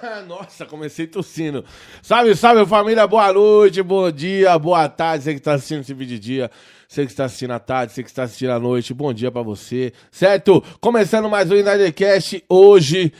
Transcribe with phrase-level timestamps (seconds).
[0.26, 1.64] Nossa, comecei tossindo.
[2.02, 5.24] Salve, salve família, boa noite, bom dia, boa tarde.
[5.24, 6.50] Você que está assistindo esse vídeo de dia,
[6.88, 9.42] você que está assistindo à tarde, você que está assistindo à noite, bom dia para
[9.42, 10.62] você, certo?
[10.80, 13.12] Começando mais um Inadecast hoje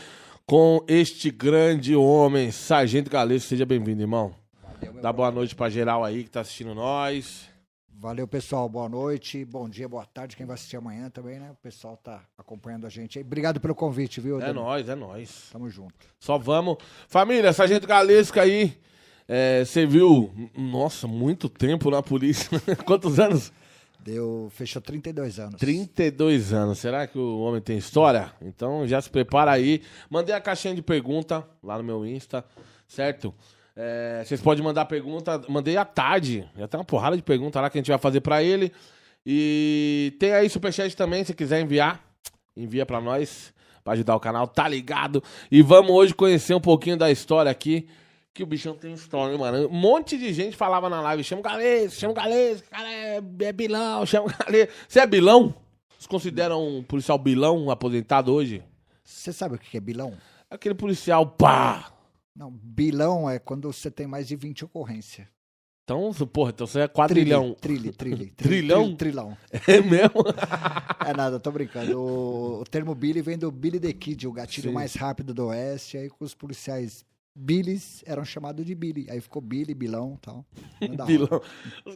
[0.47, 3.45] com este grande homem, Sargento Galês.
[3.45, 4.35] Seja bem-vindo, irmão.
[4.63, 7.56] Valeu, Dá boa noite pra geral aí que tá assistindo nós.
[8.07, 8.69] Valeu, pessoal.
[8.69, 10.37] Boa noite, bom dia, boa tarde.
[10.37, 11.51] Quem vai assistir amanhã também, né?
[11.51, 13.25] O pessoal tá acompanhando a gente aí.
[13.25, 14.41] Obrigado pelo convite, viu?
[14.41, 15.49] É nóis, é nóis.
[15.51, 15.93] Tamo junto.
[16.21, 16.77] Só vamos.
[17.09, 18.79] Família, Sargento Galesca aí.
[19.27, 22.49] É, você viu, nossa, muito tempo na polícia.
[22.87, 23.53] Quantos anos?
[23.99, 25.59] Deu, fechou 32 anos.
[25.59, 26.79] 32 anos.
[26.79, 28.33] Será que o homem tem história?
[28.41, 29.83] Então já se prepara aí.
[30.09, 32.45] Mandei a caixinha de pergunta lá no meu Insta,
[32.87, 33.35] certo?
[33.77, 35.43] É, vocês podem mandar pergunta.
[35.49, 36.49] Mandei à tarde.
[36.57, 38.73] Já tem uma porrada de pergunta lá que a gente vai fazer para ele.
[39.25, 42.01] E tem aí superchat também, se quiser enviar.
[42.57, 43.53] Envia para nós,
[43.85, 45.23] para ajudar o canal, tá ligado?
[45.51, 47.87] E vamos hoje conhecer um pouquinho da história aqui.
[48.33, 49.69] Que o bichão tem história, mano.
[49.69, 53.17] Um monte de gente falava na live: chama o Galês, chama o Galês, cara é,
[53.41, 54.69] é bilão, chama o Galês.
[54.89, 55.55] Você é bilão?
[55.91, 58.63] Vocês consideram um policial bilão aposentado hoje?
[59.03, 60.15] Você sabe o que é bilão?
[60.51, 61.91] Aquele policial, pá,
[62.37, 65.27] não, bilão é quando você tem mais de 20 ocorrências.
[65.85, 67.55] Então, porra, então você é quadrilhão.
[67.55, 68.31] Trilho, trilho.
[68.35, 68.97] Trilhão?
[68.97, 69.39] Trilhão.
[69.69, 70.25] É mesmo?
[71.07, 71.99] é nada, tô brincando.
[72.01, 74.75] O, o, termo Billy vem do Billy the Kid, o gatilho Sim.
[74.75, 75.97] mais rápido do Oeste.
[75.97, 77.05] Aí com os policiais
[77.39, 79.07] Billys eram chamados de Billy.
[79.11, 80.47] Aí ficou Billy, Bilão e tal.
[81.07, 81.43] Bilão.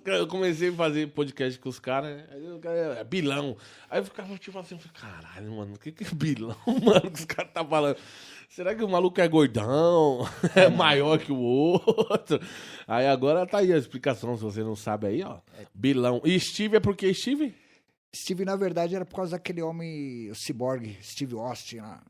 [0.04, 3.56] Eu comecei a fazer podcast com os caras, aí o cara é Bilão.
[3.88, 6.54] Aí eu ficava tipo assim, caralho, mano, o que, que é Bilão,
[6.84, 7.96] mano, que os caras tá falando?
[8.50, 10.26] Será que o maluco é gordão?
[10.56, 12.40] É maior que o outro?
[12.84, 15.38] Aí agora tá aí a explicação, se você não sabe aí, ó.
[15.72, 16.20] Bilão.
[16.24, 17.54] E Steve é porque Steve?
[18.14, 21.76] Steve, na verdade, era por causa daquele homem, o cyborg, Steve Austin.
[21.76, 22.02] Lá.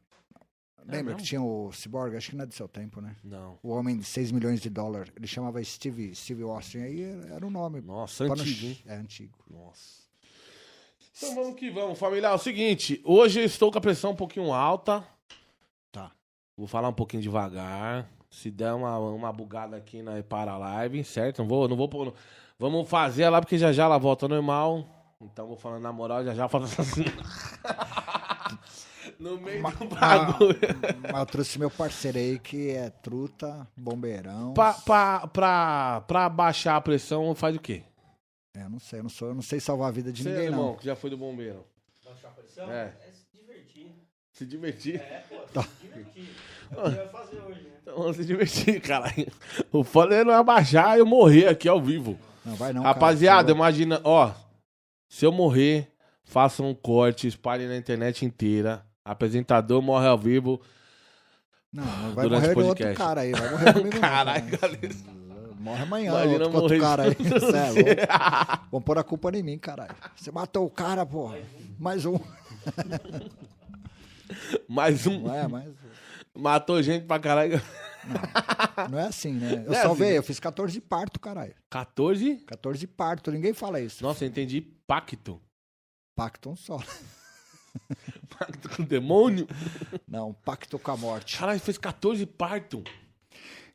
[0.89, 2.17] É Lembra que tinha o cyborg?
[2.17, 3.15] Acho que não é do seu tempo, né?
[3.23, 3.59] Não.
[3.63, 5.13] O homem de 6 milhões de dólares.
[5.15, 6.79] Ele chamava Steve, Steve Austin.
[6.79, 7.83] Aí era o nome.
[7.83, 8.79] Nossa, antigo, hein?
[8.87, 9.39] É antigo.
[9.51, 10.01] Nossa.
[11.15, 12.29] Então vamos que vamos, família.
[12.29, 15.07] É o seguinte, hoje eu estou com a pressão um pouquinho alta.
[16.61, 18.07] Vou falar um pouquinho devagar.
[18.31, 21.39] Se der uma, uma bugada aqui na para a live, certo?
[21.39, 22.13] Não vou, não vou pôr.
[22.59, 24.85] Vamos fazer lá porque já já ela volta normal.
[25.23, 27.07] Então vou falando na moral, já já falo assim.
[29.19, 30.59] no meio ma, do bagulho.
[31.11, 34.53] Mas eu trouxe meu parceiro aí que é truta, bombeirão.
[34.53, 37.85] Pra, pra, pra, pra baixar a pressão, faz o quê?
[38.55, 40.45] É, não sei, eu não sou, eu não sei salvar a vida de Você ninguém,
[40.45, 41.65] é, irmão, que já foi do bombeiro.
[42.05, 42.71] Baixar a pressão?
[42.71, 42.95] É.
[44.41, 44.97] é se divertir.
[44.97, 45.63] É, pô, tá.
[45.63, 46.29] se divertir.
[46.71, 47.71] vai fazer hoje, né?
[47.83, 49.31] Então vamos se divertir, caralho.
[49.71, 52.19] O foda é não abaixar e eu morrer aqui ao vivo.
[52.45, 52.83] Não, vai não.
[52.83, 54.33] Rapaziada, cara, imagina, ó.
[55.09, 55.93] Se eu morrer,
[56.25, 58.85] faça um corte, espalhe na internet inteira.
[59.05, 60.61] Apresentador morre ao vivo.
[61.73, 63.33] Não, não vai durante morrer o outro cara aí.
[63.33, 63.99] Vai morrer comigo.
[64.01, 65.21] Caralho, galera.
[65.59, 67.11] Morre amanhã, Imagina outro, outro cara aí.
[67.11, 69.95] É, vamos pôr a culpa em mim, caralho.
[70.17, 71.37] Você matou o cara, porra.
[71.79, 72.19] Mais um.
[74.69, 75.21] mais um.
[75.21, 75.73] Não é, mais.
[76.35, 77.61] Matou gente pra caralho.
[78.05, 79.65] Não, não é assim, né?
[79.67, 80.17] Eu é salvei, assim.
[80.17, 81.55] eu fiz 14 parto, caralho.
[81.69, 82.37] 14?
[82.47, 84.03] 14 parto, ninguém fala isso.
[84.03, 85.41] Nossa, eu entendi pacto.
[86.17, 86.79] Pacto um só.
[88.39, 89.47] pacto com o demônio?
[90.07, 91.39] Não, pacto com a morte.
[91.39, 92.83] Caralho, fez 14 parto.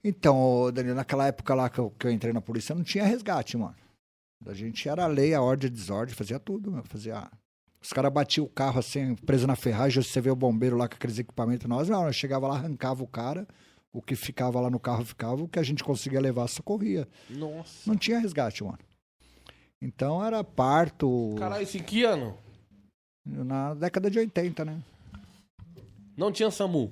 [0.03, 3.57] Então, Danilo, naquela época lá que eu, que eu entrei na polícia, não tinha resgate,
[3.57, 3.75] mano.
[4.45, 6.83] A gente era a lei, a ordem, a desordem, fazia tudo, meu.
[6.83, 7.27] Fazia
[7.85, 10.95] os caras batiam o carro assim, preso na ferragem, você vê o bombeiro lá com
[10.95, 11.67] aqueles equipamentos.
[11.67, 13.47] Nós não, nós chegava lá, arrancava o cara,
[13.93, 17.07] o que ficava lá no carro ficava, o que a gente conseguia levar socorria.
[17.29, 17.87] Nossa.
[17.87, 18.79] Não tinha resgate, mano.
[19.79, 21.35] Então era parto.
[21.37, 22.35] Caralho, esse que ano?
[23.23, 24.81] Na década de 80, né?
[26.17, 26.91] Não tinha SAMU?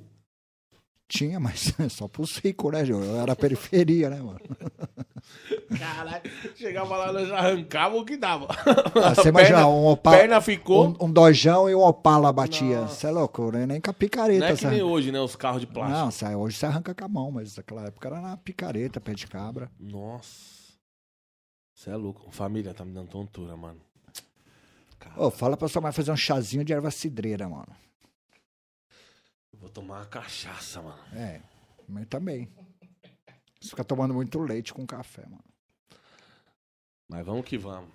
[1.14, 3.04] Tinha, mas só pros ricos, né, João?
[3.04, 4.40] Eu era periferia, né, mano?
[5.78, 6.24] Caralho,
[6.56, 8.48] chegava lá, nós arrancava o que dava.
[8.50, 10.18] Ah, você imagina, um Opala.
[10.18, 10.88] Perna ficou.
[11.00, 12.82] Um, um dojão e um Opala batia.
[12.88, 13.68] Você é louco, né?
[13.68, 14.40] Nem com a picareta.
[14.40, 15.20] Não é que nem hoje, né?
[15.22, 16.00] Os carros de plástico.
[16.00, 19.14] Não, cê, hoje você arranca com a mão, mas naquela época era na picareta, pé
[19.14, 19.70] de cabra.
[19.80, 20.74] Nossa.
[21.76, 22.32] Você é louco.
[22.32, 23.80] Família, tá me dando tontura, mano.
[25.16, 27.68] Ô, fala pra sua mãe fazer um chazinho de erva cidreira, mano.
[29.64, 31.00] Vou tomar uma cachaça, mano.
[31.14, 31.40] É,
[31.88, 32.50] mas também.
[33.62, 35.44] Você fica tomando muito leite com café, mano.
[37.08, 37.90] Mas vamos que vamos.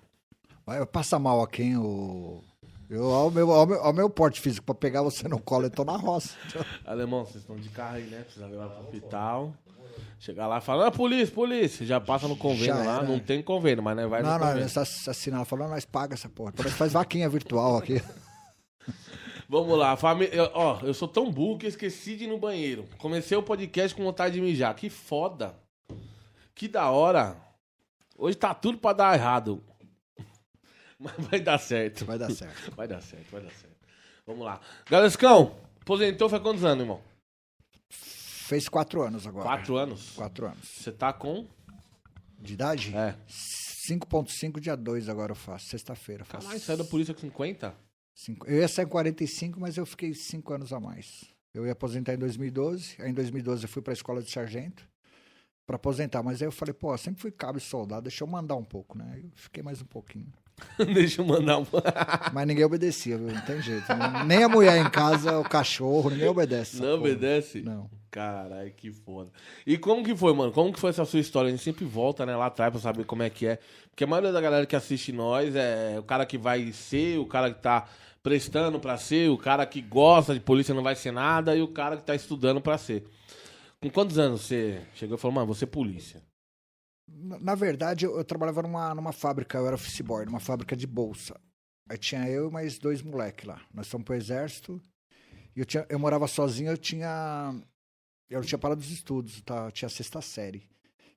[0.65, 2.43] Vai, passa mal aqui, hein, o...
[2.89, 5.69] Eu, ao, meu, ao, meu, ao meu porte físico, pra pegar você no colo, eu
[5.69, 6.35] tô na roça.
[6.83, 8.23] Alemão, vocês estão de carro aí, né?
[8.23, 9.53] Precisa levar pro hospital.
[10.17, 11.85] Chegar lá e falar, ah, polícia, polícia.
[11.85, 14.47] Já passa no convênio Já lá, não tem convênio, mas né, vai não, no não,
[14.47, 14.67] convênio.
[14.67, 16.49] Não, não, assinala, falando, nós paga essa porra.
[16.51, 18.01] Então nós faz vaquinha virtual aqui.
[19.51, 20.51] Vamos lá, família.
[20.53, 22.87] Ó, eu sou tão burro que eu esqueci de ir no banheiro.
[22.99, 24.75] Comecei o podcast com vontade de mijar.
[24.75, 25.55] Que foda.
[26.53, 27.35] Que da hora.
[28.15, 29.63] Hoje tá tudo pra dar errado.
[30.99, 32.05] Mas vai dar certo.
[32.05, 32.69] Vai dar certo.
[32.77, 33.75] Vai dar certo, vai dar certo.
[34.27, 34.61] Vamos lá.
[34.87, 37.01] Galescão, aposentou faz quantos anos, irmão?
[37.89, 39.45] Fez quatro anos agora.
[39.45, 40.11] Quatro anos?
[40.11, 40.59] Quatro anos.
[40.63, 41.47] Você tá com?
[42.37, 42.95] De idade?
[42.95, 43.15] É.
[43.27, 45.69] 5.5 dia 2 agora eu faço.
[45.69, 46.21] Sexta-feira.
[46.21, 47.88] eu faço Caralho, saiu da polícia com 50?
[48.19, 51.23] Cinco- Eu ia sair com 45, mas eu fiquei cinco anos a mais.
[51.53, 52.95] Eu ia aposentar em 2012.
[52.99, 54.87] Aí em 2012 eu fui pra escola de sargento
[55.65, 56.21] pra aposentar.
[56.21, 58.97] Mas aí eu falei, pô, sempre fui cabo e soldado, deixa eu mandar um pouco,
[58.97, 59.19] né?
[59.23, 60.31] Eu fiquei mais um pouquinho.
[60.93, 61.65] Deixa eu mandar um.
[62.33, 63.27] Mas ninguém obedecia, viu?
[63.27, 63.87] Não tem jeito.
[63.93, 64.23] né?
[64.25, 66.77] Nem a mulher em casa, o cachorro, ninguém obedece.
[66.81, 67.11] Não porra.
[67.11, 67.61] obedece?
[67.61, 67.89] Não.
[68.11, 69.29] Caralho, que foda.
[69.67, 70.51] E como que foi, mano?
[70.51, 71.47] Como que foi essa sua história?
[71.47, 73.59] A gente sempre volta, né, lá atrás pra saber como é que é.
[73.91, 77.25] Porque a maioria da galera que assiste nós é o cara que vai ser, o
[77.27, 77.87] cara que tá
[78.23, 81.67] prestando pra ser, o cara que gosta de polícia não vai ser nada e o
[81.67, 83.03] cara que tá estudando pra ser.
[83.79, 86.21] Com quantos anos você chegou e falou, mano, você é polícia?
[87.11, 90.87] Na, verdade, eu, eu trabalhava numa, numa fábrica, eu era office boy, numa fábrica de
[90.87, 91.39] bolsa.
[91.89, 93.61] Aí tinha eu e mais dois moleques lá.
[93.73, 94.81] Nós fomos pro exército.
[95.55, 97.53] E eu, tinha, eu morava sozinho, eu tinha.
[98.29, 99.65] Eu não tinha parado dos estudos, tá?
[99.65, 100.69] Eu tinha sexta série.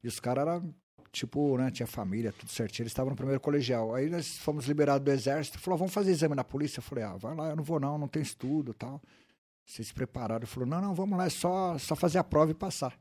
[0.03, 0.75] E os caras eram,
[1.13, 1.71] tipo, né?
[1.71, 2.85] Tinha família, tudo certinho.
[2.85, 3.95] Eles estavam no primeiro colegial.
[3.95, 5.59] Aí nós fomos liberados do exército.
[5.59, 6.79] Falou, vamos fazer exame na polícia?
[6.79, 9.01] Eu falei, ah, vai lá, eu não vou não, não tem estudo tal.
[9.67, 10.47] Vocês se prepararam.
[10.47, 12.97] Falou, não, não, vamos lá, é só, só fazer a prova e passar.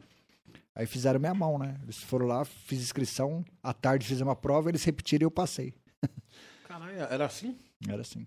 [0.73, 1.77] Aí fizeram minha mão, né?
[1.83, 5.73] Eles foram lá, fiz inscrição, à tarde fizemos a prova, eles repetiram e eu passei.
[6.67, 7.57] Caralho, era assim?
[7.87, 8.25] Era assim.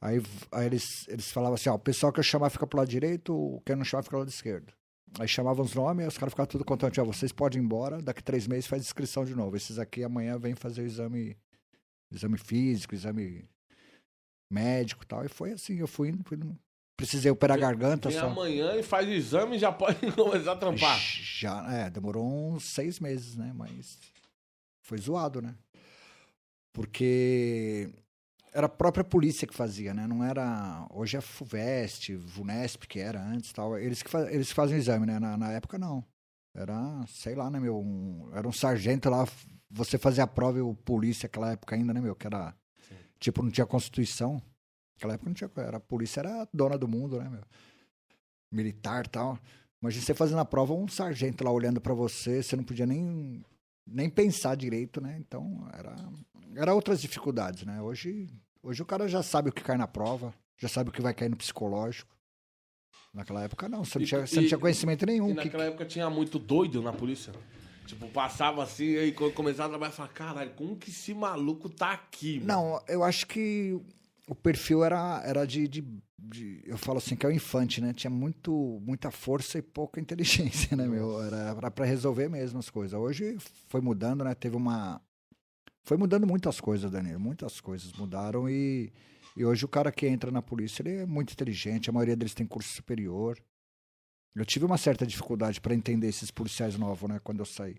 [0.00, 2.88] Aí, aí eles, eles falavam assim, ó, o pessoal que eu chamar fica pro lado
[2.88, 4.72] direito, o que eu não chamar fica pro lado esquerdo.
[5.18, 8.22] Aí chamavam os nomes, os caras ficavam tudo contentes, ó, vocês podem ir embora, daqui
[8.22, 9.56] três meses faz inscrição de novo.
[9.56, 11.36] Esses aqui amanhã vêm fazer o exame,
[12.10, 13.48] exame físico, exame
[14.50, 15.24] médico e tal.
[15.24, 16.58] E foi assim, eu fui, indo, fui indo.
[16.96, 18.26] Precisei operar a garganta Vem só.
[18.26, 20.98] amanhã e faz o exame e já pode começar a trampar.
[20.98, 23.52] Já, é, demorou uns seis meses, né?
[23.54, 23.98] Mas
[24.82, 25.54] foi zoado, né?
[26.72, 27.90] Porque
[28.52, 30.06] era a própria polícia que fazia, né?
[30.06, 30.86] Não era.
[30.90, 33.78] Hoje é FUVEST, VUNESP, que era antes e tal.
[33.78, 35.18] Eles que, fa- eles que fazem o exame, né?
[35.18, 36.04] Na, na época, não.
[36.54, 37.78] Era, sei lá, né, meu?
[37.80, 39.26] um- era um sargento lá.
[39.70, 42.14] Você fazia a prova e o polícia, aquela época ainda, né, meu?
[42.14, 42.54] Que era.
[43.18, 44.40] Tipo, não tinha Constituição.
[44.94, 45.50] Naquela época não tinha.
[45.56, 47.42] Era, a polícia era a dona do mundo, né, meu?
[48.50, 49.38] Militar e tal.
[49.82, 53.44] Imagina você fazendo a prova, um sargento lá olhando pra você, você não podia nem,
[53.86, 55.16] nem pensar direito, né?
[55.18, 55.94] Então, era,
[56.56, 57.82] era outras dificuldades, né?
[57.82, 58.28] Hoje,
[58.62, 61.12] hoje o cara já sabe o que cai na prova, já sabe o que vai
[61.12, 62.14] cair no psicológico.
[63.12, 63.84] Naquela época, não.
[63.84, 65.26] Você não E- tinha, você não e- tinha conhecimento nenhum.
[65.30, 67.32] E que- naquela época tinha muito doido na polícia.
[67.86, 71.92] Tipo, passava assim, aí quando começava a trabalhar, falava, caralho, como que esse maluco tá
[71.92, 72.46] aqui, mano?
[72.46, 73.78] Não, eu acho que
[74.28, 75.84] o perfil era, era de, de,
[76.18, 77.92] de- Eu falo assim, que é o infante, né?
[77.92, 81.22] Tinha muito, muita força e pouca inteligência, né, meu?
[81.22, 82.98] Era pra- pra resolver mesmo as coisas.
[82.98, 83.36] Hoje
[83.68, 84.34] foi mudando, né?
[84.34, 85.00] Teve uma.
[85.84, 87.20] Foi mudando muitas coisas, Daniel.
[87.20, 88.92] Muitas coisas mudaram e,
[89.36, 91.90] e hoje o cara que entra na polícia ele é muito inteligente.
[91.90, 93.38] A maioria deles tem curso superior.
[94.34, 97.20] Eu tive uma certa dificuldade para entender esses policiais novos, né?
[97.22, 97.76] Quando eu saí.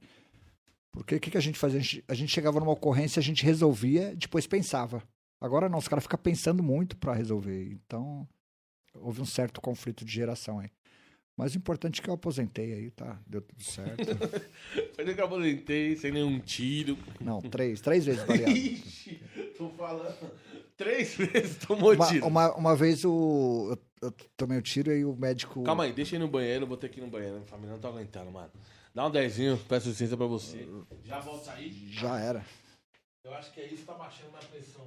[0.92, 1.80] Porque o que, que a gente fazia?
[1.80, 5.04] A gente, a gente chegava numa ocorrência, a gente resolvia, depois pensava.
[5.40, 7.72] Agora não, os caras ficam pensando muito para resolver.
[7.72, 8.28] Então,
[8.94, 10.70] houve um certo conflito de geração aí.
[11.38, 13.20] Mas o importante é que eu aposentei aí, tá?
[13.28, 14.06] Deu tudo certo.
[14.96, 16.98] Foi que eu aposentei, sem nenhum tiro.
[17.20, 18.52] Não, três, três vezes baleado.
[18.52, 19.22] Ixi,
[19.58, 20.32] tô falando.
[20.78, 22.26] Três vezes tomou Uma, tiro.
[22.26, 23.68] uma, uma vez o,
[24.02, 25.62] eu, eu tomei o tiro e o médico.
[25.64, 27.36] Calma aí, deixa eu ir no banheiro, vou ter que ir no banheiro.
[27.36, 28.52] Minha família não tá aguentando, mano.
[28.94, 30.66] Dá um dezinho, peço licença pra você.
[31.04, 31.90] Já volta aí.
[31.92, 32.46] Já era.
[33.26, 34.86] Eu acho que é isso que tá baixando minha pressão.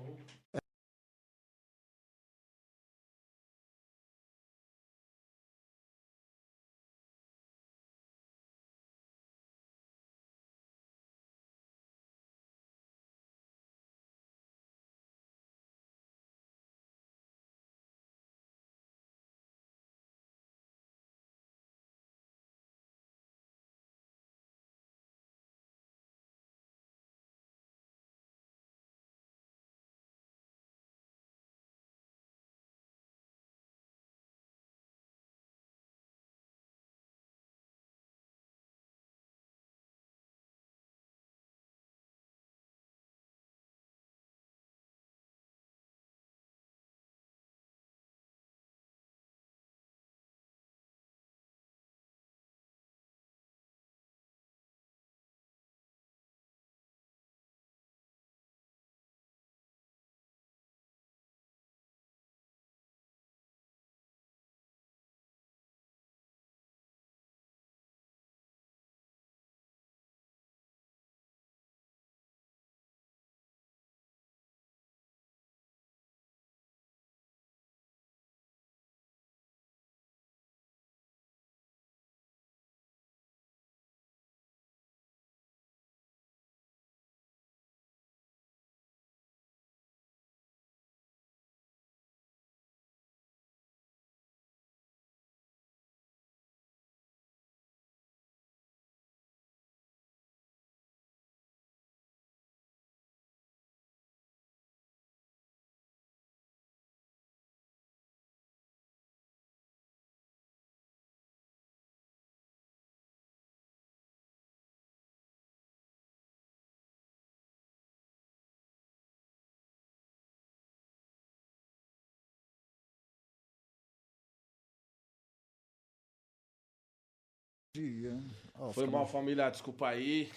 [127.78, 128.18] Dia.
[128.54, 129.50] Ó, Foi mal, família.
[129.50, 130.30] Desculpa aí.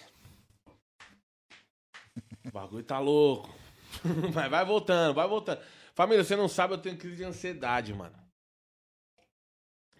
[2.44, 3.52] O bagulho tá louco.
[4.34, 5.60] Mas vai voltando, vai voltando.
[5.94, 8.16] Família, você não sabe, eu tenho crise de ansiedade, mano.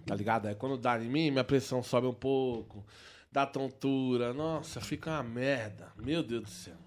[0.07, 0.49] Tá ligado?
[0.49, 2.85] É quando dá em mim, minha pressão sobe um pouco.
[3.31, 4.33] Dá tontura.
[4.33, 5.93] Nossa, fica uma merda.
[5.97, 6.79] Meu Deus do céu.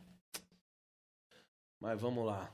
[1.80, 2.54] Mas vamos lá.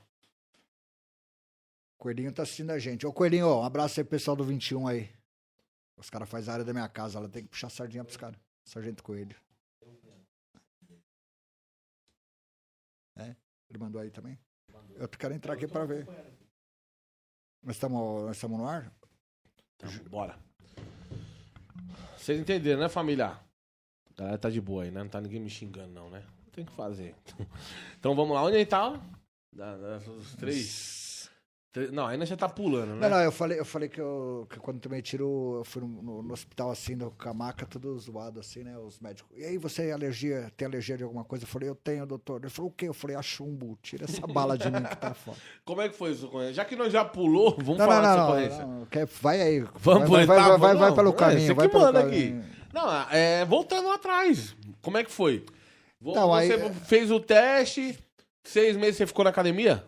[1.98, 3.06] O Coelhinho tá assistindo a gente.
[3.06, 5.10] Ô, Coelhinho, ó, um abraço aí pessoal do 21 aí.
[6.02, 8.36] Os caras fazem a área da minha casa, ela tem que puxar sardinha pros caras.
[8.64, 9.36] Sargento Coelho.
[13.16, 13.36] É?
[13.70, 14.36] Ele mandou aí também?
[14.96, 16.04] Eu quero entrar aqui pra ver.
[17.62, 18.92] Nós estamos no ar?
[19.76, 20.36] Então, bora.
[22.18, 23.28] Vocês entenderam, né, família?
[23.28, 25.04] A galera tá de boa aí, né?
[25.04, 26.26] Não tá ninguém me xingando, não, né?
[26.50, 27.14] Tem que fazer.
[27.96, 28.42] Então vamos lá.
[28.42, 29.00] Onde ele tá?
[29.52, 31.01] Da, das, os três.
[31.90, 33.08] Não, ainda já tá pulando, né?
[33.08, 36.22] Não, não, eu falei, eu falei que, eu, que quando tomei tiro, eu fui no,
[36.22, 38.76] no- hospital assim, no, com a maca, tudo zoado assim, né?
[38.76, 39.30] Os médicos.
[39.38, 41.44] E aí, você é alergia, tem alergia de alguma coisa?
[41.44, 42.40] Eu falei, eu tenho, doutor.
[42.42, 42.88] Ele falou, o quê?
[42.88, 45.38] Eu falei, a chumbo, tira essa bala de mim que tá fora.
[45.64, 46.30] Como é que foi isso?
[46.52, 48.88] Já que nós já pulou, vamos Não, falar não, dessa não, não,
[49.22, 49.60] vai aí.
[49.76, 51.46] Vamos vai, vai, vai, vai, vai pelo É, caminho.
[51.46, 52.38] você vai que manda aqui.
[52.74, 54.54] Não, é, voltando atrás.
[54.82, 55.44] Como é que foi?
[56.02, 57.98] Então, aí- você fez o teste,
[58.44, 59.84] seis meses você ficou na academia?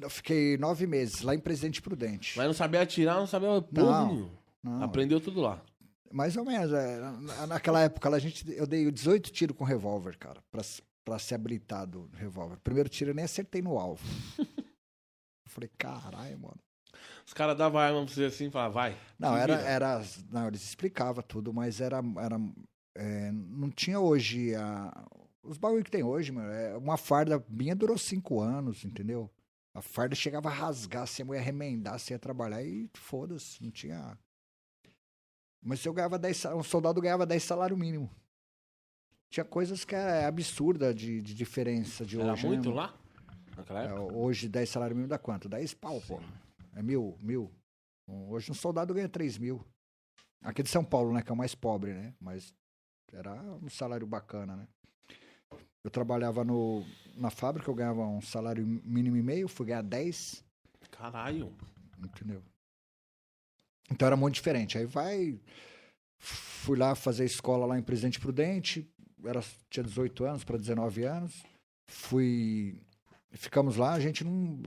[0.00, 2.36] Eu fiquei nove meses lá em Presidente Prudente.
[2.36, 4.30] Mas não sabia atirar, não sabia porra Não.
[4.62, 5.62] Não, Aprendeu tudo lá.
[6.10, 6.72] Mais ou menos.
[6.72, 6.98] é.
[7.00, 10.62] Na- Naquela época, a gente, eu dei 18 tiros com revólver, cara, pra,
[11.04, 12.56] pra ser habilitado revólver.
[12.64, 14.04] Primeiro tiro eu nem acertei no alvo.
[14.38, 14.46] eu
[15.50, 16.56] falei, caralho, mano.
[17.26, 18.96] Os caras davam arma pra você assim e falavam, vai.
[19.18, 19.68] Não, se era, vira.
[19.68, 20.02] era.
[20.30, 21.98] Não, eles explicavam tudo, mas era.
[22.18, 22.40] era
[22.96, 25.04] é, não tinha hoje a.
[25.42, 26.50] Os bagulho que tem hoje, mano.
[26.50, 29.30] É, uma farda minha durou cinco anos, entendeu?
[29.76, 33.70] A farda chegava a rasgar, se a mulher remendar, você ia trabalhar e foda-se, não
[33.70, 34.18] tinha.
[35.62, 38.10] Mas se eu ganhava 10, sa- um soldado ganhava 10 salário mínimo.
[39.28, 42.44] Tinha coisas que é absurda de, de diferença de Era hoje.
[42.44, 42.76] né, muito mano?
[42.80, 42.98] lá?
[43.84, 45.46] É, hoje 10 salário mínimo dá quanto?
[45.46, 46.20] 10 pau, pô.
[46.74, 47.52] É mil, mil.
[48.06, 49.62] Hoje um soldado ganha 3 mil.
[50.40, 51.20] Aqui de São Paulo, né?
[51.22, 52.14] Que é o mais pobre, né?
[52.18, 52.54] Mas
[53.12, 54.68] era um salário bacana, né?
[55.86, 56.84] Eu trabalhava no,
[57.16, 60.44] na fábrica, eu ganhava um salário mínimo e meio, fui ganhar 10,
[60.90, 61.54] Caralho.
[61.96, 62.42] entendeu?
[63.88, 64.76] Então era muito diferente.
[64.76, 65.38] Aí vai.
[66.18, 68.84] Fui lá fazer escola lá em Presidente Prudente,
[69.24, 71.44] era, tinha 18 anos para 19 anos.
[71.86, 72.82] Fui.
[73.30, 74.60] Ficamos lá, a gente não.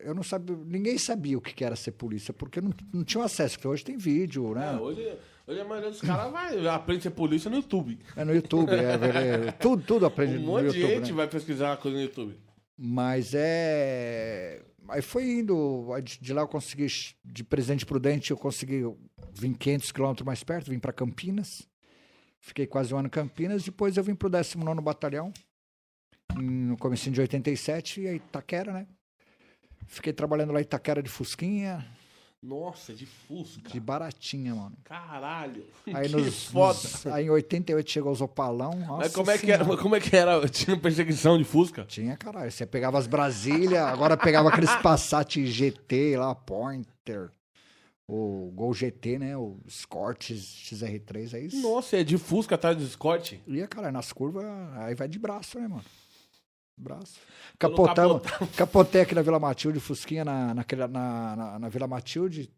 [0.00, 0.56] Eu não sabia.
[0.56, 3.98] Ninguém sabia o que era ser polícia, porque não, não tinha acesso, porque hoje tem
[3.98, 4.72] vídeo, né?
[4.72, 7.98] É, hoje, hoje a maioria dos caras vai, aprende a ser polícia no YouTube.
[8.16, 10.94] É no YouTube, é, é, tudo, tudo aprende Um no monte de YouTube.
[10.94, 11.16] gente né?
[11.16, 12.38] vai pesquisar coisa no YouTube.
[12.76, 14.62] Mas é.
[14.88, 15.86] Aí foi indo.
[16.20, 16.86] De lá eu consegui,
[17.24, 18.84] de Presidente Prudente, eu consegui
[19.34, 21.68] vim 500 quilômetros mais perto, vim para Campinas.
[22.40, 23.62] Fiquei quase um ano em Campinas.
[23.62, 25.32] Depois eu vim pro 19 Batalhão,
[26.36, 28.86] no comecinho de 87, e aí Itaquera, né?
[29.86, 31.86] Fiquei trabalhando lá em Itaquera de Fusquinha,
[32.42, 33.70] Nossa, de Fusca.
[33.70, 34.76] de baratinha, mano.
[34.82, 35.64] Caralho.
[35.94, 36.74] Aí, que nos, foda.
[36.74, 38.72] nos- aí em 88 chegou os Opalão.
[38.80, 40.46] Mas nossa como é, que era, como é que era?
[40.50, 41.84] Tinha perseguição de Fusca?
[41.84, 42.50] Tinha, caralho.
[42.50, 47.30] Você pegava as Brasília, agora pegava aqueles Passat GT lá, Pointer,
[48.08, 49.36] o Gol GT, né?
[49.36, 51.48] O Escort XR3, aí.
[51.60, 53.34] Nossa, é de Fusca atrás do Escort?
[53.46, 54.44] Ia, cara, nas curvas,
[54.78, 55.84] aí vai de braço, né, mano?
[56.76, 57.18] Braço.
[57.58, 58.22] Capotamos,
[58.56, 62.50] capotei aqui na Vila Matilde, Fusquinha na, naquele, na, na, na Vila Matilde,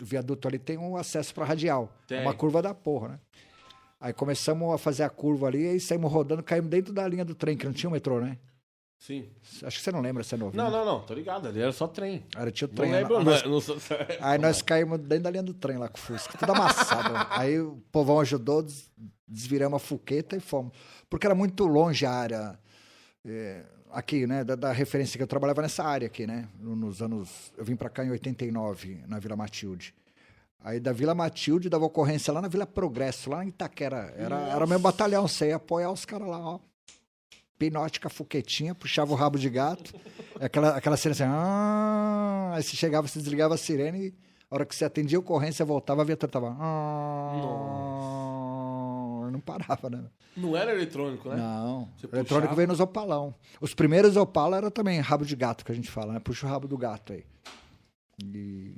[0.00, 1.92] o viaduto ali tem um acesso pra radial.
[2.06, 2.18] Tem.
[2.18, 3.20] É uma curva da porra, né?
[4.00, 7.34] Aí começamos a fazer a curva ali, aí saímos rodando, caímos dentro da linha do
[7.34, 8.38] trem, que não tinha o metrô, né?
[9.00, 9.28] Sim.
[9.62, 10.56] Acho que você não lembra, você é novo.
[10.56, 10.76] Não, né?
[10.76, 11.00] não, não.
[11.06, 11.46] Tô ligado.
[11.48, 12.24] Ali era só trem.
[12.36, 12.92] Era, tinha o Não trem.
[12.92, 13.32] lembro, aí não.
[13.32, 13.76] nós, não sou...
[14.20, 17.12] aí nós caímos dentro da linha do trem lá com o Fusca, tudo amassado.
[17.12, 17.26] né?
[17.30, 18.90] aí o povão ajudou, des-
[19.26, 20.72] desviramos a fuqueta e fomos.
[21.10, 22.58] Porque era muito longe a área
[23.26, 24.44] é, aqui, né?
[24.44, 26.48] Da, da referência que eu trabalhava nessa área aqui, né?
[26.60, 27.52] no- Nos anos.
[27.56, 29.94] Eu vim pra cá em 89, na Vila Matilde.
[30.60, 34.12] Aí da Vila Matilde dava ocorrência lá na Vila Progresso, lá em Itaquera.
[34.16, 36.58] Era, era o meu batalhão, você ia apoiar os caras lá, ó.
[37.58, 39.92] Pinote com a fuquetinha, puxava o rabo de gato.
[40.40, 41.24] Aquela, aquela cena assim.
[41.26, 44.14] "Ah", aí você chegava, você desligava a sirene e
[44.48, 46.56] a hora que você atendia a ocorrência, voltava, a viatura tava.
[46.58, 47.32] "Ah",
[49.38, 50.04] Não parava, né?
[50.36, 51.36] Não era eletrônico, né?
[51.36, 51.88] Não.
[51.96, 52.54] Você O eletrônico puxava?
[52.56, 53.34] veio nos opalão.
[53.60, 56.18] Os primeiros opala era também rabo de gato que a gente fala, né?
[56.20, 57.24] Puxa o rabo do gato aí.
[58.24, 58.74] E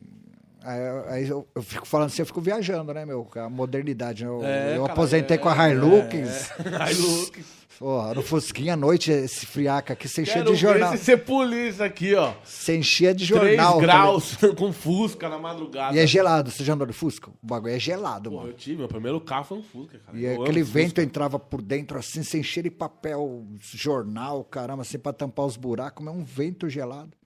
[0.62, 3.26] Aí, eu, eu fico falando assim, eu fico viajando, né, meu?
[3.36, 4.24] A modernidade.
[4.24, 4.30] né?
[4.30, 6.50] Eu, É, eu cara, aposentei é, com a Hilux.
[6.60, 7.60] É, Hilux.
[7.78, 10.90] Porra, no Fusquinha à noite, esse friaca aqui, você enchia de jornal.
[10.90, 12.34] ver se você pulir isso aqui, ó.
[12.44, 13.78] Você enchia de 3 jornal.
[13.80, 15.96] graus com fusca na madrugada.
[15.96, 16.50] E é gelado.
[16.50, 17.30] Você já andou de Fusca?
[17.30, 18.50] O bagulho é gelado, Pô, mano.
[18.50, 20.18] eu tive, meu primeiro carro foi um Fusca, cara.
[20.18, 20.78] E Eu aquele Fusca.
[20.78, 25.56] vento entrava por dentro assim, sem cheiro de papel, jornal, caramba, assim, pra tampar os
[25.56, 27.16] buracos, mas um vento gelado.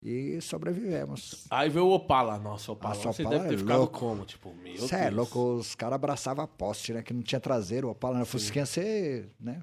[0.00, 1.46] E sobrevivemos.
[1.50, 2.38] Aí veio o Opala.
[2.38, 2.94] Nossa, Opala.
[2.94, 3.98] Nossa, Opala deve ter é ficado louco.
[3.98, 4.24] como?
[4.24, 5.14] Tipo, meu Você é Deus.
[5.14, 7.02] louco, os caras abraçavam a poste, né?
[7.02, 9.60] Que não tinha traseiro, o Opala, na Fusquinha você, né?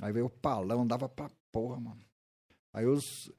[0.00, 2.00] Aí veio o palão, dava pra porra, mano.
[2.72, 3.30] Aí os...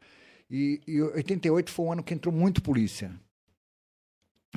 [0.50, 3.12] E, e 88 foi o ano que entrou muito polícia.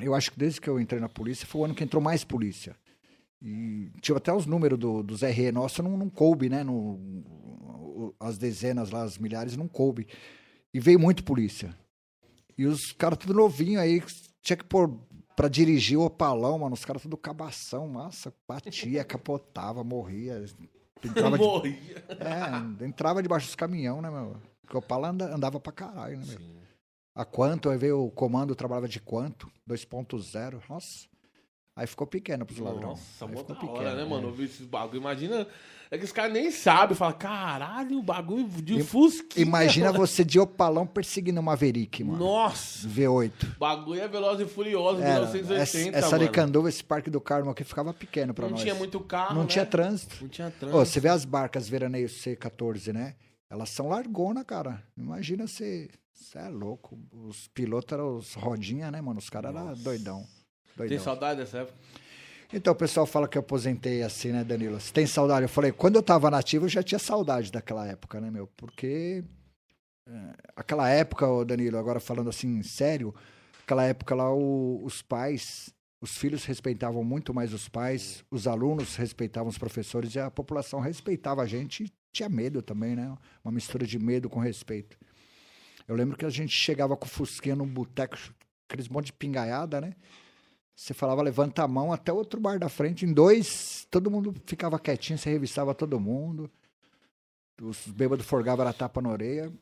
[0.03, 2.25] Eu acho que desde que eu entrei na polícia foi o ano que entrou mais
[2.25, 2.77] polícia.
[3.41, 6.63] E tinha até os números do, dos RE nosso, não, não coube, né?
[6.63, 10.07] No, as dezenas lá, as milhares, não coube.
[10.73, 11.77] E veio muito polícia.
[12.57, 14.03] E os caras tudo novinho aí,
[14.43, 14.99] tinha que pôr
[15.37, 16.75] pra dirigir o opalão, mano.
[16.75, 20.45] Os caras tudo cabação, massa, batia, capotava, morria.
[21.05, 22.05] Entrava, de, Morria.
[22.81, 24.37] é, entrava debaixo dos caminhão, né, meu?
[24.61, 26.39] Porque o opala anda- andava pra caralho, né, meu?
[26.39, 26.57] Sim.
[27.15, 29.49] A quanto, aí veio o comando, trabalhava de quanto?
[29.69, 31.07] 2.0, nossa.
[31.79, 32.99] Aí ficou pequeno pros ladrões.
[32.99, 34.05] Nossa, aí ficou da hora, né, é.
[34.05, 34.27] mano?
[34.27, 34.99] Ouvir esses bagulho.
[34.99, 35.47] Imagina.
[35.93, 36.97] É que os caras nem sabem.
[36.97, 39.47] Fala, caralho, o bagulho de Fusquinha.
[39.47, 40.01] Imagina mano.
[40.05, 42.19] você de opalão perseguindo uma Maverick, mano.
[42.19, 42.89] Nossa.
[42.89, 43.31] V8.
[43.55, 46.17] O bagulho é Veloz e Furioso, Era, 1980, essa.
[46.17, 48.61] Aricanduva, esse Parque do Carmo aqui ficava pequeno pra Não nós.
[48.61, 49.49] tinha muito carro, Não né?
[49.49, 50.17] tinha trânsito.
[50.21, 50.79] Não tinha Ô, trânsito.
[50.79, 53.15] você vê as barcas veraneio C14, né?
[53.49, 54.83] Elas são largona, cara.
[54.97, 55.89] Imagina você.
[56.13, 56.99] Você é louco.
[57.13, 59.21] Os pilotos eram os rodinha, né, mano?
[59.21, 60.27] Os caras eram doidão.
[60.79, 61.05] Tem doidão.
[61.05, 61.77] saudade dessa época?
[62.53, 64.81] Então o pessoal fala que eu aposentei assim, né, Danilo?
[64.81, 65.43] Você tem saudade?
[65.43, 68.47] Eu falei, quando eu tava nativo, eu já tinha saudade daquela época, né, meu?
[68.57, 69.23] Porque
[70.09, 73.15] é, aquela época, ô Danilo, agora falando assim, sério,
[73.65, 75.69] aquela época lá, o- os pais,
[76.01, 80.81] os filhos respeitavam muito mais os pais, os alunos respeitavam os professores e a população
[80.81, 83.15] respeitava a gente e tinha medo também, né?
[83.45, 84.97] Uma mistura de medo com respeito.
[85.87, 88.17] Eu lembro que a gente chegava com o Fusquinha num boteco,
[88.67, 89.93] aqueles monte de pingaiada, né?
[90.79, 93.05] Você falava, levanta a mão até o outro bar da frente.
[93.05, 96.49] Em dois, todo mundo ficava quietinho, você revistava todo mundo.
[97.61, 99.53] Os bêbados forgavam a tapa na orelha.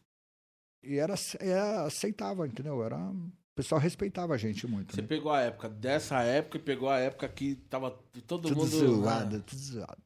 [0.82, 2.84] E era, era aceitável, entendeu?
[2.84, 4.94] Era, o pessoal respeitava a gente muito.
[4.94, 5.06] Você né?
[5.08, 7.92] pegou a época dessa época e pegou a época que tava
[8.26, 8.68] todo Tudo mundo...
[8.68, 10.02] zoado, tudo zoado.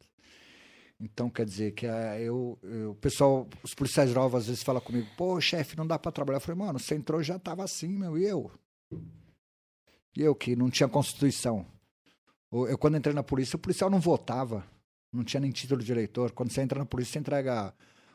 [1.01, 4.81] Então, quer dizer que ah, eu, eu- o pessoal, os policiais novos às vezes falam
[4.81, 6.37] comigo, pô, chefe, não dá pra trabalhar.
[6.37, 8.49] Eu falei, mano, você entrou já tava assim, meu, e eu?
[10.17, 11.67] E eu que não tinha constituição.
[12.53, 14.67] Eu, quando entrei na polícia, o policial não votava,
[15.13, 16.33] não tinha nem título de eleitor.
[16.33, 17.75] Quando você entra na polícia, você entrega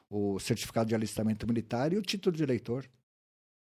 [0.10, 2.86] o certificado de alistamento militar e o título de eleitor.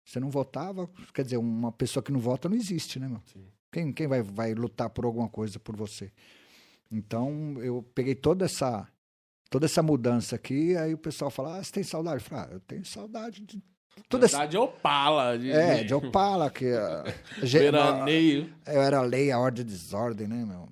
[0.05, 3.21] Você não votava, quer dizer, uma pessoa que não vota não existe, né, meu?
[3.33, 3.47] Sim.
[3.71, 6.13] Quem, quem vai, vai lutar por alguma coisa por você?
[6.91, 8.89] Então, eu peguei toda essa
[9.49, 12.23] toda essa mudança aqui, aí o pessoal fala, ah, você tem saudade?
[12.23, 13.61] Eu falo, ah, eu tenho saudade de
[14.09, 14.35] tudo esse...
[14.35, 15.39] Verdade, Opala.
[15.39, 16.65] De, É, de Opala, que...
[17.43, 18.53] Veraneio.
[18.67, 20.69] eu era a lei, a ordem de desordem, né, meu?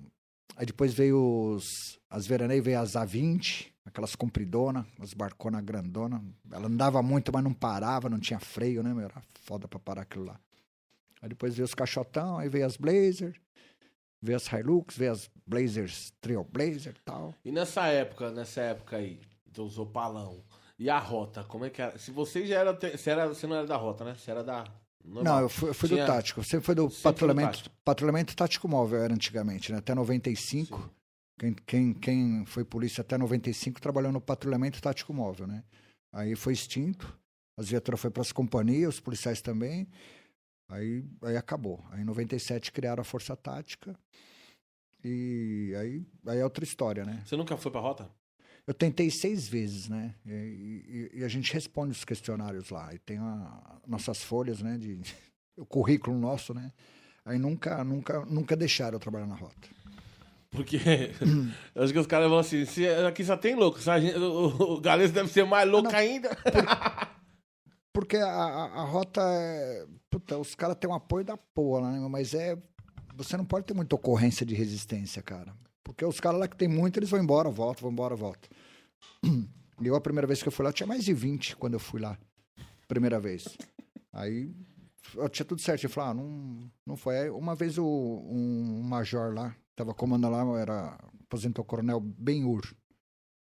[0.55, 1.97] Aí depois veio os...
[2.09, 6.23] As veraneias, veio as A20, aquelas compridonas, as barconas grandona.
[6.51, 9.05] Ela andava muito, mas não parava, não tinha freio, né, meu?
[9.05, 10.39] Era foda pra parar aquilo lá.
[11.21, 13.39] Aí depois veio os caixotão, aí veio as Blazer,
[14.21, 17.33] veio as Hilux, veio as Blazers, Trailblazer e tal.
[17.43, 20.43] E nessa época, nessa época aí, dos Opalão,
[20.79, 21.97] e a Rota, como é que era?
[21.99, 24.15] Se você já era, você, era, você não era da Rota, né?
[24.15, 24.63] Você era da...
[25.03, 25.23] normal.
[25.23, 26.41] Não, eu fui, eu fui Tinha- do tático.
[26.43, 27.75] Sempre foi do Sempre patrulhamento, tático.
[27.83, 29.79] patrulhamento tático móvel, era antigamente, né?
[29.79, 30.77] Até 95.
[30.79, 30.89] Sim.
[31.37, 35.63] Quem, quem, quem foi polícia até 95 trabalhou no patrulhamento tático móvel, né?
[36.13, 37.13] Aí foi extinto,
[37.57, 39.87] as viaturas foram para as companhias, os policiais também.
[40.69, 41.83] Aí, aí acabou.
[41.91, 43.97] Aí em 97 criaram a Força Tática.
[45.03, 47.21] E aí, aí é outra história, né?
[47.25, 48.09] Você nunca foi pra Rota?
[48.69, 50.13] Eu tentei seis vezes, né?
[50.23, 52.93] E, e- e a gente responde os questionários lá.
[52.93, 54.77] E tem a- nossas folhas, né?
[54.77, 54.99] De,
[55.57, 56.71] o currículo nosso, né?
[57.25, 59.67] Aí nunca, nunca, nunca deixaram eu trabalhar na rota.
[60.51, 60.77] Porque
[61.73, 63.79] eu acho que os caras vão assim, se, aqui só tem louco,
[64.19, 66.29] o, o Galês deve ser mais louco ainda.
[67.91, 69.85] Porque a, a, a rota é.
[70.11, 72.07] Puta, os caras têm um apoio da porra, né?
[72.07, 72.55] Mas é.
[73.15, 75.53] Você não pode ter muita ocorrência de resistência, cara.
[75.83, 78.49] Porque os caras lá que tem muito, eles vão embora, voltam, vão embora, voltam.
[79.81, 82.01] Eu, a primeira vez que eu fui lá, tinha mais de 20 quando eu fui
[82.01, 82.19] lá.
[82.85, 83.57] Primeira vez.
[84.11, 84.53] Aí
[85.15, 85.85] eu tinha tudo certo.
[85.85, 87.17] Eu falei, ah, não, não foi.
[87.17, 92.61] Aí, uma vez o, um, major lá, tava comandando lá, era aposentou o coronel Benhur.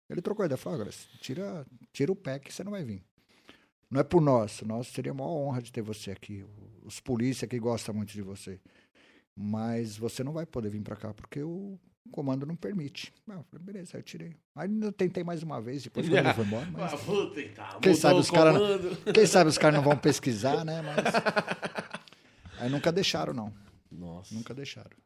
[0.10, 3.04] Ele trocou ideia, falou, agora tira, tira o pé que você não vai vir.
[3.90, 4.62] Não é por nós.
[4.62, 6.46] Nós seria uma honra de ter você aqui.
[6.84, 8.60] Os polícia que gostam muito de você.
[9.36, 11.80] Mas você não vai poder vir pra cá porque o
[12.12, 13.14] comando não permite.
[13.30, 14.36] Ah, eu falei, beleza, eu tirei.
[14.56, 16.68] Aí eu tentei mais uma vez, depois quando ele foi embora.
[16.72, 16.94] Mas...
[16.94, 17.80] Ah, vou tentar.
[17.80, 18.98] Quem sabe o os cara- comando.
[19.14, 20.82] Quem sabe os caras não vão pesquisar, né?
[20.82, 21.06] Mas...
[22.60, 23.54] Aí nunca deixaram, não.
[23.92, 24.34] Nossa.
[24.34, 24.98] Nunca deixaram.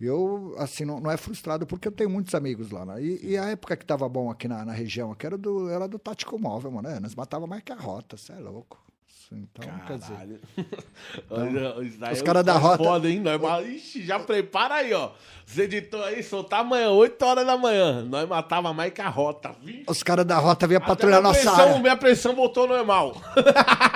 [0.00, 2.84] E Eu, assim, não, não é frustrado porque eu tenho muitos amigos lá.
[2.86, 3.02] Né?
[3.02, 5.88] E, e a época que tava bom aqui na, na região, aqui era do, era
[5.88, 6.88] do Tático Móvel, mano.
[6.88, 8.80] É, nós matava mais que a rota, você é louco.
[9.30, 10.12] Isso, Então, quer dizer.
[10.14, 10.40] Caralho.
[11.30, 13.20] Olha, isso daí os é cara um da rota- Foda, hein?
[13.20, 15.10] Nós, ma- Ixi, já prepara aí, ó.
[15.46, 18.02] Os editores aí, soltar amanhã, 8 horas da manhã.
[18.04, 19.50] Nós matava mais que a rota.
[19.62, 19.84] Vixe.
[19.86, 21.78] Os caras da rota vinham patrulhar nossa pressão, área.
[21.78, 23.16] Minha pressão voltou normal.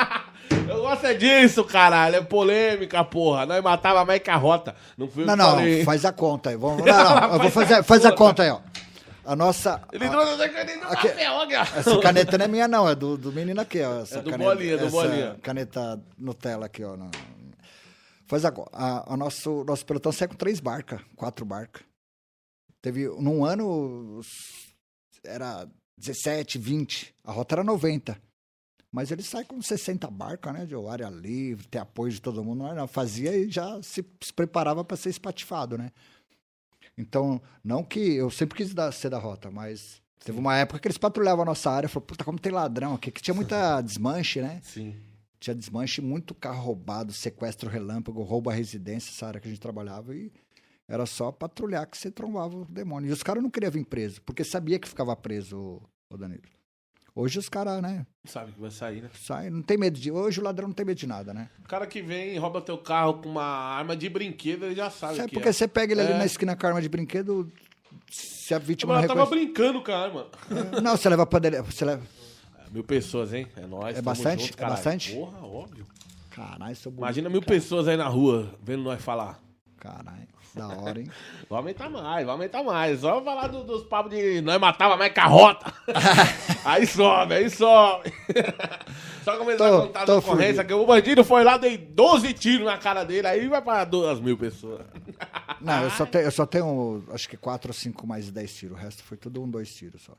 [0.69, 2.17] Eu gosto é disso, caralho.
[2.17, 3.45] É polêmica, porra.
[3.47, 4.75] Nós matava mais que a rota.
[4.97, 5.85] Não Não, não, falei.
[5.85, 6.57] faz a conta aí.
[6.57, 8.61] Vamos, não, não, eu vou fazer, faz a conta aí, ó.
[9.25, 9.83] A nossa.
[9.93, 11.79] Ele trouxe essa caneta do papel, ó, cara.
[11.79, 14.01] Essa caneta não é minha, não, é do, do menino aqui, ó.
[14.01, 15.39] Essa É do caneta, Bolinha, do Bolinha.
[15.43, 16.97] Caneta Nutella aqui, ó.
[18.27, 18.71] Faz agora.
[18.73, 21.83] A, a nosso, nosso pelotão sai com três barcas, quatro barcas.
[22.81, 24.21] Teve, num ano,
[25.25, 27.15] era 17, 20.
[27.25, 28.21] A rota era 90.
[28.91, 30.67] Mas ele sai com 60 barcas, né?
[30.67, 32.65] De área livre, ter apoio de todo mundo.
[32.65, 35.91] Não, não, fazia e já se, se preparava para ser espatifado, né?
[36.97, 40.87] Então, não que eu sempre quis dar, ser da rota, mas teve uma época que
[40.87, 41.89] eles patrulhavam a nossa área.
[41.89, 44.61] Falou, puta, como tem ladrão aqui, que tinha muita desmanche, né?
[44.63, 44.95] Sim.
[45.41, 49.61] Tinha desmanche, muito carro roubado, sequestro relâmpago, roubo à residência, essa área que a gente
[49.61, 50.15] trabalhava.
[50.15, 50.31] E
[50.87, 53.09] era só patrulhar que você trombava o demônio.
[53.09, 56.43] E os caras não queriam vir preso, porque sabia que ficava preso, o Danilo.
[57.15, 59.11] Hoje os caras, né, Sabe que vai sair, né?
[59.15, 60.11] saem, não tem medo de.
[60.11, 61.51] Hoje o ladrão não tem medo de nada, né?
[61.63, 64.89] O cara que vem e rouba teu carro com uma arma de brinquedo, ele já
[64.89, 65.53] sabe Sabe que porque é.
[65.53, 66.19] você pega ele ali É.
[66.19, 67.53] na esquina com a arma de brinquedo,
[68.11, 69.47] se a vítima Mas ela tava reconhece...
[69.53, 70.27] brincando com a arma.
[70.83, 71.61] Não, você leva pra dele.
[71.63, 72.03] Você leva.
[72.71, 73.47] Mil pessoas, hein?
[73.57, 73.99] É nóis.
[73.99, 74.47] É bastante?
[74.47, 75.15] junto, É bastante?
[75.15, 75.87] Porra, óbvio.
[76.31, 77.05] Caralho, sou bonito.
[77.05, 79.39] Imagina mil pessoas aí na rua vendo nós falar.
[79.77, 81.11] Caralho, da hora, hein?
[81.49, 83.01] Vai aumentar mais, vai aumentar mais.
[83.01, 85.73] Só falar do- dos papos de nós matava mais carrota.
[86.65, 88.13] aí sobe, aí sobe.
[89.25, 92.33] Só começar Tô- a contar tô a ocorrência que o bandido foi lá, dei 12
[92.35, 94.85] tiros na cara dele, aí vai pra duas mil pessoas.
[95.61, 98.77] Não, eu só, tenho, eu só tenho, acho que quatro ou cinco mais 10 tiros.
[98.77, 100.17] O resto foi tudo um, dois tiros só.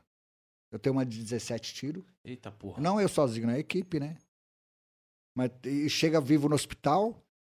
[0.72, 2.02] Eu tenho uma de 17 tiros.
[2.24, 2.80] Eita porra.
[2.80, 3.56] Não eu sozinho, né?
[3.56, 4.16] A equipe, né?
[5.36, 7.14] Mas e chega vivo no hospital,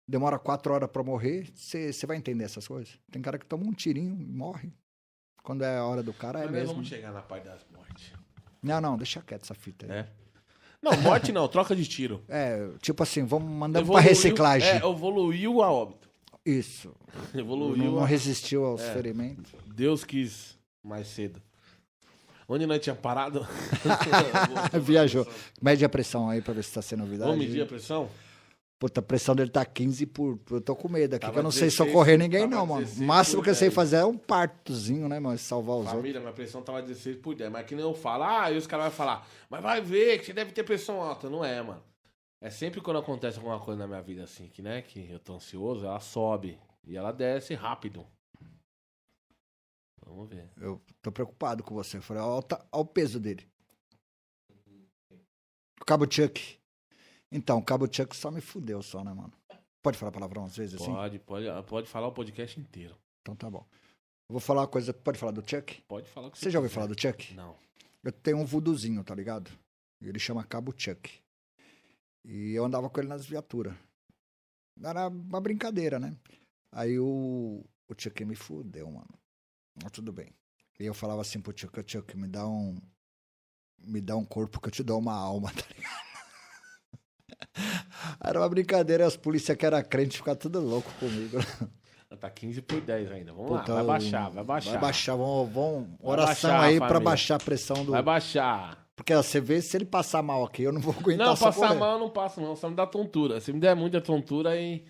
[0.07, 1.49] demora quatro horas pra morrer.
[1.55, 2.97] Você vai entender essas coisas.
[3.11, 4.71] Tem cara que toma um tirinho e morre.
[5.43, 6.73] Quando é a hora do cara, é Mas nós mesmo.
[6.75, 8.11] vamos chegar na parte das mortes.
[8.63, 9.91] Não, não, deixa quieto essa fita aí.
[9.99, 10.07] É?
[10.81, 12.23] Não, morte não, troca de tiro.
[12.27, 14.69] É, tipo assim, vamos mandar pra Evoluiu- reciclagem.
[14.69, 16.09] É, evoluiu a óbito.
[16.45, 16.93] Isso.
[17.33, 18.05] Evoluiu Não, a...
[18.05, 18.93] resistiu aos É.
[18.93, 19.51] ferimentos.
[19.67, 21.41] Deus quis mais cedo.
[22.47, 23.47] Onde nós tinha parado?
[24.81, 25.27] Viajou.
[25.61, 27.31] Mede a pressão aí pra ver se tá sendo novidade.
[27.31, 28.07] Vamos medir a pressão?
[28.85, 30.39] Puta, a pressão dele tá 15 por.
[30.51, 32.81] Eu tô com medo aqui, que eu não sei 16, socorrer ninguém, não, mano.
[32.81, 33.73] 16 O máximo que eu sei 10.
[33.73, 35.35] fazer é um partozinho, né, mano?
[35.39, 35.95] Salvar os outros.
[35.95, 37.51] Família, minha pressão tava 16 por 10.
[37.51, 40.27] Mas que nem eu falo, ah, aí os caras vão falar, mas vai ver que
[40.27, 41.27] você deve ter pressão alta.
[41.31, 41.81] Não é, mano.
[42.39, 45.33] É sempre quando acontece alguma coisa na minha vida assim, que, né, que eu tô
[45.33, 46.59] ansioso, ela sobe.
[46.85, 48.05] E ela desce rápido.
[50.05, 50.47] Vamos ver.
[50.61, 51.97] Eu tô preocupado com você.
[51.97, 53.47] Eu falei, ó, tá- o peso dele.
[55.81, 56.59] O Cabo Chuck.
[57.31, 59.33] Então, o Cabo Chuck só me fudeu, só, né, mano?
[59.81, 60.91] Pode falar palavrão às vezes assim?
[60.91, 62.95] Pode, pode, pode falar o podcast inteiro.
[63.21, 63.65] Então tá bom.
[64.27, 64.93] Eu vou falar uma coisa.
[64.93, 65.81] Pode falar do Chuck?
[65.87, 67.35] Pode falar o que Você já ouviu falar do Chuck?
[67.35, 67.55] Não.
[68.03, 69.51] Eu tenho um vuduzinho, tá ligado?
[70.01, 71.21] Ele chama Cabo Chuck.
[72.23, 73.75] E eu andava com ele nas viaturas.
[74.83, 76.15] Era uma brincadeira, né?
[76.71, 79.19] Aí o, o Chuck me fudeu, mano.
[79.81, 80.33] Mas tudo bem.
[80.79, 82.75] E eu falava assim pro Chuck, Chuck, me dá um.
[83.79, 86.04] Me dá um corpo que eu te dou uma alma, tá ligado?
[88.23, 91.37] Era uma brincadeira, as polícias que eram crentes ficavam tudo louco comigo.
[92.19, 93.33] Tá 15 por 10 ainda.
[93.33, 94.71] Vamos Puta, lá, vai baixar, vai baixar.
[94.71, 97.03] Vai baixar, vamos, vamos oração baixar, aí pra família.
[97.05, 97.91] baixar a pressão do.
[97.91, 98.85] Vai baixar.
[98.95, 101.75] Porque ó, você vê se ele passar mal aqui, eu não vou aguentar Não, passar
[101.75, 102.55] mal eu não passo, não.
[102.55, 103.41] Só me dá tontura.
[103.41, 104.85] Se me der muita tontura, aí.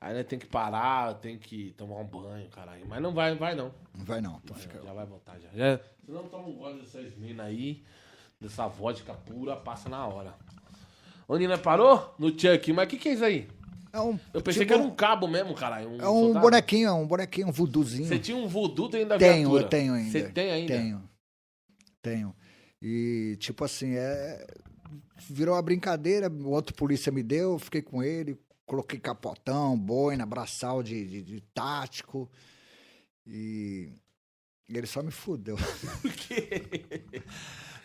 [0.00, 2.86] Aí né, tem que parar, tem que tomar um banho, caralho.
[2.88, 3.72] Mas não vai, vai não.
[3.94, 4.40] Não vai não.
[4.44, 4.80] Então Vai fica...
[4.82, 5.48] Já vai voltar já.
[5.52, 5.78] já.
[6.06, 7.82] Se não toma um gole dessas minas aí,
[8.40, 10.34] dessa vodka pura, passa na hora.
[11.32, 12.12] Onde nós parou?
[12.18, 12.72] No Chuck.
[12.72, 13.46] Mas o que, que é isso aí?
[13.92, 15.90] É um, Eu pensei tipo, que era um cabo mesmo, caralho.
[16.00, 16.40] É um soldado.
[16.40, 18.08] bonequinho, é um bonequinho, um voodoozinho.
[18.08, 19.62] Você tinha um voodoo dentro da Tenho, viatura?
[19.62, 20.10] eu tenho ainda.
[20.10, 20.76] Você tem ainda?
[20.76, 21.10] Tenho.
[22.02, 22.36] Tenho.
[22.82, 24.44] E, tipo assim, é...
[25.28, 26.28] virou uma brincadeira.
[26.28, 31.22] O outro polícia me deu, eu fiquei com ele, coloquei capotão, boina, braçal de, de,
[31.22, 32.28] de tático.
[33.24, 33.92] E...
[34.68, 35.56] e ele só me fudeu.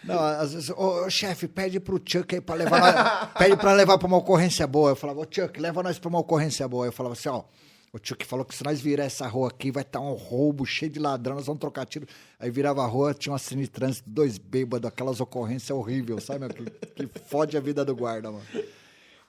[0.06, 3.98] Não, às vezes, ô, chefe, pede pro Chuck aí pra levar nós, pede pra levar
[3.98, 4.92] pra uma ocorrência boa.
[4.92, 6.86] Eu falava, ô Chuck, leva nós pra uma ocorrência boa.
[6.86, 7.44] Eu falava assim, ó,
[7.92, 10.92] o Chuck falou que se nós virar essa rua aqui, vai estar um roubo cheio
[10.92, 12.06] de ladrão, nós vamos trocar tiro.
[12.40, 16.40] Aí virava a rua, tinha uma cena de trânsito, dois bêbados, aquelas ocorrências horríveis, sabe,
[16.42, 16.50] meu?
[16.50, 18.44] Que, que fode a vida do guarda, mano.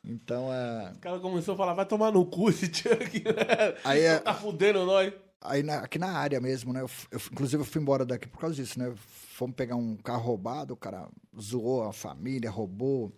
[0.04, 0.92] Então, é...
[0.94, 3.74] O cara começou a falar, vai tomar no cu esse Chuck, né?
[3.84, 5.12] Aí é- Tá fudendo nós.
[5.46, 6.80] Aí na- aqui na área mesmo, né?
[6.80, 8.92] Eu, eu inclusive eu fui embora daqui por causa disso, né?
[8.96, 11.08] Fomos pegar um carro roubado, o cara
[11.40, 13.12] zoou a família, roubou.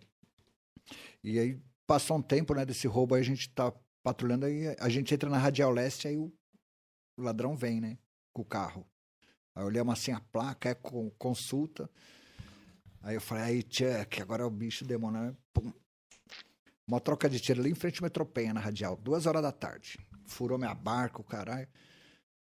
[1.23, 4.89] E aí passou um tempo, né, desse roubo, aí a gente tá patrulhando, aí a
[4.89, 6.33] gente entra na Radial Leste, aí o,
[7.17, 7.99] o ladrão vem, né?
[8.33, 8.87] Com o carro.
[9.55, 11.91] Aí olhamos assim a placa, é com, consulta.
[13.03, 15.21] Aí eu falei, aí, Chuck, agora é o bicho demônio.
[15.21, 15.37] né?
[15.53, 15.73] Pum.
[16.87, 19.99] Uma troca de tiro ali em frente ao Metropenha, na Radial, duas horas da tarde.
[20.27, 21.69] Furou minha barca, o caralho.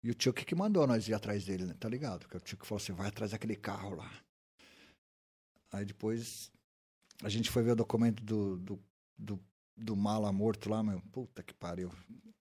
[0.03, 1.75] E o Chuck que mandou nós ir atrás dele, né?
[1.79, 2.21] Tá ligado?
[2.21, 4.11] Porque o Chuck falou assim, vai atrás daquele carro lá.
[5.71, 6.51] Aí depois
[7.23, 8.83] a gente foi ver o documento do, do,
[9.17, 9.41] do,
[9.77, 11.01] do mala morto lá, meu.
[11.13, 11.93] Puta que pariu.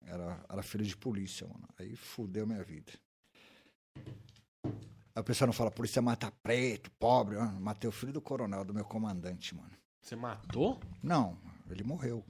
[0.02, 1.68] Era, era filho de polícia, mano.
[1.78, 2.92] Aí fudeu minha vida.
[5.14, 7.38] Aí o pessoal não fala, polícia mata preto, pobre.
[7.38, 9.72] Ah, matei o filho do coronel, do meu comandante, mano.
[10.02, 10.80] Você matou?
[11.04, 11.38] Não,
[11.70, 12.26] ele morreu.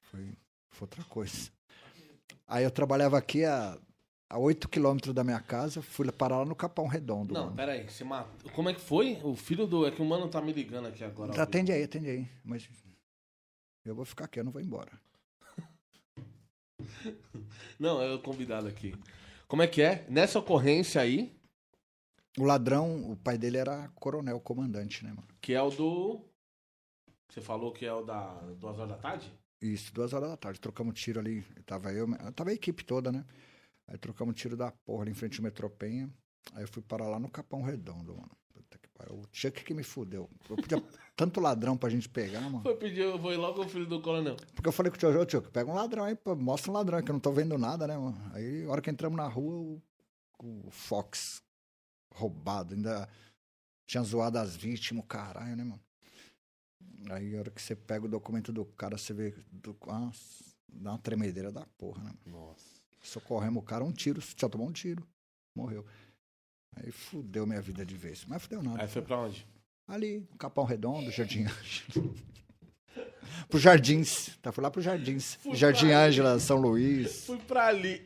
[0.00, 0.38] Foi,
[0.70, 1.50] foi outra coisa.
[2.46, 3.78] Aí eu trabalhava aqui a,
[4.30, 7.32] a 8 quilômetros da minha casa, fui parar lá no Capão Redondo.
[7.32, 7.56] Não, mano.
[7.56, 8.50] pera aí, você matou.
[8.52, 9.18] Como é que foi?
[9.24, 9.86] O filho do.
[9.86, 11.40] É que o mano tá me ligando aqui agora.
[11.42, 12.28] Atende aí, atende aí.
[12.44, 12.68] Mas
[13.84, 14.92] eu vou ficar aqui, eu não vou embora.
[17.78, 18.94] Não, é o convidado aqui.
[19.46, 20.04] Como é que é?
[20.08, 21.32] Nessa ocorrência aí,
[22.38, 25.26] O ladrão, o pai dele era coronel, comandante, né, mano?
[25.40, 26.20] que é o do.
[27.30, 28.26] Você falou que é o da
[28.60, 29.32] duas horas da tarde?
[29.60, 30.60] Isso, duas horas da tarde.
[30.60, 31.42] Trocamos tiro ali.
[31.66, 33.24] Tava eu, tava a equipe toda, né?
[33.88, 36.10] Aí trocamos tiro da porra ali em frente ao Metropenha.
[36.52, 38.30] Aí eu fui parar lá no Capão Redondo, mano.
[38.52, 39.16] Puta que pariu.
[39.16, 40.28] O Chuck que me fudeu.
[40.48, 40.82] Eu podia
[41.16, 42.62] tanto ladrão pra gente pegar, mano.
[42.62, 44.36] Foi pedir, foi logo o filho do coronel.
[44.54, 46.74] Porque eu falei com o tio, ô tio, pega um ladrão aí, pô, mostra um
[46.74, 48.30] ladrão, que eu não tô vendo nada, né, mano?
[48.34, 49.82] Aí, a hora que entramos na rua, o,
[50.66, 51.42] o Fox
[52.14, 53.08] roubado, ainda
[53.86, 55.80] tinha zoado as vítimas, caralho, né, mano?
[57.10, 60.90] Aí, a hora que você pega o documento do cara, você vê, do, nossa, dá
[60.90, 62.12] uma tremedeira da porra, né?
[62.26, 62.77] Nossa.
[63.00, 65.06] Socorremos o cara, um tiro, só tomou um tiro,
[65.56, 65.84] morreu.
[66.76, 68.82] Aí fudeu minha vida de vez, mas fudeu nada.
[68.82, 69.46] Aí foi pra onde?
[69.86, 72.14] Ali, Capão Redondo, Jardim Ângela.
[73.48, 74.30] pro Jardins.
[74.42, 75.36] Tá, fui lá pro Jardins.
[75.36, 75.90] Fui Jardim.
[75.90, 77.24] Ângela, São Luís.
[77.24, 78.04] Fui pra ali.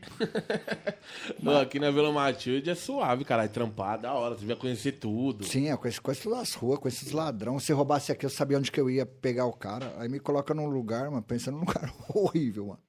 [1.42, 3.50] Não, aqui na Vila Matilde é suave, caralho.
[3.50, 4.36] Trampar, da hora.
[4.36, 5.44] Você vai conhecer tudo.
[5.44, 7.64] Sim, eu conheço, conheço todas as ruas, conheço os ladrões.
[7.64, 9.94] Se roubasse aqui, eu sabia onde que eu ia pegar o cara.
[9.98, 12.80] Aí me coloca num lugar, mano, pensando num lugar horrível, mano.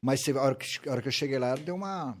[0.00, 2.16] Mas a hora, que, a hora que eu cheguei lá, deu uma.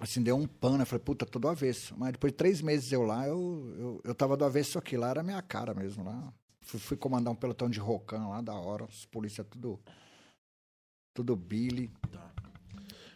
[0.00, 0.82] Assim, deu um pano.
[0.82, 1.94] Eu falei, puta, tô do avesso.
[1.96, 4.96] Mas depois de três meses eu lá, eu, eu, eu tava do avesso aqui.
[4.96, 6.04] Lá era a minha cara mesmo.
[6.04, 6.32] Lá.
[6.62, 8.84] Fui, fui comandar um pelotão de rocan lá, da hora.
[8.84, 9.80] Os polícia tudo.
[11.12, 11.88] Tudo Billy.
[12.10, 12.32] Tá.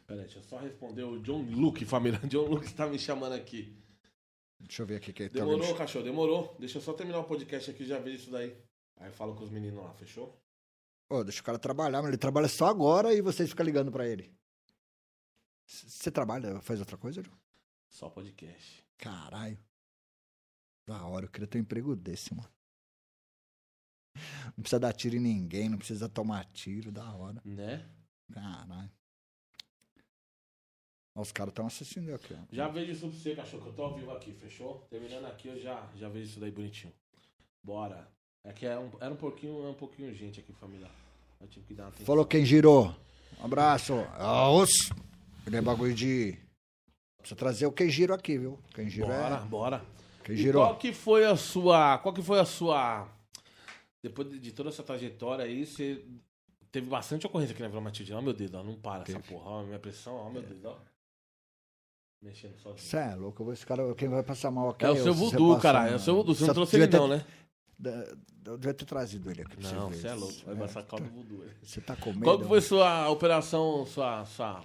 [0.06, 2.18] Pera aí, deixa eu só responder o John Luke, família.
[2.28, 3.76] John Luke tá me chamando aqui.
[4.60, 5.12] Deixa eu ver aqui.
[5.12, 6.56] Que tem Demorou, alguém- cachorro, demorou.
[6.58, 8.56] Deixa eu só terminar o podcast aqui e já vejo isso daí.
[8.98, 10.40] Aí eu falo com os meninos lá, fechou?
[11.10, 14.06] Ô, deixa o cara trabalhar, mas ele trabalha só agora e vocês ficam ligando pra
[14.06, 14.30] ele.
[15.64, 17.38] Você trabalha, faz outra coisa, João?
[17.88, 18.84] Só podcast.
[18.98, 19.58] Caralho.
[20.86, 22.50] Da hora, eu queria ter um emprego desse, mano.
[24.56, 27.40] Não precisa dar tiro em ninguém, não precisa tomar tiro, da hora.
[27.44, 27.88] Né?
[28.32, 28.90] Caralho.
[31.14, 32.38] Os caras estão assistindo aqui, ó.
[32.50, 34.86] Já vejo isso pra você, cachorro, que eu tô ao vivo aqui, fechou?
[34.88, 36.94] Terminando aqui, eu já, já vejo isso daí bonitinho.
[37.62, 38.10] Bora.
[38.44, 40.88] É que era um, era um pouquinho, é um pouquinho gente aqui, família.
[41.40, 42.06] Eu tive que dar uma atenção.
[42.06, 42.94] Falou quem girou.
[43.40, 43.94] Um abraço.
[44.14, 44.90] Ah, os.
[45.46, 46.36] Ele é bagulho de.
[47.18, 48.58] Precisa trazer o quem giro aqui, viu?
[48.74, 49.40] Quem giro Bora, é.
[49.46, 49.84] bora.
[50.24, 50.64] Quem girou.
[50.64, 51.98] qual que foi a sua.
[51.98, 53.08] Qual que foi a sua.
[54.02, 56.04] Depois de, toda essa trajetória aí, você
[56.70, 58.12] teve bastante ocorrência aqui na Vila Matilde.
[58.12, 59.28] Ó, meu dedo, ó, não para essa Teve.
[59.28, 59.50] porra.
[59.50, 60.76] Ó, minha pressão, ó, meu dedo, ó.
[62.22, 62.78] Mexendo sozinho.
[62.78, 65.58] Você é louco, esse cara, quem vai passar mal aqui É o eu, seu voodoo,
[65.60, 65.92] caralho.
[65.92, 66.34] É o seu voodoo.
[66.34, 67.24] Você não trouxe ele, não, né?
[67.78, 70.34] Da- Eu devia ter trazido ele aqui pra Não, você é louco.
[70.46, 71.44] Vai É, passar caldo voodoo.
[71.62, 72.24] Você tá com medo?
[72.24, 72.62] Qual foi mano?
[72.62, 74.64] sua operação, sua, sua,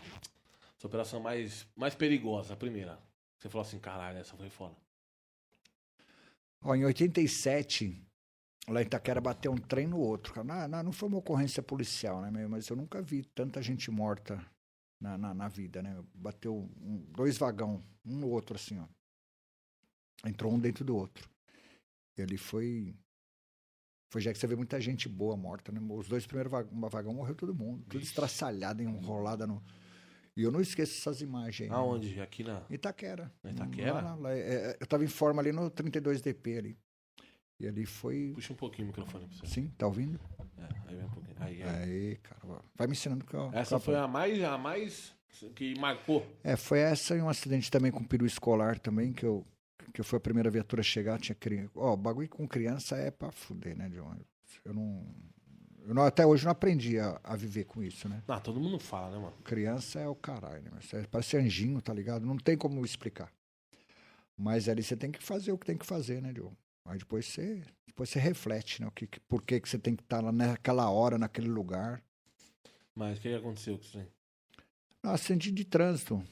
[0.78, 2.98] sua operação mais, mais perigosa, a primeira?
[3.38, 4.76] Você falou assim, caralho, essa foi foda.
[6.62, 8.02] Ó, em 87,
[8.70, 10.44] lá em Itaquera bateu um trem no outro.
[10.44, 12.32] Não, não, não foi uma ocorrência policial, né?
[12.32, 12.48] meu?
[12.50, 14.44] Mas eu nunca vi tanta gente morta
[15.00, 16.02] na, na, na vida, né?
[16.16, 18.86] Bateu um- dois vagão, um no outro, assim, ó.
[20.28, 21.30] Entrou um dentro do outro.
[22.18, 22.96] E ali foi.
[24.14, 25.80] Foi já que você vê muita gente boa morta, né?
[25.90, 27.84] Os dois primeiros va- vagão morreu todo mundo.
[27.90, 29.60] Tudo estraçalhado, enrolada no.
[30.38, 31.76] E eu não esqueço essas imagens aí.
[31.76, 32.22] Aonde?
[32.22, 32.62] Aqui na.
[32.70, 33.34] Itaquera.
[33.42, 33.92] Na Itaquera?
[33.94, 36.78] Lá, lá, é, é, eu tava em forma ali no 32DP ali.
[37.60, 38.34] E ali foi.
[38.36, 39.48] Puxa um pouquinho o microfone pra você.
[39.48, 40.20] Sim, tá ouvindo?
[40.60, 41.36] É, aí vem um pouquinho.
[41.40, 41.70] Aí, aí.
[41.82, 43.50] Aí, cara, vai me ensinando que eu.
[43.52, 45.16] Essa foi a mais, a mais
[45.56, 46.24] que marcou.
[46.44, 49.44] É, foi essa e um acidente também com peru escolar também, que eu,
[49.94, 51.70] que foi a primeira viatura a chegar, tinha criança.
[51.76, 54.16] Ó, bagulho com criança é pra fuder, né, John?
[54.66, 55.06] Eu não.
[55.86, 58.24] Eu não, até hoje não aprendi a, a viver com isso, né?
[58.28, 59.36] Ah, todo mundo fala, né, mano?
[59.44, 60.80] Criança é o caralho, né?
[60.82, 62.26] Você Parece anjinho, tá ligado?
[62.26, 63.30] Não tem como explicar.
[64.38, 66.58] Mas ali você tem que fazer o que tem que fazer, né, Diogo?
[66.86, 68.88] Aí depois você, depois você reflete, né?
[68.88, 72.02] O que, que- por que, que você tem que estar lá naquela hora, naquele lugar.
[72.96, 74.08] Mas o que que aconteceu com você?
[75.04, 76.24] Acidente de trânsito.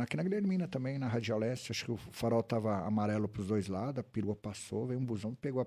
[0.00, 1.72] Aqui na Guilhermina também, na Radial Leste.
[1.72, 5.34] Acho que o farol tava amarelo pros dois lados, a perua passou, veio um busão,
[5.34, 5.66] pegou a.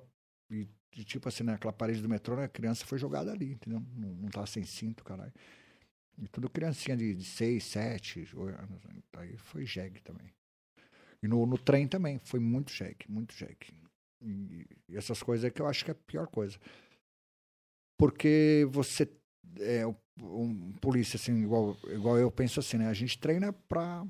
[0.50, 0.68] E,
[1.06, 3.80] tipo assim, naquela parede do metrô, né, a criança foi jogada ali, entendeu?
[3.96, 5.32] Não, não tava sem cinto, caralho.
[6.18, 8.84] E tudo criancinha de, de seis, sete anos.
[8.84, 9.02] né?
[9.14, 10.34] Aí foi jegue também.
[11.24, 13.74] E no, no trem também, foi muito jegue, muito jegue.
[14.22, 16.60] E, e essas coisas é que eu acho que é a pior coisa.
[17.98, 19.08] Porque você
[19.60, 19.86] é
[20.22, 22.88] um- polícia assim igual igual eu penso assim né?
[22.88, 24.06] A gente treina para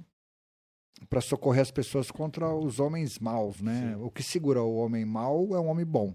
[1.10, 3.96] para socorrer as pessoas contra os homens maus né?
[3.96, 4.04] Sim.
[4.04, 6.14] o que segura o homem mau é um homem bom.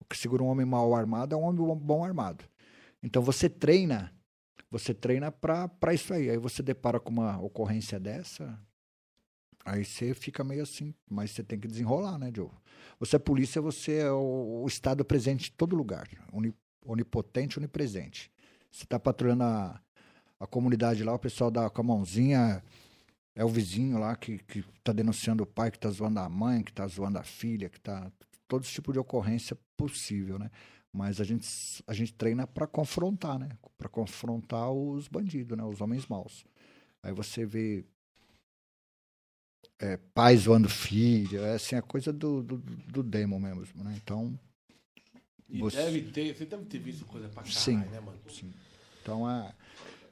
[0.00, 2.44] O que segura um homem mau armado é um homem bom- armado.
[3.02, 4.12] Então você treina
[4.70, 6.30] você treina para isso aí.
[6.30, 8.58] Aí você depara com uma ocorrência dessa
[9.64, 12.50] aí você fica meio assim mas você tem que desenrolar né Joe
[12.98, 16.08] você é polícia você é o, o estado presente em todo lugar.
[16.84, 18.30] Onipotente onipresente
[18.72, 19.80] você tá patrulhando a,
[20.40, 22.62] a comunidade lá, o pessoal dá com a mãozinha,
[23.34, 26.62] é o vizinho lá que, que tá denunciando o pai, que tá zoando a mãe,
[26.62, 28.10] que tá zoando a filha, que tá.
[28.48, 30.50] Todo tipo de ocorrência possível, né?
[30.92, 31.48] Mas a gente,
[31.86, 33.48] a gente treina para confrontar, né?
[33.78, 35.64] Para confrontar os bandidos, né?
[35.64, 36.44] Os homens maus.
[37.02, 37.84] Aí você vê
[39.78, 43.94] é, pai zoando filho, é assim, a coisa do, do, do demo mesmo, né?
[43.96, 44.38] Então,
[45.52, 47.76] E Você- deve ter, você deve ter visto coisa pra caralho, Sim.
[47.76, 48.18] né, mano?
[48.28, 48.52] Sim.
[49.02, 49.52] Então, é,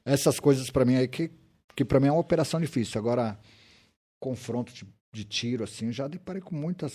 [0.05, 1.31] essas coisas para mim aí que,
[1.75, 2.99] que para mim é uma operação difícil.
[3.01, 3.41] Agora,
[4.21, 6.95] confronto de, de tiro, assim, já deparei com muitas.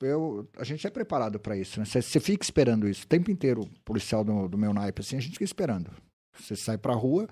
[0.00, 1.86] Eu, a gente é preparado para isso, né?
[1.86, 3.04] Você você fica esperando isso.
[3.04, 5.90] O tempo inteiro, o policial do, do meu naipe, assim, a gente fica esperando.
[6.38, 7.28] Você sai pra rua,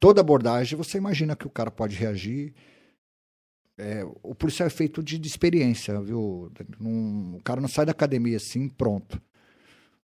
[0.00, 2.54] toda abordagem, você imagina que o cara pode reagir.
[3.78, 6.50] É, o policial é feito de, de experiência, viu?
[6.78, 9.20] Não- o cara não sai da academia assim, pronto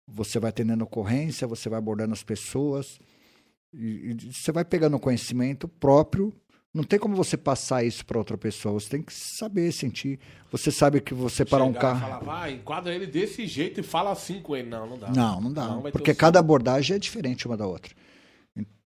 [0.07, 2.97] você vai atendendo ocorrência, você vai abordando as pessoas,
[3.73, 6.33] e, e você vai pegando conhecimento próprio.
[6.73, 10.19] Não tem como você passar isso para outra pessoa, você tem que saber sentir.
[10.51, 11.99] Você sabe que você parar um carro.
[11.99, 14.69] Falar, vai, enquadra ele desse jeito e fala assim com ele.
[14.69, 15.09] Não, não dá.
[15.11, 15.67] Não, não dá.
[15.67, 17.93] Não, porque cada abordagem é diferente uma da outra.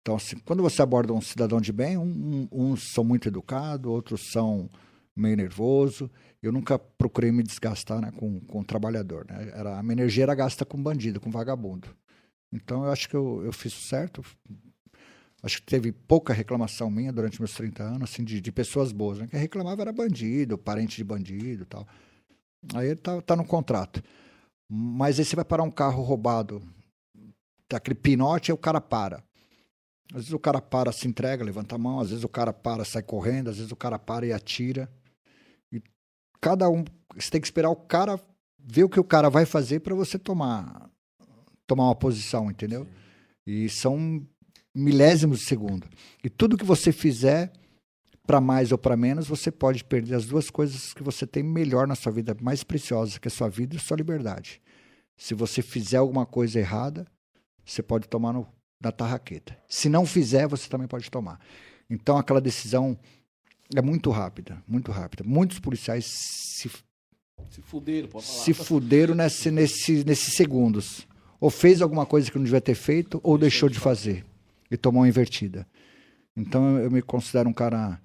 [0.03, 3.91] Então, assim, quando você aborda um cidadão de bem, um- um- uns são muito educados,
[3.91, 4.71] outros são
[5.15, 6.11] meio nervoso.
[6.43, 9.27] Eu nunca procurei me desgastar né, com, com o trabalhador.
[9.29, 9.51] Né?
[9.55, 11.89] Era, a minha energia era gasta com bandido, com vagabundo.
[12.53, 14.25] Então, eu acho que eu, eu fiz certo.
[15.43, 19.19] Acho que teve pouca reclamação minha durante meus 30 anos, assim, de, de pessoas boas.
[19.19, 19.27] Né?
[19.29, 21.87] Quem reclamava era bandido, parente de bandido tal.
[22.75, 24.03] Aí tá, tá no contrato.
[24.69, 26.63] Mas aí você vai parar um carro roubado,
[27.69, 29.23] tá aquele pinote, aí o cara para.
[30.11, 32.85] Às vezes o cara para, se entrega, levanta a mão, às vezes o cara para,
[32.85, 34.91] sai correndo, às vezes o cara para e atira.
[35.73, 35.83] E
[36.41, 36.85] cada um,
[37.15, 38.19] você tem que esperar o cara
[38.59, 40.91] ver o que o cara vai fazer para você tomar
[41.67, 42.89] tomar uma posição, entendeu?
[43.47, 44.27] E são
[44.75, 45.87] milésimos de segundo.
[46.25, 47.53] E tudo que você fizer
[48.27, 51.87] para mais ou para menos, você pode perder as duas coisas que você tem melhor
[51.87, 54.61] na sua vida, mais preciosas, que é a sua vida e a sua liberdade.
[55.17, 57.07] Se você fizer alguma coisa errada,
[57.65, 58.47] você pode tomar no,
[58.81, 59.57] na tarraqueta.
[59.69, 61.41] Se não fizer, você também pode tomar.
[61.91, 62.99] Então, aquela decisão
[63.75, 65.25] é muito rápida, muito rápida.
[65.27, 66.71] Muitos policiais se,
[67.51, 68.39] Se fuderam, pode falar.
[68.45, 71.07] se fuderam nesse, nesse, nesses segundos.
[71.41, 74.25] Ou fez alguma coisa que não devia ter feito, ou deixou de fazer.
[74.71, 75.67] E tomou uma invertida.
[76.37, 78.01] Então, eu, eu me considero um cara,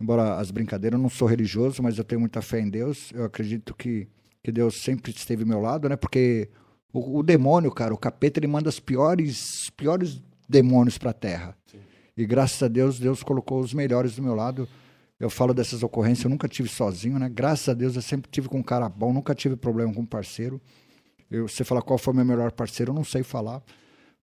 [0.00, 3.10] embora as brincadeiras, eu não sou religioso, mas eu tenho muita fé em Deus.
[3.12, 4.08] Eu acredito que,
[4.42, 5.96] que Deus sempre esteve ao meu lado, né?
[5.96, 6.48] Porque
[6.92, 11.56] o, o demônio, cara, o capeta, ele manda os piores, piores demônios pra terra.
[11.66, 11.78] Sim.
[12.16, 14.68] E graças a Deus, Deus colocou os melhores do meu lado.
[15.18, 17.28] Eu falo dessas ocorrências, eu nunca tive sozinho, né?
[17.28, 20.06] Graças a Deus, eu sempre tive com um cara bom, nunca tive problema com um
[20.06, 20.60] parceiro.
[21.30, 23.62] Eu, você fala qual foi meu melhor parceiro, eu não sei falar,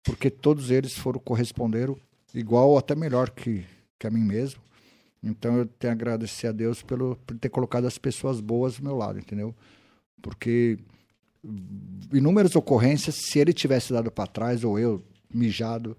[0.04, 1.96] porque todos eles foram corresponderam
[2.34, 3.64] igual ou até melhor que,
[3.98, 4.60] que a mim mesmo.
[5.22, 8.84] Então eu tenho a agradecer a Deus pelo, por ter colocado as pessoas boas do
[8.84, 9.54] meu lado, entendeu?
[10.20, 10.78] Porque
[12.12, 15.96] inúmeras ocorrências, se ele tivesse dado para trás ou eu mijado,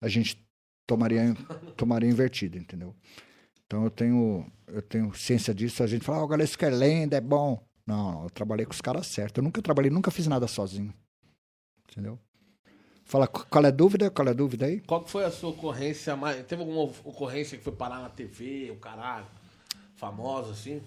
[0.00, 0.42] a gente
[0.86, 1.34] tomaria,
[1.76, 2.94] tomaria invertida, entendeu?
[3.66, 5.82] Então eu tenho, eu tenho ciência disso.
[5.82, 7.64] A gente fala, galera, isso que é lenda, é bom.
[7.86, 9.38] Não, não, eu trabalhei com os caras certos.
[9.38, 10.92] Eu nunca trabalhei, nunca fiz nada sozinho.
[11.88, 12.18] Entendeu?
[13.04, 14.10] Fala, qual é a dúvida?
[14.10, 14.80] Qual é a dúvida aí?
[14.80, 16.44] Qual foi a sua ocorrência mais.
[16.46, 19.26] Teve alguma ocorrência que foi parar na TV, o caralho?
[19.96, 20.80] Famosa, assim?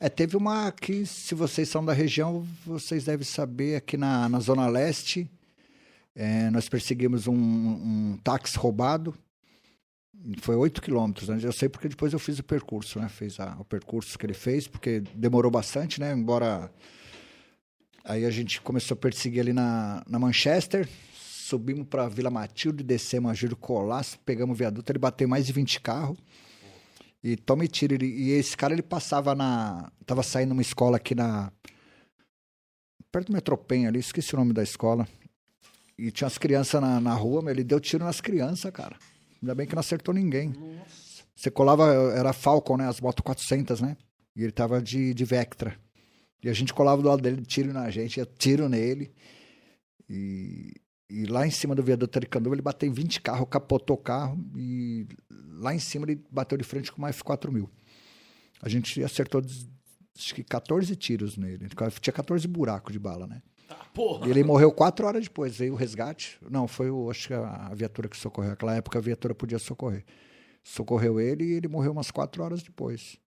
[0.00, 4.40] É, teve uma que, se vocês são da região, vocês devem saber, aqui na, na
[4.40, 5.30] Zona Leste,
[6.14, 9.14] é, nós perseguimos um, um táxi roubado.
[10.40, 11.28] Foi 8 quilômetros.
[11.28, 11.38] Né?
[11.42, 13.08] Eu sei porque depois eu fiz o percurso, né?
[13.08, 16.12] Fez a, o percurso que ele fez, porque demorou bastante, né?
[16.12, 16.70] Embora.
[18.04, 20.88] Aí a gente começou a perseguir ali na, na Manchester,
[21.20, 25.52] subimos para Vila Matilde, descemos a Júlio Colasso, pegamos o viaduto, ele bateu mais de
[25.52, 26.18] 20 carros.
[27.22, 27.94] E tome tiro.
[27.94, 29.90] Ele, e esse cara, ele passava na.
[30.04, 31.52] Tava saindo uma escola aqui na.
[33.10, 35.06] Perto do Metropen ali, esqueci o nome da escola.
[35.98, 38.96] E tinha as crianças na, na rua, mas ele deu tiro nas crianças, cara.
[39.40, 40.48] Ainda bem que não acertou ninguém.
[40.48, 41.22] Nossa.
[41.34, 42.88] Você colava, era Falcon, né?
[42.88, 43.96] As motos 400, né?
[44.34, 45.78] E ele tava de, de Vectra.
[46.42, 49.12] E a gente colava do lado dele, tiro na gente, ia tiro nele.
[50.08, 50.72] E,
[51.08, 54.38] e lá em cima do viaduto Aricanduva, ele bateu em 20 carros, capotou o carro
[54.56, 55.06] e
[55.58, 57.68] lá em cima ele bateu de frente com uma F4000.
[58.62, 59.42] A gente acertou
[60.16, 61.68] acho que 14 tiros nele.
[62.00, 63.42] Tinha 14 buracos de bala, né?
[63.68, 64.26] Ah, porra.
[64.26, 65.56] E ele morreu quatro horas depois.
[65.56, 66.38] Veio o resgate.
[66.50, 68.50] Não, foi o, acho que a, a viatura que socorreu.
[68.50, 70.04] Naquela época a viatura podia socorrer.
[70.62, 73.18] Socorreu ele e ele morreu umas quatro horas depois.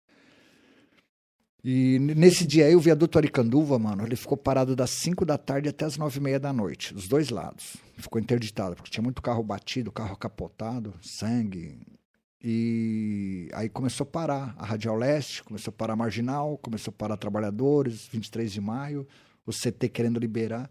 [1.64, 5.70] E nesse dia aí, o viaduto Aricanduva, mano, ele ficou parado das 5 da tarde
[5.70, 7.78] até as 9 e meia da noite, dos dois lados.
[7.96, 11.80] Ficou interditado, porque tinha muito carro batido, carro capotado, sangue.
[12.42, 16.94] E aí começou a parar a Radial Leste, começou a parar a Marginal, começou a
[16.94, 19.08] parar Trabalhadores, 23 de maio,
[19.46, 20.70] o CT querendo liberar.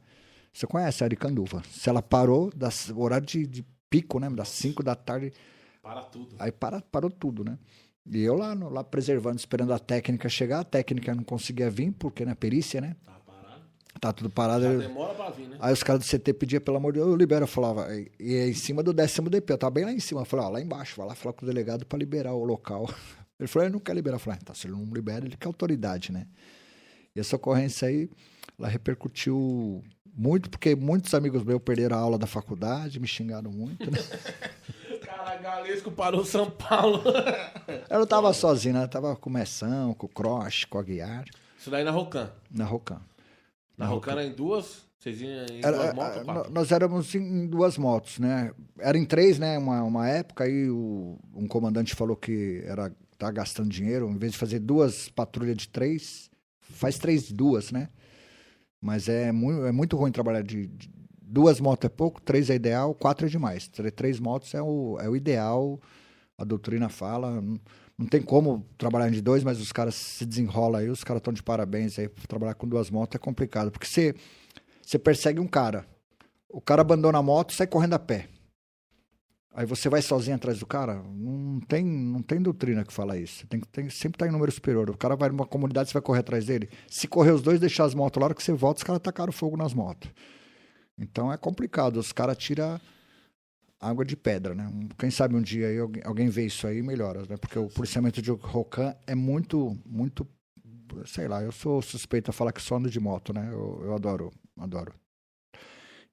[0.53, 1.63] Você conhece a Aricanduva.
[1.71, 4.29] Se ela parou, das, horário de, de pico, né?
[4.29, 5.33] Das 5 da tarde.
[5.81, 6.35] Para tudo.
[6.37, 7.57] Aí para, parou tudo, né?
[8.05, 10.59] E eu lá, no, lá preservando, esperando a técnica chegar.
[10.59, 12.35] A técnica não conseguia vir, porque, né?
[12.35, 12.95] Perícia, né?
[13.05, 13.61] Tá parado.
[13.99, 14.63] Tá tudo parado.
[14.63, 15.57] Já demora pra vir, né?
[15.59, 17.43] Aí os caras do CT pediam, pelo amor de Deus, eu libero.
[17.43, 20.21] Eu falava, e, e em cima do décimo DP, eu tava bem lá em cima.
[20.21, 22.89] Eu falei, ó, lá embaixo, vai lá falar com o delegado pra liberar o local.
[23.39, 24.15] Ele falou, ele não quer liberar.
[24.15, 26.27] Eu falei, ah, tá, se ele não libera, ele quer autoridade, né?
[27.15, 28.09] E essa ocorrência aí,
[28.57, 29.83] ela repercutiu
[30.15, 33.97] muito, porque muitos amigos meus perderam a aula da faculdade, me xingaram muito, né?
[35.23, 37.01] Cara, Galesco parou São Paulo.
[37.89, 38.83] Eu não tava sozinho, né?
[38.83, 41.23] Eu tava com o Messão, com o Cross, com a Guiar.
[41.57, 42.29] Isso daí na Rocan.
[42.51, 42.99] Na Rocan.
[43.77, 44.81] Na, na Rocan era em duas?
[44.99, 46.23] Vocês iam em duas é, motos?
[46.23, 46.51] Quatro?
[46.51, 48.51] Nós éramos em duas motos, né?
[48.77, 49.57] Era em três, né?
[49.57, 54.33] Uma, uma época, aí o, um comandante falou que era tá gastando dinheiro, em vez
[54.33, 57.87] de fazer duas patrulhas de três, faz três de duas, né?
[58.81, 60.89] Mas é muito, é muito ruim trabalhar de, de
[61.33, 63.67] duas motos é pouco, três é ideal, quatro é demais.
[63.67, 65.79] Três motos é o, é o ideal,
[66.37, 67.41] a doutrina fala.
[67.97, 71.33] Não, tem como trabalhar de dois, mas os caras se desenrolam aí, os caras estão
[71.33, 72.07] de parabéns aí.
[72.27, 74.13] Trabalhar com duas motos é complicado, porque você,
[74.79, 75.87] você persegue um cara,
[76.47, 78.29] o cara abandona a moto e sai correndo a pé.
[79.55, 81.01] Aí você vai sozinho atrás do cara?
[81.15, 83.45] Não tem, não tem doutrina que fala isso.
[83.47, 84.89] Tem, tem, sempre tá em número superior.
[84.89, 86.69] O cara vai numa comunidade, você vai correr atrás dele.
[86.87, 89.31] Se correr os dois, deixar as motos lá, hora que você volta, os caras tacaram
[89.31, 90.09] fogo nas motos.
[90.97, 91.97] Então é complicado.
[91.97, 92.79] Os caras tiram
[93.79, 94.71] água de pedra, né?
[94.97, 97.37] Quem sabe um dia aí alguém, vê isso aí e melhora, né?
[97.37, 100.27] Porque o policiamento de Rocan é muito, muito...
[101.05, 103.49] Sei lá, eu sou suspeito a falar que só ando de moto, né?
[103.51, 104.93] Eu, eu adoro, adoro.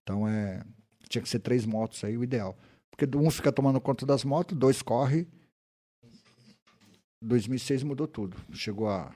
[0.02, 0.62] Então é...
[1.08, 2.56] Tinha que ser três motos aí, o ideal.
[2.90, 5.26] Porque um fica tomando conta das motos, dois corre.
[7.22, 8.36] 2006 mudou tudo.
[8.52, 9.14] Chegou a.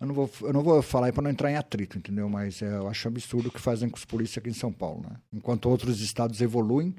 [0.00, 2.28] Eu não vou, eu não vou falar para não entrar em atrito, entendeu?
[2.28, 5.02] Mas é, eu acho absurdo o que fazem com os polícias aqui em São Paulo.
[5.08, 5.16] Né?
[5.32, 6.94] Enquanto outros estados evoluem,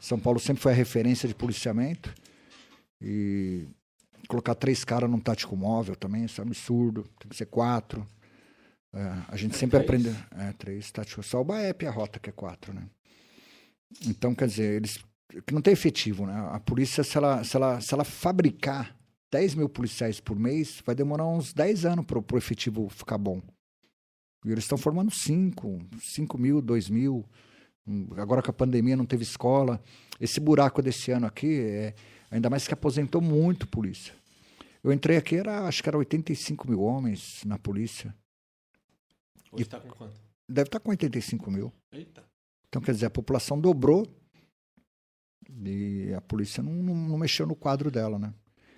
[0.00, 2.12] São Paulo sempre foi a referência de policiamento.
[3.00, 3.66] E
[4.28, 7.04] colocar três caras num tático móvel também, isso é absurdo.
[7.18, 8.06] Tem que ser quatro.
[8.94, 10.06] É, a gente é sempre três?
[10.06, 10.26] aprende.
[10.36, 11.26] É, três táticos.
[11.26, 12.86] Só o BAEP e a rota, que é quatro, né?
[14.06, 14.98] Então, quer dizer, eles
[15.46, 16.48] que não tem efetivo, né?
[16.52, 18.94] A polícia, se ela, se ela, se ela fabricar
[19.32, 23.40] 10 mil policiais por mês, vai demorar uns 10 anos para o efetivo ficar bom.
[24.44, 27.24] E eles estão formando 5, 5 mil, 2 mil.
[28.16, 29.82] Agora que a pandemia não teve escola.
[30.20, 31.94] Esse buraco desse ano aqui, é,
[32.30, 34.14] ainda mais que aposentou muito polícia.
[34.84, 38.14] Eu entrei aqui, era, acho que era 85 mil homens na polícia.
[39.50, 40.20] Hoje está com quanto?
[40.48, 41.72] Deve estar tá com 85 mil.
[41.90, 42.22] Eita.
[42.68, 44.06] Então, quer dizer, a população dobrou
[45.48, 48.34] e a polícia não, não, não, mexeu no quadro dela, né?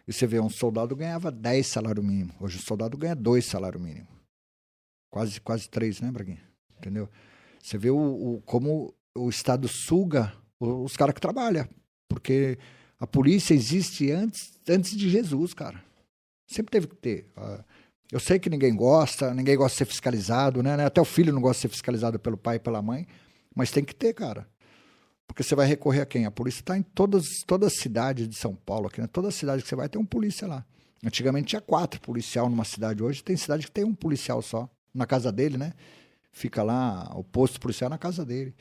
[0.06, 2.34] E você vê, um soldado ganhava 10 salário mínimo.
[2.40, 4.08] Hoje o soldado ganha 2 salário mínimo.
[5.10, 6.42] Quase, quase 3, né, Braguinha?
[6.78, 7.08] Entendeu?
[7.62, 11.66] Você vê o, o como o Estado suga os caras que trabalham.
[12.08, 12.58] Porque
[12.98, 15.82] a polícia existe antes, antes de Jesus, cara.
[16.46, 17.30] Sempre teve que ter.
[17.36, 17.64] Ah,
[18.12, 20.84] Eu sei que ninguém gosta, ninguém gosta de ser fiscalizado, né?
[20.84, 23.06] Até o filho não gosta de ser fiscalizado pelo pai e pela mãe,
[23.54, 24.46] mas tem que ter, cara.
[25.34, 26.26] Porque você vai recorrer a quem?
[26.26, 29.08] A polícia está em todas, todas as cidades de São Paulo, aqui, né?
[29.08, 30.64] Toda cidade que você vai tem um polícia lá.
[31.04, 35.06] Antigamente tinha quatro policial numa cidade, hoje tem cidade que tem um policial só, na
[35.06, 35.72] casa dele, né?
[36.30, 38.54] Fica lá, o posto policial na casa dele.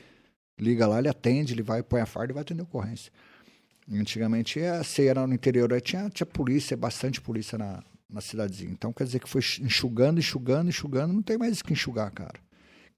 [0.58, 3.12] Liga lá, ele atende, ele vai, põe a farda e vai atender a ocorrência.
[3.92, 8.72] Antigamente, eh, você era no interior, aí tinha, tinha polícia, bastante polícia na, na cidadezinha.
[8.72, 12.40] Então, quer dizer que foi enxugando, enxugando, enxugando, não tem mais o que enxugar, cara.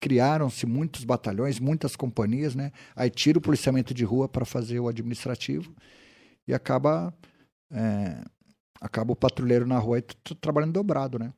[0.01, 2.71] Criaram-se muitos batalhões, muitas companhias, né?
[2.95, 5.75] Aí tira o policiamento de rua para fazer o administrativo
[6.47, 7.15] e acaba,
[7.71, 8.23] é,
[8.81, 11.33] acaba o patrulheiro na rua t- trabalhando dobrado, né?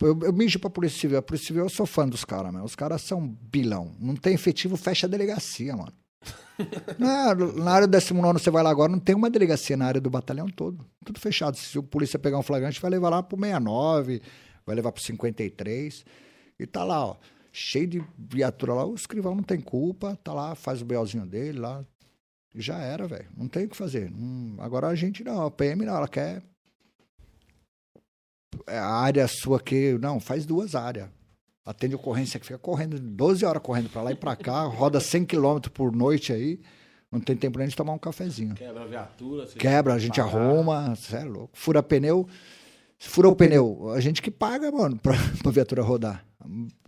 [0.00, 1.18] Eu, eu mijo pra Polícia Civil.
[1.18, 2.62] A Polícia Civil eu sou fã dos caras, meu.
[2.62, 3.94] Os caras são bilão.
[3.98, 5.92] Não tem efetivo, fecha a delegacia, mano.
[6.98, 10.00] Na, na área do 19 você vai lá agora, não tem uma delegacia na área
[10.00, 10.86] do batalhão todo.
[11.04, 11.56] Tudo fechado.
[11.56, 14.22] Se o polícia pegar um flagrante, vai levar lá pro 69,
[14.64, 16.04] vai levar pro 53.
[16.58, 17.16] E tá lá, ó.
[17.58, 18.84] Cheio de viatura lá.
[18.84, 21.82] O escrivão não tem culpa, tá lá, faz o BOzinho dele lá.
[22.54, 23.26] Já era, velho.
[23.34, 24.10] Não tem o que fazer.
[24.10, 26.42] Não- agora a gente não, a PM não, ela quer.
[28.66, 29.96] É a área sua que.
[29.98, 31.08] Não, faz duas áreas.
[31.64, 35.24] Atende ocorrência que fica correndo, 12 horas correndo pra lá e pra cá, roda 100
[35.24, 36.60] km por noite aí.
[37.10, 38.54] Não tem tempo nem de tomar um cafezinho.
[38.54, 39.46] Quebra a viatura.
[39.46, 40.36] Quebra, a gente pagar.
[40.36, 41.56] arruma, você é louco.
[41.56, 42.28] Fura pneu.
[42.98, 46.25] Se fura o pneu, a gente que paga, mano, pra, pra viatura rodar.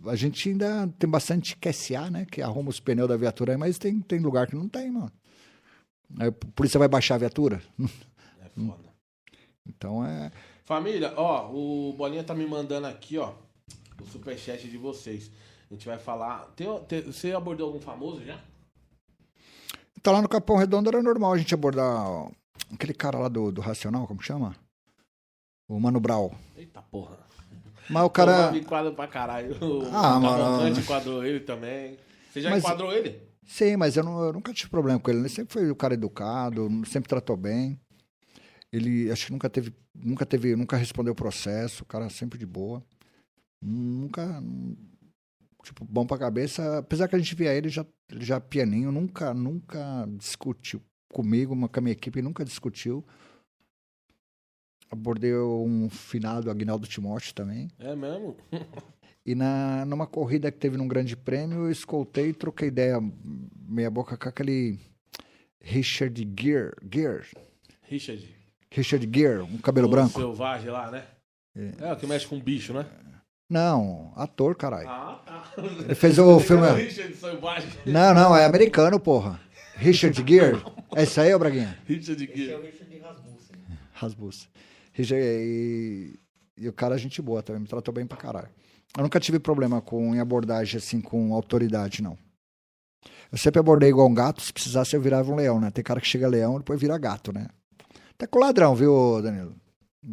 [0.05, 2.25] A gente ainda tem bastante QSA, né?
[2.25, 5.11] Que arruma os pneus da viatura aí, mas tem, tem lugar que não tem, mano.
[6.19, 7.61] Aí, por isso você vai baixar a viatura?
[8.41, 8.89] É foda.
[9.67, 10.31] Então é.
[10.65, 13.33] Família, ó, o Bolinha tá me mandando aqui, ó,
[14.01, 15.31] o superchat de vocês.
[15.69, 16.45] A gente vai falar.
[16.55, 18.39] Tem, tem- você abordou algum famoso já?
[20.01, 22.31] Tá lá no Capão Redondo era normal a gente abordar ó,
[22.73, 24.55] aquele cara lá do, do Racional, como chama?
[25.67, 26.33] O Mano Brau.
[26.55, 27.17] Eita porra.
[27.89, 28.51] Mas o cara.
[28.51, 29.55] me enquadra pra caralho.
[29.61, 30.37] O Ah, mano.
[30.37, 31.97] Cavalcante enquadrou ele também.
[32.31, 33.19] Você já Mas- enquadrou ele?
[33.45, 35.21] Sim, mas eu, não- eu nunca tive problema com ele.
[35.21, 37.79] Ele sempre foi um cara educado, sempre tratou bem.
[38.71, 42.83] Ele acho que nunca teve, nunca teve, nunca respondeu processo, o cara sempre de boa.
[43.61, 44.41] Nunca,
[45.63, 46.77] tipo, bom pra cabeça.
[46.77, 47.83] Apesar que a gente via ele já,
[48.17, 50.81] já pianinho, nunca, nunca discutiu
[51.11, 53.03] comigo, uma, com a minha equipe, nunca discutiu.
[54.91, 57.69] Abordei um finado Agnaldo Timóteo também.
[57.79, 58.35] É mesmo?
[59.25, 62.99] E na, numa corrida que teve num grande prêmio, eu escoltei e troquei ideia
[63.67, 64.79] meia boca com aquele
[65.61, 67.25] Richard Gere, Gere,
[67.83, 68.35] Richard.
[68.71, 70.19] Richard Gere, um cabelo o branco.
[70.19, 71.03] Selvagem lá, né?
[71.55, 71.93] É.
[71.93, 72.85] o que mexe com bicho, né?
[73.49, 74.87] Não, ator, caralho.
[74.87, 75.53] Ah, tá.
[75.57, 76.67] Ele fez o filme.
[76.71, 77.69] Richard Selvagem.
[77.85, 79.39] Não, não, é americano, porra.
[79.75, 80.61] Richard Gere.
[80.95, 81.77] É isso aí, ô Braguinha?
[81.85, 82.97] Richard Esse é o Richard de
[83.93, 84.47] Rasmussen.
[84.97, 86.19] E,
[86.57, 88.49] e o cara é gente boa também, me tratou bem pra caralho.
[88.97, 92.17] Eu nunca tive problema com em abordagem assim com autoridade, não.
[93.31, 95.69] Eu sempre abordei igual um gato, se precisasse eu virava um leão, né?
[95.69, 97.47] Tem cara que chega leão e depois vira gato, né?
[98.11, 99.55] Até com o ladrão, viu, Danilo?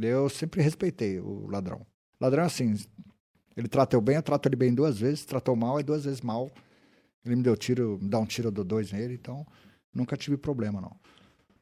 [0.00, 1.86] Eu sempre respeitei o ladrão.
[2.20, 2.74] Ladrão é assim,
[3.56, 6.20] ele trata eu bem, eu trato ele bem duas vezes, tratou mal, é duas vezes
[6.20, 6.50] mal.
[7.24, 9.46] Ele me deu tiro, me dá um tiro, eu dou dois nele, então
[9.92, 10.94] nunca tive problema, não.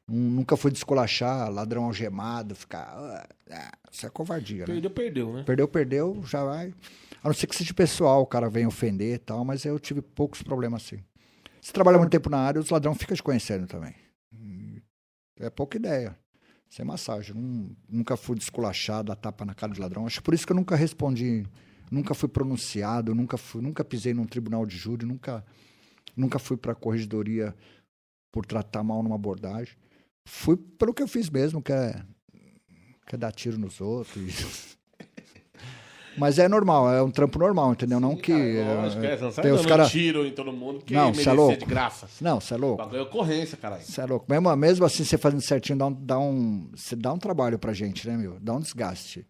[0.09, 2.93] Nun- Nunca fui descolachar, ladrão algemado, ficar.
[2.95, 4.67] "Ah, ah", isso é covardia, né?
[4.67, 5.43] Perdeu, perdeu, né?
[5.45, 6.75] Perdeu, perdeu, já vai.
[7.23, 10.03] A não ser que seja pessoal, o cara vem ofender e tal, mas eu tive
[10.03, 11.03] poucos problemas assim.
[11.61, 13.95] Se trabalha muito tempo na área, os ladrões ficam te conhecendo também.
[15.41, 16.17] É pouca ideia.
[16.69, 17.35] Sem massagem.
[17.35, 20.07] Nun- nunca fui desculachado, dar tapa na cara de ladrão.
[20.07, 21.47] Acho por isso que eu nunca respondi,
[21.91, 25.45] nunca fui pronunciado, nunca, fui, nunca pisei num tribunal de júri, nunca,
[26.17, 27.55] nunca fui pra corregedoria
[28.33, 29.75] por tratar mal numa abordagem.
[30.27, 32.03] Fui pelo que eu fiz mesmo, que é,
[33.07, 34.75] que é dar tiro nos outros.
[36.17, 37.99] Mas é normal, é um trampo normal, entendeu?
[37.99, 38.33] não que.
[38.33, 41.59] Cara, lógico, é, não tem os cara- tiro em todo mundo que Não, é louco.
[41.59, 42.09] de graça.
[42.21, 42.77] Não, você é louco.
[42.79, 43.83] bagulho é ocorrência, caralho.
[43.83, 44.27] Você é louco.
[44.29, 47.73] Mesmo, mesmo assim, você fazendo certinho, dá um, dá um, você dá um trabalho pra
[47.73, 48.39] gente, né, meu?
[48.41, 49.27] Dá um desgaste.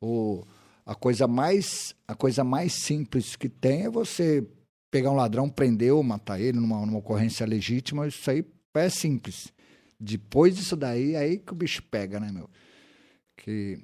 [0.00, 0.42] O,
[0.84, 4.44] a, coisa mais, a coisa mais simples que tem é você
[4.90, 8.06] pegar um ladrão, prender ou matar ele numa, numa ocorrência legítima.
[8.08, 9.52] Isso aí é simples.
[9.98, 12.48] Depois disso daí, aí que o bicho pega, né, meu?
[13.36, 13.78] Que...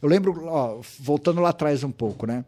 [0.00, 2.44] Eu lembro, ó, voltando lá atrás um pouco, né?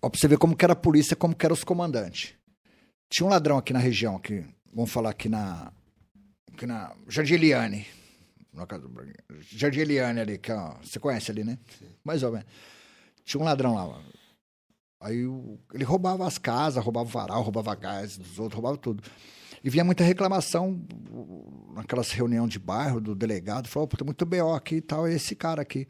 [0.00, 2.34] Ó, pra você ver como que era a polícia, como que eram os comandantes.
[3.10, 5.72] Tinha um ladrão aqui na região, aqui, vamos falar aqui na.
[6.52, 6.94] Aqui na.
[9.40, 11.58] Jardim Eliane ali, que ó, você conhece ali, né?
[12.04, 12.46] Mais ou menos.
[13.24, 14.02] Tinha um ladrão lá.
[15.00, 15.24] Aí
[15.72, 19.02] ele roubava as casas, roubava o varal, roubava gás dos outros, roubava tudo.
[19.62, 20.80] E vinha muita reclamação
[21.74, 25.34] naquelas reuniões de bairro do delegado, falou, tem muito BO aqui e tal, é esse
[25.34, 25.88] cara aqui.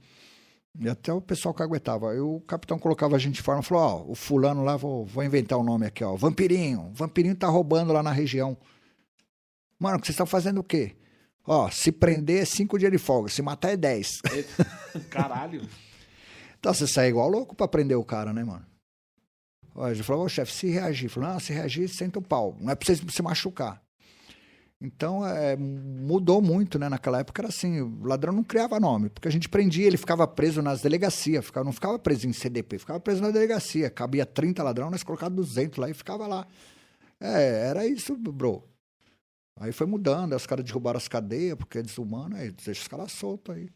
[0.81, 2.13] E até o pessoal que aguentava.
[2.13, 5.25] Aí o capitão colocava a gente em forma, falou, ó, o fulano lá, vou, vou
[5.25, 6.91] inventar o um nome aqui, ó, Vampirinho.
[6.95, 8.57] Vampirinho tá roubando lá na região.
[9.79, 10.97] Mano, vocês estão fazendo o quê?
[11.47, 14.21] Ó, se prender é cinco dias de folga, se matar é dez.
[15.09, 15.67] Caralho.
[16.61, 18.68] então você sai igual louco pra prender o cara, né, mano?
[19.87, 21.09] Ele falou, ô chefe, se reagir.
[21.09, 22.57] Falou, não, se reagir, senta o pau.
[22.61, 23.83] Não é pra você se machucar.
[24.81, 26.89] Então, é, mudou muito, né?
[26.89, 30.27] Naquela época era assim, o ladrão não criava nome, porque a gente prendia, ele ficava
[30.27, 33.91] preso nas delegacias, ficava, não ficava preso em CDP, ficava preso na delegacia.
[33.91, 36.47] Cabia 30 ladrão, nós colocávamos 200 lá e ficava lá.
[37.21, 38.63] É, era isso, bro.
[39.59, 42.89] Aí foi mudando, aí os caras derrubaram as cadeias, porque é desumano, aí deixa os
[42.89, 43.69] caras soltos aí.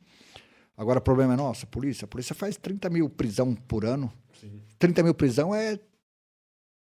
[0.77, 2.05] Agora o problema é nosso, a polícia.
[2.05, 4.13] A polícia faz 30 mil prisão por ano.
[4.41, 4.63] Sim.
[4.79, 5.79] 30 mil prisão é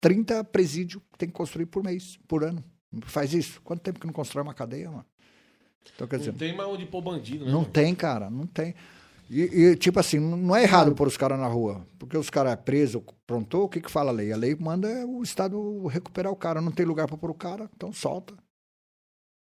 [0.05, 2.63] 30 presídios que tem que construir por mês, por ano.
[3.07, 3.59] Faz isso.
[3.63, 5.07] Quanto tempo que não constrói uma cadeia, mano?
[5.95, 7.51] Então, quer não dizer, tem mais onde pôr bandido, né?
[7.51, 7.73] Não mano?
[7.73, 8.75] tem, cara, não tem.
[9.31, 11.87] E, e, tipo assim, não é errado pôr os caras na rua.
[11.99, 14.31] Porque os caras é preso, prontou, o que que fala a lei?
[14.31, 16.61] A lei manda o Estado recuperar o cara.
[16.61, 18.35] Não tem lugar para pôr o cara, então solta.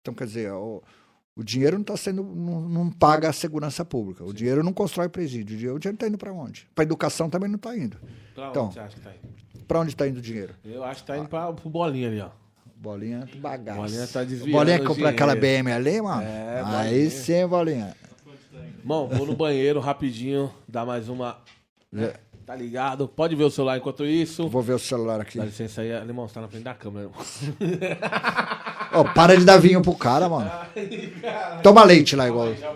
[0.00, 0.82] Então, quer dizer, o,
[1.36, 2.24] o dinheiro não está sendo.
[2.24, 4.24] Não, não, paga a segurança pública.
[4.24, 4.34] O Sim.
[4.34, 5.74] dinheiro não constrói presídio.
[5.74, 6.66] O dinheiro está indo para onde?
[6.74, 7.98] Para educação também não está indo.
[8.34, 9.47] Para então, onde você acha que está indo?
[9.68, 10.54] Para onde está indo o dinheiro?
[10.64, 12.30] Eu acho que está indo para o bolinha ali, ó.
[12.74, 13.80] Bolinha bagaço.
[13.80, 14.52] Bolinha tá desviando.
[14.52, 16.22] Bolinha compra aquela BM ali, mano?
[16.22, 17.94] É, Aí sim, bolinha.
[18.82, 21.36] Bom, vou no banheiro rapidinho, dar mais uma.
[21.92, 22.14] Né?
[22.46, 23.06] Tá ligado?
[23.06, 24.48] Pode ver o celular enquanto isso.
[24.48, 25.36] Vou ver o celular aqui.
[25.36, 27.10] Dá licença aí, Alemão, você tá na frente da câmera.
[28.94, 30.50] Ó, oh, para de dar vinho pro cara, mano.
[30.72, 32.54] Ai, Toma leite lá igual.
[32.54, 32.72] Já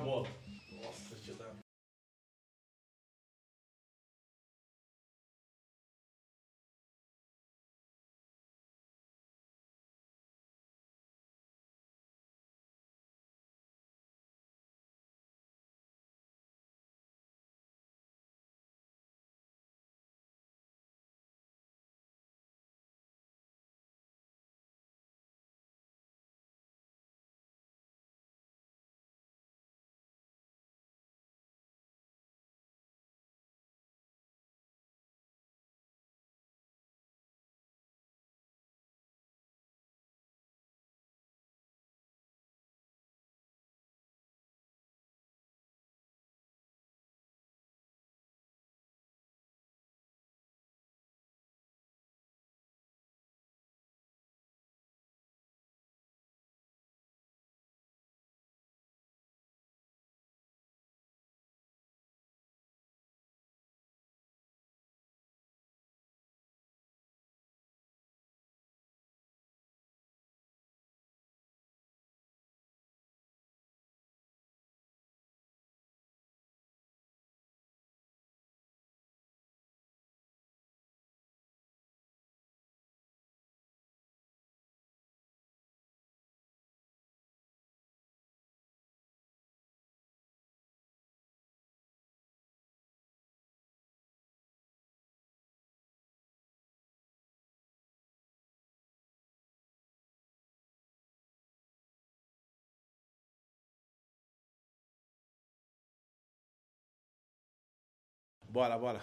[108.53, 109.01] Bora, bora.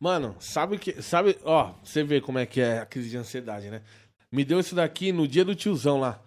[0.00, 1.00] Mano, sabe que.
[1.00, 3.80] Sabe, ó, você vê como é que é a crise de ansiedade, né?
[4.30, 6.20] Me deu isso daqui no dia do tiozão lá.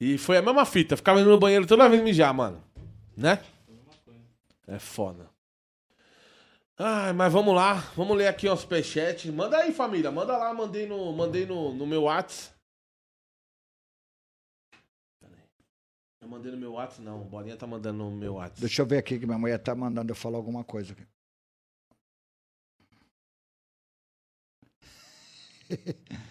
[0.00, 0.96] E foi a mesma fita.
[0.96, 2.62] Ficava indo no banheiro toda vez mijar, mano.
[3.16, 3.40] Né?
[4.68, 5.28] É foda.
[6.78, 7.74] Ai, mas vamos lá.
[7.96, 9.30] Vamos ler aqui os superchat.
[9.32, 10.12] Manda aí, família.
[10.12, 10.54] Manda lá.
[10.54, 12.54] Mandei no, mandei no, no meu WhatsApp.
[16.30, 17.24] Mandei no meu WhatsApp, não.
[17.24, 18.60] Bolinha tá mandando no meu WhatsApp.
[18.60, 21.04] Deixa eu ver aqui que minha mulher tá mandando eu falar alguma coisa aqui.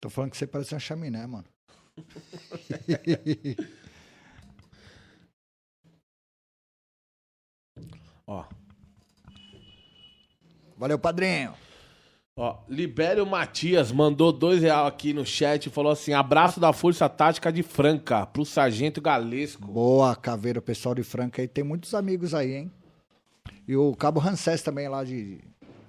[0.00, 1.48] Tô falando que você parece uma chaminé, mano.
[8.26, 8.44] Ó.
[10.76, 11.54] Valeu, padrinho.
[12.38, 17.08] Ó, Libério Matias mandou dois real aqui no chat e falou assim: abraço da Força
[17.08, 19.66] Tática de Franca pro Sargento Galesco.
[19.66, 22.72] Boa, Caveira, o pessoal de Franca aí tem muitos amigos aí, hein?
[23.66, 25.40] E o Cabo Rancés também lá de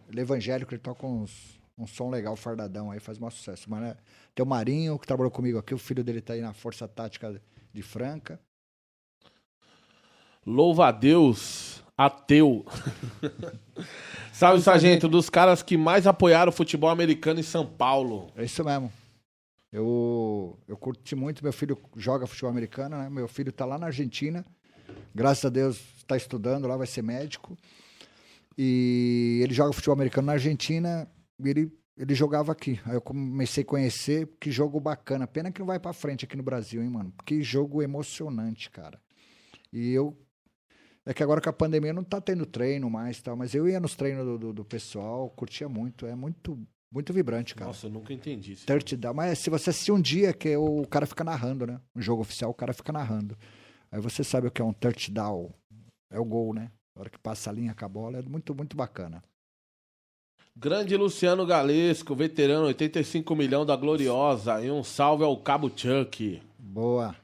[0.10, 3.70] ele é evangélico, ele toca uns, um som legal, fardadão aí, faz um sucesso.
[3.70, 3.98] Mas, né,
[4.34, 7.42] tem o Marinho, que trabalhou comigo aqui, o filho dele tá aí na Força Tática
[7.74, 8.40] de Franca.
[10.46, 12.66] Louva a Deus, ateu.
[14.32, 18.32] Salve, sargento, dos caras que mais apoiaram o futebol americano em São Paulo.
[18.36, 18.92] É isso mesmo.
[19.72, 23.10] Eu, eu curti muito, meu filho joga futebol americano, né?
[23.10, 24.46] Meu filho tá lá na Argentina.
[25.14, 27.58] Graças a Deus está estudando lá, vai ser médico.
[28.58, 31.08] E ele joga futebol americano na Argentina
[31.40, 32.80] e ele, ele jogava aqui.
[32.86, 35.28] Aí eu comecei a conhecer, que jogo bacana.
[35.28, 37.14] Pena que não vai pra frente aqui no Brasil, hein, mano?
[37.26, 39.00] Que jogo emocionante, cara.
[39.72, 40.16] E eu.
[41.08, 43.80] É que agora com a pandemia não tá tendo treino mais tal, mas eu ia
[43.80, 46.06] nos treinos do, do, do pessoal, curtia muito.
[46.06, 46.60] É muito,
[46.94, 47.68] muito vibrante, cara.
[47.68, 48.66] Nossa, eu nunca entendi isso.
[48.66, 49.14] Touchdown.
[49.14, 51.80] Mas se você assistir um dia, que o cara fica narrando, né?
[51.96, 53.38] Um jogo oficial, o cara fica narrando.
[53.90, 55.50] Aí você sabe o que é um touchdown.
[56.12, 56.70] É o gol, né?
[56.94, 59.24] Na hora que passa a linha com a bola, é muito, muito bacana.
[60.58, 64.62] Grande Luciano Galesco, veterano, 85 milhão da Gloriosa.
[64.62, 66.42] E um salve ao Cabo Chuck.
[66.60, 67.16] Boa.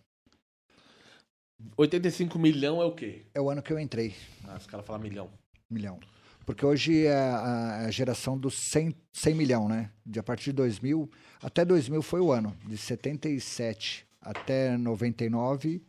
[1.78, 3.26] 85 milhão é o quê?
[3.34, 4.14] É o ano que eu entrei,
[4.46, 5.30] Ah, os caras falam milhão.
[5.70, 6.00] milhão.
[6.46, 9.90] Porque hoje é a, a geração dos 100, 100 milhão, né?
[10.06, 11.10] De a partir de 2000,
[11.42, 12.56] até 2000 foi o ano.
[12.68, 15.82] De 77 até 99,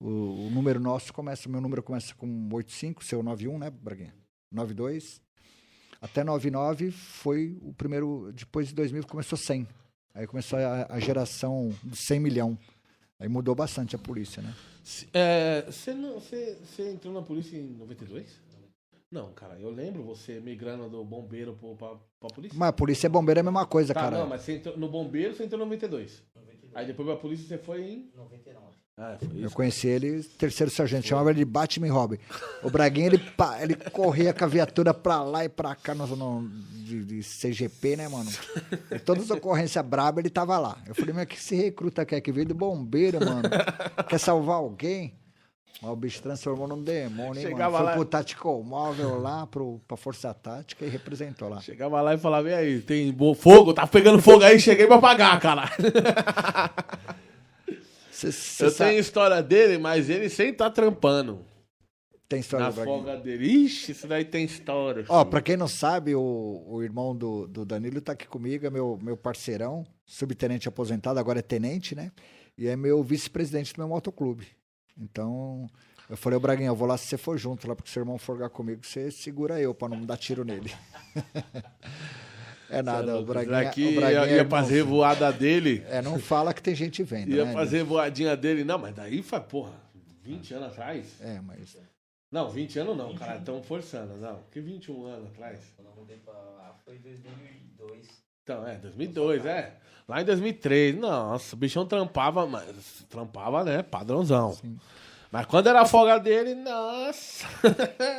[0.00, 4.14] o, o número nosso começa, meu número começa com 85, seu 91, né, Braguinha?
[4.52, 5.20] 92.
[6.00, 9.66] Até 99 foi o primeiro, depois de 2000 começou 100.
[10.14, 12.58] Aí começou a, a geração de 100 milhão.
[13.20, 14.54] Aí mudou bastante a polícia, né?
[15.12, 18.40] É, Você não- você- você entrou na polícia em 92?
[19.10, 22.56] Não, cara, eu lembro você migrando do bombeiro pro, pra, pra polícia.
[22.58, 24.18] Mas a polícia e bombeiro é a mesma coisa, Tá, cara.
[24.18, 26.22] não, mas você entrou, no bombeiro você entrou em 92.
[26.74, 28.10] Aí depois pra polícia você foi em.
[28.14, 28.76] 99.
[29.00, 32.18] Ah, foi Eu conheci ele, terceiro sargento, chamava ele de Batman e Robin.
[32.64, 36.04] O Braguinha, ele, pá, ele corria com a viatura pra lá e pra cá no,
[36.16, 38.28] no- de, de CGP, né, mano?
[38.90, 40.76] E todas as ocorrências brabas, ele tava lá.
[40.84, 43.48] Eu falei, mas que esse recruta quer que veio do bombeiro, mano?
[44.08, 45.14] Quer salvar alguém?
[45.80, 47.76] O bicho transformou num demônio, hein, Chegava mano?
[47.76, 51.60] Foi lá- pro Tactical Móvel lá, pro, pra Força Tática e representou lá.
[51.60, 53.72] Chegava lá e falava, e aí, tem fogo?
[53.72, 55.70] Tá pegando fogo aí, cheguei pra apagar, cara.
[58.18, 61.44] Cê, cê Eu sabe- tenho história dele, mas ele sempre tá trampando.
[62.28, 62.96] Tem história Na do Braguinha?
[62.96, 63.46] folga dele.
[63.46, 65.04] Ixi, isso daí tem história.
[65.08, 65.30] Ó, filho.
[65.30, 68.98] pra quem não sabe, o, o irmão do, do Danilo tá aqui comigo, é meu,
[69.00, 72.10] meu parceirão, subtenente aposentado, agora é tenente, né?
[72.58, 74.48] E é meu vice-presidente do meu motoclube.
[75.00, 75.66] Então,
[76.10, 78.00] eu falei, ô Braguinha, eu vou lá se você for junto lá, porque se seu
[78.02, 80.70] irmão forgar comigo, você segura eu pra não dar tiro nele.
[82.70, 84.88] é nada, o Braguinha, Aqui o Braguinha ia, é ia fazer sim.
[84.88, 85.84] voada dele.
[85.88, 87.52] É, não fala que tem gente vendo, Ia né?
[87.52, 88.64] fazer voadinha dele.
[88.64, 89.72] Não, mas daí foi, porra,
[90.22, 91.06] 20 anos atrás?
[91.20, 91.76] É, mas...
[92.30, 93.38] Não, 20 anos não, cara.
[93.38, 94.40] Estão forçando, não.
[94.50, 95.58] Que 21 anos atrás?
[95.74, 98.06] Quando eu mudei pra lá foi 2002.
[98.42, 99.74] Então, é, 2002, é.
[100.06, 104.56] Lá em 2003, nossa, o bichão trampava, mas trampava, né, padrãozão.
[105.30, 107.46] Mas quando era a folga dele, nossa.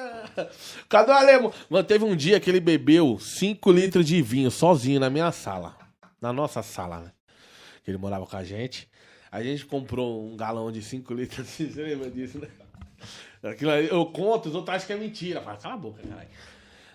[0.87, 1.53] Cadê o Alemão?
[1.69, 5.75] Mano, teve um dia que ele bebeu 5 litros de vinho sozinho na minha sala.
[6.21, 7.11] Na nossa sala, né?
[7.83, 8.87] Que ele morava com a gente.
[9.31, 12.47] A gente comprou um galão de 5 litros, você lembra disso, né?
[13.41, 15.41] Aquilo eu conto, os outros acham que é mentira.
[15.41, 16.29] Fala, cala a boca, caralho.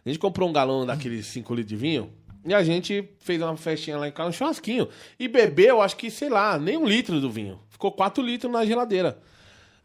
[0.04, 2.12] A gente comprou um galão daqueles 5 litros de vinho
[2.44, 4.88] e a gente fez uma festinha lá em casa, um churrasquinho.
[5.18, 7.58] E bebeu, acho que, sei lá, nem um litro do vinho.
[7.70, 9.18] Ficou 4 litros na geladeira.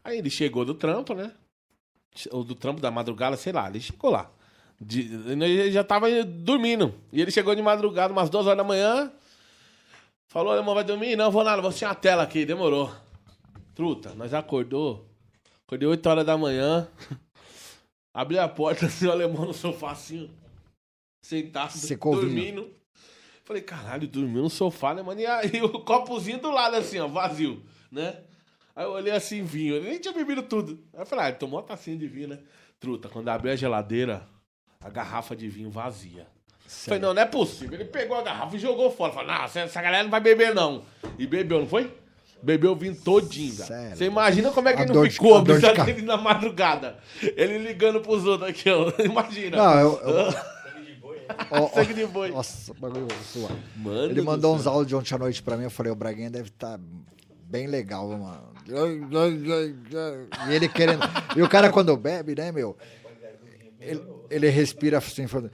[0.02, 1.32] Aí ele chegou do trampo, né?
[2.30, 4.30] Ou do trampo da madrugada, sei lá, ele chegou lá.
[4.80, 6.94] De- ele já tava dormindo.
[7.12, 9.12] E ele chegou de madrugada, umas 2 horas da manhã.
[10.28, 11.16] Falou, irmão, vai dormir?
[11.16, 12.90] Não, vou nada, vou assistir a tela aqui, demorou.
[13.74, 15.06] Truta, nós acordou.
[15.66, 16.88] Acordei 8 horas da manhã.
[18.14, 20.30] Abri a porta, assim, o alemão no sofá, assim,
[21.24, 21.72] sentado,
[22.22, 22.70] dormindo.
[23.44, 25.20] Falei, caralho, dormiu no sofá, né, mano?
[25.20, 28.22] E aí o copozinho do lado, assim, ó, vazio, né?
[28.74, 29.76] Aí eu olhei assim, vinho.
[29.76, 30.78] Ele nem tinha bebido tudo.
[30.94, 32.38] Aí eu falei, ah, ele tomou uma tacinha de vinho, né?
[32.78, 34.26] Truta, quando abri a geladeira,
[34.80, 36.26] a garrafa de vinho vazia.
[36.66, 37.74] Falei, não, não é possível.
[37.74, 39.12] Ele pegou a garrafa e jogou fora.
[39.12, 40.84] Falei, não, essa galera não vai beber, não.
[41.18, 41.92] E bebeu, não foi?
[42.42, 43.66] Bebeu o vinho todinho, velho.
[43.66, 43.96] Sério?
[43.96, 46.96] Você imagina como é que A ele não ficou, a dor de dele na madrugada.
[47.36, 48.90] Ele ligando pros outros aqui, ó.
[49.04, 49.56] Imagina.
[49.56, 50.00] Não, eu...
[50.00, 50.34] eu
[51.50, 52.30] ó, Sangue de boi.
[52.30, 53.06] Nossa, bagulho.
[53.76, 55.64] Mano Ele do mandou uns áudios ontem à noite pra mim.
[55.64, 56.78] Eu falei, o Braguinha deve estar
[57.44, 58.54] bem legal, mano.
[60.48, 61.02] E ele querendo.
[61.36, 62.76] E o cara, quando bebe, né, meu?
[63.80, 65.50] Ele, ele respira assim, falando.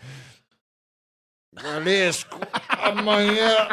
[1.52, 2.38] Valesco,
[2.68, 3.68] amanhã.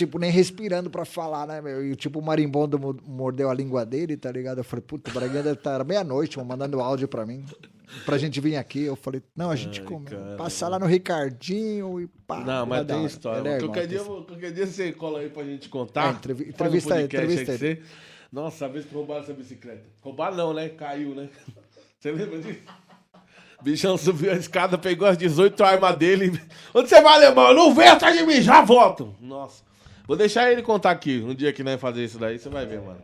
[0.00, 1.84] Tipo, nem respirando pra falar, né, meu?
[1.84, 4.56] E tipo, o marimbondo mo- mordeu a língua dele, tá ligado?
[4.58, 7.44] Eu falei, puta, o Braguinha deve estar meia-noite, mandando áudio pra mim.
[8.06, 8.82] Pra gente vir aqui.
[8.84, 10.06] Eu falei, não, a gente Ai, come.
[10.38, 12.40] Passar lá no Ricardinho e pá.
[12.40, 13.46] Não, mas tem história.
[13.46, 16.00] É irmão, qualquer, tem dia, vou- qualquer dia você cola aí pra gente contar.
[16.00, 17.82] É, Faz entrevista aí, podcast entrevista aí você-
[18.32, 19.84] Nossa, a vez que roubaram essa bicicleta.
[20.00, 20.70] Roubaram não, né?
[20.70, 21.28] Caiu, né?
[22.00, 22.60] Você lembra disso?
[23.62, 26.40] Bichão subiu a escada, pegou as 18 armas dele.
[26.74, 27.48] Onde você vai, alemão?
[27.48, 29.14] Eu não venho atrás de mim, já volto.
[29.20, 29.62] Nossa.
[30.10, 31.22] Vou deixar ele contar aqui.
[31.24, 33.00] Um dia que nós fazer isso daí, você vai ver, mano.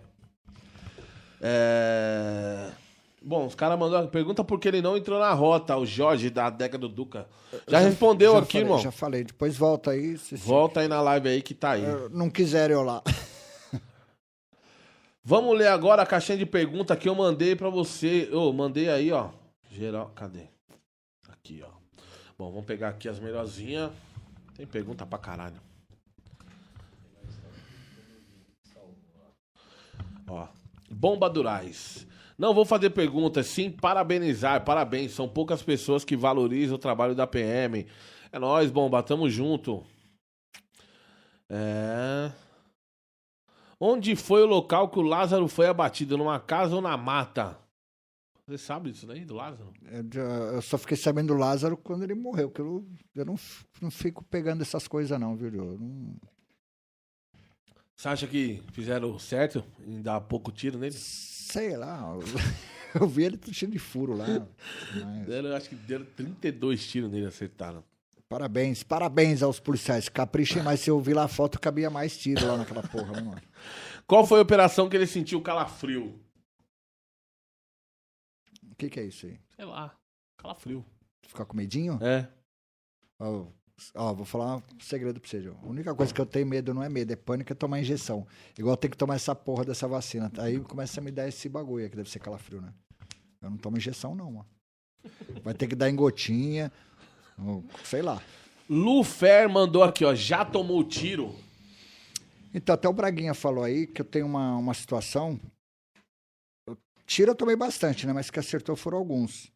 [1.40, 2.72] É...
[3.22, 6.50] Bom, os caras mandaram pergunta por que ele não entrou na rota, o Jorge da
[6.50, 7.28] década do Duca.
[7.68, 8.78] Já, respondeu já aqui, falei, irmão.
[8.80, 9.22] Já falei.
[9.22, 10.18] Depois volta aí.
[10.18, 11.84] Se, se Volta aí na live aí que tá aí.
[12.10, 13.00] não quiser eu lá.
[15.22, 18.28] Vamos ler agora a caixinha de pergunta que eu mandei pra você.
[18.32, 19.28] Eu mandei aí, ó.
[19.70, 20.48] Geral, cadê?
[21.28, 21.70] Aqui, ó.
[22.36, 23.92] Bom, vamos pegar aqui as melhorzinhas.
[24.56, 25.66] Tem pergunta pra caralho.
[30.28, 30.46] Ó.
[30.90, 32.06] Bomba Durais.
[32.38, 34.64] Não vou fazer perguntas, sim parabenizar.
[34.64, 37.86] Parabéns, são poucas pessoas que valorizam o trabalho da PM.
[38.30, 39.82] É nóis, Bomba, tamo junto.
[41.50, 42.30] É.
[43.80, 46.16] Onde foi o local que o Lázaro foi abatido?
[46.16, 47.58] Numa casa ou na mata?
[48.48, 49.72] Você sabe disso daí, do Lázaro?
[49.86, 50.20] Eu, já-
[50.54, 53.36] eu só fiquei sabendo do Lázaro quando ele morreu, que eu, eu não,
[53.90, 55.78] fico pegando essas coisas não, viu, Diogo?
[55.80, 56.16] Não-
[57.96, 60.94] Você acha que fizeram certo em dar pouco tiro nele?
[60.94, 62.14] sei lá,
[62.94, 64.26] eu, vi ele cheio de furo lá.
[64.94, 67.82] mas- Deram, acho que deram 32 tiros nele, acertaram.
[68.28, 70.08] parabéns, parabéns aos policiais.
[70.10, 73.20] Caprichem mais, se eu vi lá a foto, cabia mais tiro lá naquela porra, né,
[73.22, 73.40] mano?
[74.06, 76.20] Qual foi a operação que ele sentiu calafrio?
[78.70, 79.40] O que que é isso aí?
[79.56, 79.96] Sei lá,
[80.36, 80.84] calafrio.
[81.26, 81.98] Ficar com medinho?
[82.02, 82.28] É.
[83.18, 83.46] Ó,
[83.94, 85.58] ó, vou falar um segredo pra você, João.
[85.62, 88.26] A única coisa que eu tenho medo não é medo, é pânico, é tomar injeção.
[88.58, 90.30] Igual tem que tomar essa porra dessa vacina.
[90.38, 92.72] Aí começa a me dar esse bagulho que deve ser calafrio, né?
[93.42, 94.46] Eu não tomo injeção, não, mano.
[95.42, 96.72] Vai ter que dar em gotinha,
[97.38, 98.20] ou sei lá.
[98.68, 100.14] Lufer mandou aqui, ó.
[100.14, 101.34] Já tomou tiro?
[102.52, 105.38] Então, até o Braguinha falou aí que eu tenho uma, uma situação.
[106.66, 108.12] eu- Tiro eu tomei bastante, né?
[108.12, 109.52] Mas que acertou foram alguns.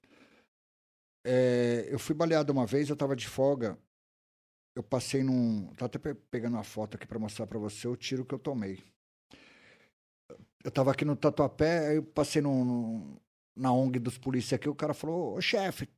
[1.26, 3.76] É, eu fui baleado uma vez, eu tava de folga.
[4.74, 5.72] Eu passei num.
[5.76, 8.38] Tô até pe- pegando uma foto aqui pra mostrar pra você o tiro que eu
[8.38, 8.82] tomei.
[10.64, 13.16] Eu tava aqui no Tatuapé, aí eu passei num, num-
[13.56, 15.88] na ONG dos polícias aqui, o cara falou, ô chefe,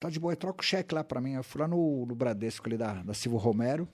[0.00, 1.32] tá de boa, troca o cheque lá pra mim.
[1.34, 3.88] Eu fui lá no, no Bradesco ali da, da Romero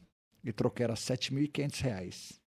[0.45, 2.41] e troquei, era 7.500 reais.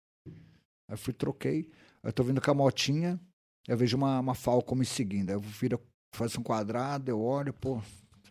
[0.88, 1.70] Aí fui, troquei,
[2.02, 3.20] eu tô vindo com a motinha,
[3.68, 5.80] eu vejo uma, uma Falcon me seguindo, aí eu viro,
[6.14, 7.80] faço um quadrado, eu olho, pô,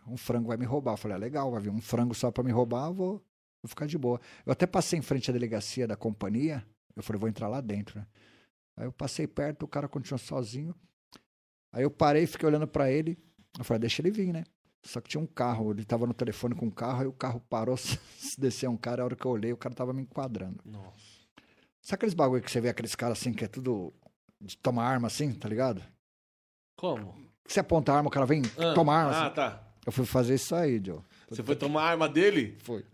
[0.06, 0.92] um frango vai me roubar.
[0.92, 3.12] Eu falei, ah, legal, vai vir um frango só pra me roubar, eu vou,
[3.62, 4.20] vou ficar de boa.
[4.44, 6.64] Eu até passei em frente à delegacia da companhia,
[6.96, 8.06] eu falei, vou entrar lá dentro, né?
[8.76, 10.74] Aí eu passei perto, o cara continuou sozinho.
[11.72, 13.18] Aí eu parei, fiquei olhando pra ele.
[13.58, 14.44] Eu falei, deixa ele vir, né?
[14.82, 17.40] Só que tinha um carro, ele tava no telefone com o carro, aí o carro
[17.48, 20.58] parou, se descer um cara, a hora que eu olhei, o cara tava me enquadrando.
[20.64, 20.96] Nossa.
[21.80, 23.92] Sabe aqueles bagulho que você vê aqueles caras assim, que é tudo
[24.40, 25.82] de tomar arma assim, tá ligado?
[26.76, 27.14] Como?
[27.46, 29.34] Você aponta a arma, o cara vem Ah, tomar arma Ah, assim.
[29.34, 29.71] tá.
[29.84, 31.00] Eu fui fazer isso aí, Joe.
[31.28, 32.56] Você foi tomar a arma dele?
[32.62, 32.84] Foi.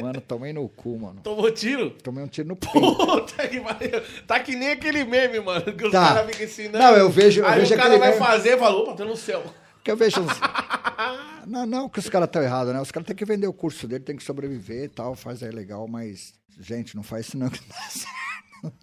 [0.00, 1.20] Mano, tomei no cu, mano.
[1.22, 1.90] Tomou tiro?
[1.90, 2.72] Tomei um tiro no peito.
[2.80, 4.00] Puta que pariu.
[4.26, 5.72] Tá que nem aquele meme, mano.
[5.72, 6.14] Que os Tá.
[6.14, 6.78] caras ficam ensinando.
[6.78, 8.94] Não, eu vejo, eu Aí vejo o cara aquele vai meme- fazer e fala, opa,
[8.94, 9.42] tô no céu.
[9.84, 10.32] Que eu vejo uns...
[11.46, 12.80] Não, não que os caras estão errados, né?
[12.80, 15.50] Os caras têm que vender o curso dele, tem que sobreviver e tal, faz aí
[15.50, 18.78] legal, mas, gente, não faz isso não que não dá certo.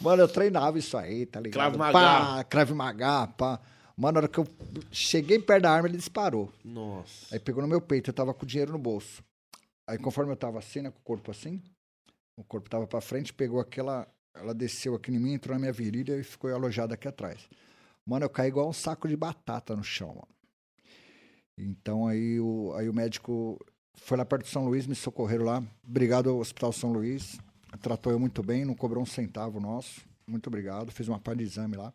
[0.00, 1.72] Mano, eu treinava isso aí, tá ligado?
[1.72, 1.92] Krav Maga.
[1.92, 3.60] Pá, Krav Maga, pá.
[4.00, 4.46] Mano, na hora que eu
[4.90, 6.50] cheguei perto da arma, ele disparou.
[6.64, 7.34] Nossa.
[7.34, 9.22] Aí pegou no meu peito, eu tava com o dinheiro no bolso.
[9.86, 11.60] Aí conforme eu tava assim, né, com o corpo assim,
[12.34, 14.08] o corpo tava pra frente, pegou aquela...
[14.34, 17.46] Ela desceu aqui em mim, entrou na minha virilha e ficou alojada aqui atrás.
[18.08, 20.28] Mano, eu caí igual um saco de batata no chão, mano.
[21.58, 23.58] Então aí o, aí o médico
[23.96, 25.62] foi lá perto de São Luís, me socorreram lá.
[25.86, 27.38] Obrigado ao Hospital São Luís.
[27.82, 30.00] Tratou eu muito bem, não cobrou um centavo nosso.
[30.26, 30.90] Muito obrigado.
[30.90, 31.92] Fiz uma par de exame lá.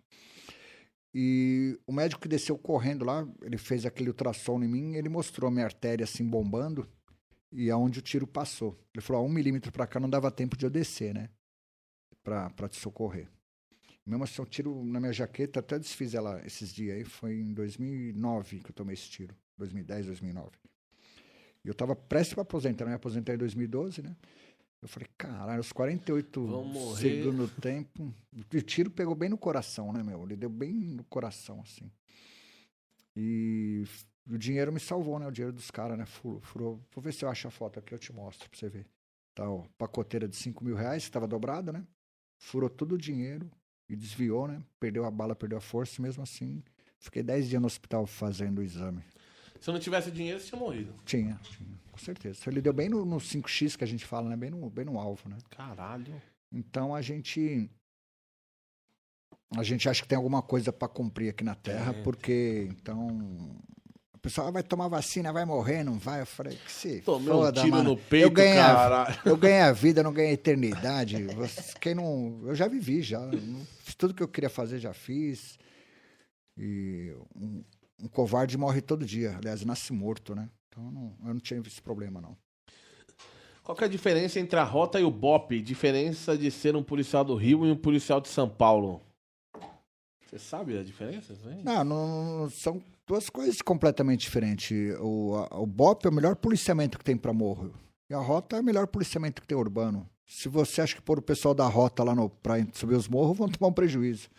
[1.17, 5.47] E o médico que desceu correndo lá, ele fez aquele ultrassom em mim, ele mostrou
[5.47, 6.85] a minha artéria assim bombando
[7.53, 8.77] e aonde o tiro passou.
[8.93, 11.29] Ele falou: "Ó, um milímetro pra cá não dava tempo de eu descer, né?
[12.21, 13.29] Pra te socorrer.
[14.05, 17.53] Mesmo assim, um tiro na minha jaqueta, até desfiz ela esses dias aí, foi em
[17.53, 19.33] 2009 que eu tomei esse tiro.
[19.57, 20.49] 2010, 2009.
[21.63, 24.13] E eu tava prestes pra aposentar, eu me aposentei em 2012, né?
[24.85, 27.01] Eu falei, caralho, os 48 Vão morrer.
[27.01, 28.13] segundo tempo.
[28.53, 30.23] O tiro pegou bem no coração, né, meu?
[30.23, 31.91] Ele deu bem no coração, assim.
[33.15, 33.83] E
[34.29, 35.25] o dinheiro me salvou, né?
[35.27, 36.05] O dinheiro dos caras, né?
[36.05, 36.79] Furou, furou.
[36.93, 38.85] Vou ver se eu acho a foto aqui, eu te mostro pra você ver.
[39.33, 41.83] Tá, ó, pacoteira de 5 mil reais, que tava dobrado, né?
[42.37, 43.49] Furou todo o dinheiro
[43.89, 44.61] e desviou, né?
[44.79, 46.63] Perdeu a bala, perdeu a força, e mesmo assim.
[46.99, 49.03] Fiquei 10 dias no hospital fazendo o exame.
[49.59, 50.93] Se eu não tivesse dinheiro, você tinha morrido.
[51.05, 52.41] Tinha, tinha, com certeza.
[52.47, 54.35] Ele deu bem no, no 5x que a gente fala, né?
[54.35, 55.37] Bem no, bem no alvo, né?
[55.49, 56.21] Caralho.
[56.51, 57.69] Então a gente.
[59.55, 63.07] a gente acha que tem alguma coisa para cumprir aqui na Terra, porque então
[64.13, 66.19] o pessoal "Ah, vai tomar vacina, vai morrer, não vai?
[66.19, 67.91] Eu falei que se Tomei um foda, tiro mano.
[67.91, 71.15] no peito, eu ganhei, a, eu ganhei a vida, não ganhei a eternidade.
[71.79, 73.21] Quem não, eu já vivi já,
[73.97, 75.57] tudo que eu queria fazer já fiz.
[76.57, 77.63] E um,
[78.03, 80.49] um covarde morre todo dia, aliás, nasce morto, né?
[80.75, 82.35] Então eu não, eu não tinha esse problema não.
[83.63, 85.59] Qual é a diferença entre a rota e o BOP?
[85.61, 89.01] Diferença de ser um policial do Rio e um policial de São Paulo.
[90.27, 91.33] Você sabe a diferença?
[91.45, 91.63] aí?
[91.63, 94.95] Não, não- são duas coisas completamente diferentes.
[94.99, 97.73] O, a- o BOP é o melhor policiamento que tem para morro.
[98.09, 100.07] E a rota é o melhor policiamento que tem urbano.
[100.27, 103.37] Se você acha que pôr o pessoal da rota lá no, pra subir os morros,
[103.37, 104.29] vão tomar um prejuízo.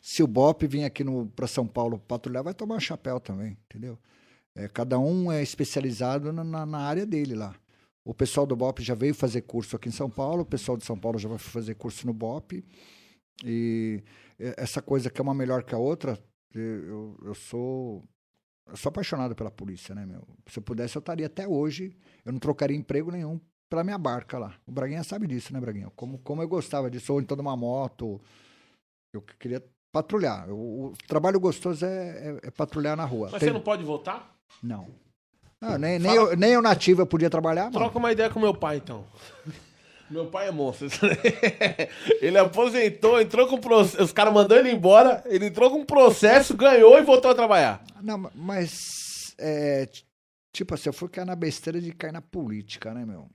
[0.00, 1.04] Se o BOP vir aqui
[1.36, 3.98] para São Paulo patrulhar, vai tomar um chapéu também, entendeu?
[4.56, 7.54] É, cada um é especializado na, na- na área dele lá.
[8.04, 10.84] O pessoal do BOP já veio fazer curso aqui em São Paulo, o pessoal de
[10.84, 12.64] São Paulo já vai fazer curso no BOP.
[13.44, 14.02] E
[14.38, 16.18] essa coisa que é uma melhor que a outra,
[16.54, 18.02] eu, eu sou
[18.68, 20.22] eu sou apaixonado pela polícia, né, meu?
[20.46, 21.96] Se eu pudesse, eu estaria até hoje.
[22.24, 24.54] Eu não trocaria emprego nenhum pela minha barca lá.
[24.66, 25.90] O Braguinha sabe disso, né, Braguinha?
[25.96, 28.20] Como, como eu gostava disso, ou então numa moto.
[29.12, 30.48] Eu que- queria patrulhar.
[30.48, 33.28] Eu- o trabalho gostoso é, é- é patrulhar na rua.
[33.32, 34.31] Mas Tem- você não pode votar?
[34.62, 34.88] Não.
[35.60, 37.74] Não, nem, nem, eu, nem eu nativo eu podia trabalhar, mano.
[37.78, 39.04] Troca uma ideia com meu pai, então.
[40.10, 40.88] Meu pai é monstro.
[42.20, 44.02] Ele aposentou, entrou com processo.
[44.02, 45.22] Os caras mandando ele embora.
[45.24, 47.82] Ele entrou com processo, ganhou e voltou a trabalhar.
[48.02, 49.34] Não, ma- mas.
[49.38, 49.88] É,
[50.52, 53.30] tipo assim, eu fui cair na besteira de cair na política, né, meu?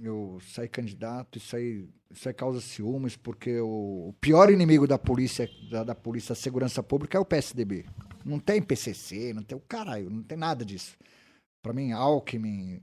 [0.00, 4.98] Eu saí candidato, isso aí, isso aí causa ciúmes, porque o, o pior inimigo da
[4.98, 7.84] polícia, da, da polícia da segurança pública é o PSDB.
[8.24, 10.96] Não tem PCC, não tem o caralho, não tem nada disso.
[11.62, 12.80] Pra mim, Alckmin,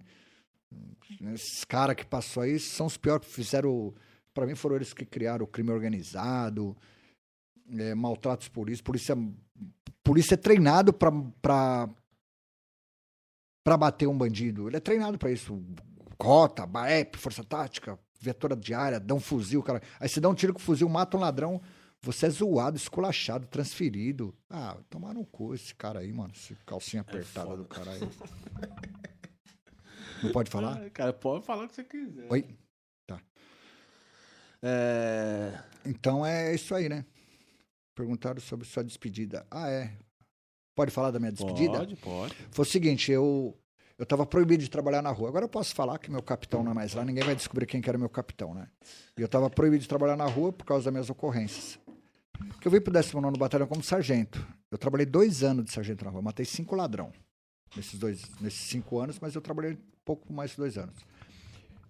[1.34, 3.94] esses caras que passou aí são os piores que fizeram.
[4.34, 6.78] Pra mim, foram eles que criaram o crime organizado,
[7.78, 8.84] é, maltratos polícia.
[8.84, 9.16] Polícia
[10.10, 11.12] polícia é treinado pra,
[13.64, 14.68] pra bater um bandido.
[14.68, 15.62] Ele é treinado pra isso.
[16.20, 19.82] Cota, BAEP, Força Tática, viatura diária, dá um fuzil, cara.
[20.00, 21.62] Aí você dá um tiro com fuzil, mata um ladrão,
[22.02, 24.36] você é zoado, esculachado, transferido.
[24.50, 26.34] Ah, tomar no cu esse cara aí, mano.
[26.36, 28.10] Esse calcinha apertada do caralho.
[30.22, 30.86] Não pode falar?
[30.86, 32.28] Ah, Cara, pode falar o que você quiser.
[32.30, 32.46] Oi?
[34.62, 35.58] É...
[35.86, 37.06] Então é isso aí, né?
[37.96, 39.48] Perguntaram sobre sua despedida.
[39.50, 39.98] Ah, é.
[40.76, 41.80] Pode falar da minha despedida?
[41.80, 42.36] Pode, pode.
[42.52, 43.58] Foi o seguinte, eu
[44.00, 45.28] eu tava proibido de trabalhar na rua.
[45.28, 47.82] Agora eu posso falar que meu capitão não é mais lá, ninguém vai descobrir quem
[47.82, 48.70] que era meu capitão, né?
[49.18, 51.78] E eu tava proibido de trabalhar na rua por causa das minhas ocorrências.
[52.54, 54.44] Porque eu vim pro 19 Batalhão como sargento.
[54.72, 57.12] Eu trabalhei dois anos de sargento na rua, matei cinco ladrão
[57.76, 60.96] nesses dois, nesses cinco anos, mas eu trabalhei pouco mais de dois anos.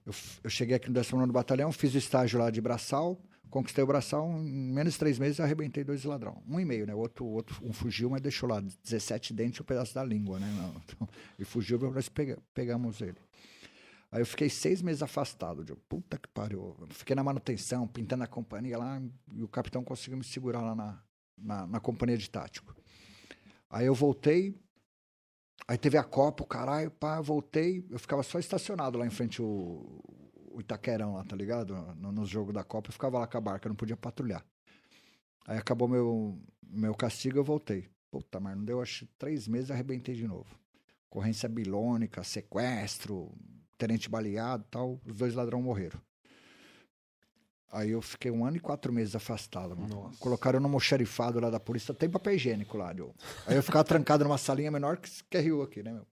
[0.04, 0.14] Eu,
[0.44, 4.30] eu cheguei aqui no 19 Batalhão, fiz o estágio lá de braçal, conquistei o braçal,
[4.30, 6.42] em menos de três meses arrebentei dois ladrão.
[6.48, 6.94] Um e meio, né?
[6.94, 10.40] O outro, outro um fugiu, mas deixou lá 17 dentes e um pedaço da língua,
[10.40, 10.48] né?
[10.86, 11.08] Então,
[11.38, 13.18] e fugiu, nós pega- pegamos ele.
[14.12, 15.64] Aí eu fiquei seis meses afastado.
[15.68, 16.76] Eu, puta que pariu.
[16.90, 19.02] Fiquei na manutenção, pintando a companhia lá,
[19.34, 21.04] e o capitão conseguiu me segurar lá na,
[21.38, 22.76] na, na companhia de tático.
[23.70, 24.56] Aí eu voltei,
[25.68, 29.42] aí teve a Copa, o caralho, pá, voltei, eu ficava só estacionado lá em frente
[29.42, 30.02] o,
[30.52, 31.76] o Itaquerão lá, tá ligado?
[31.96, 34.46] No, no jogo da Copa, eu ficava lá com a barca, eu não podia patrulhar.
[35.48, 37.88] Aí acabou meu, meu castigo, eu voltei.
[38.12, 40.48] Puta, mas não deu, acho, três meses, arrebentei de novo.
[41.10, 43.32] Ocorrência bilônica, sequestro,
[43.78, 46.00] tenente baleado e tal, os dois ladrões morreram.
[47.72, 50.12] Aí eu fiquei um ano e quatro meses afastado, mano.
[50.20, 52.94] Colocaram no almoxarifado lá da polícia, tem papel higiênico lá.
[52.94, 53.14] Eu.
[53.46, 56.08] Aí eu ficava trancado numa salinha menor que, que Rio aqui, né, meu?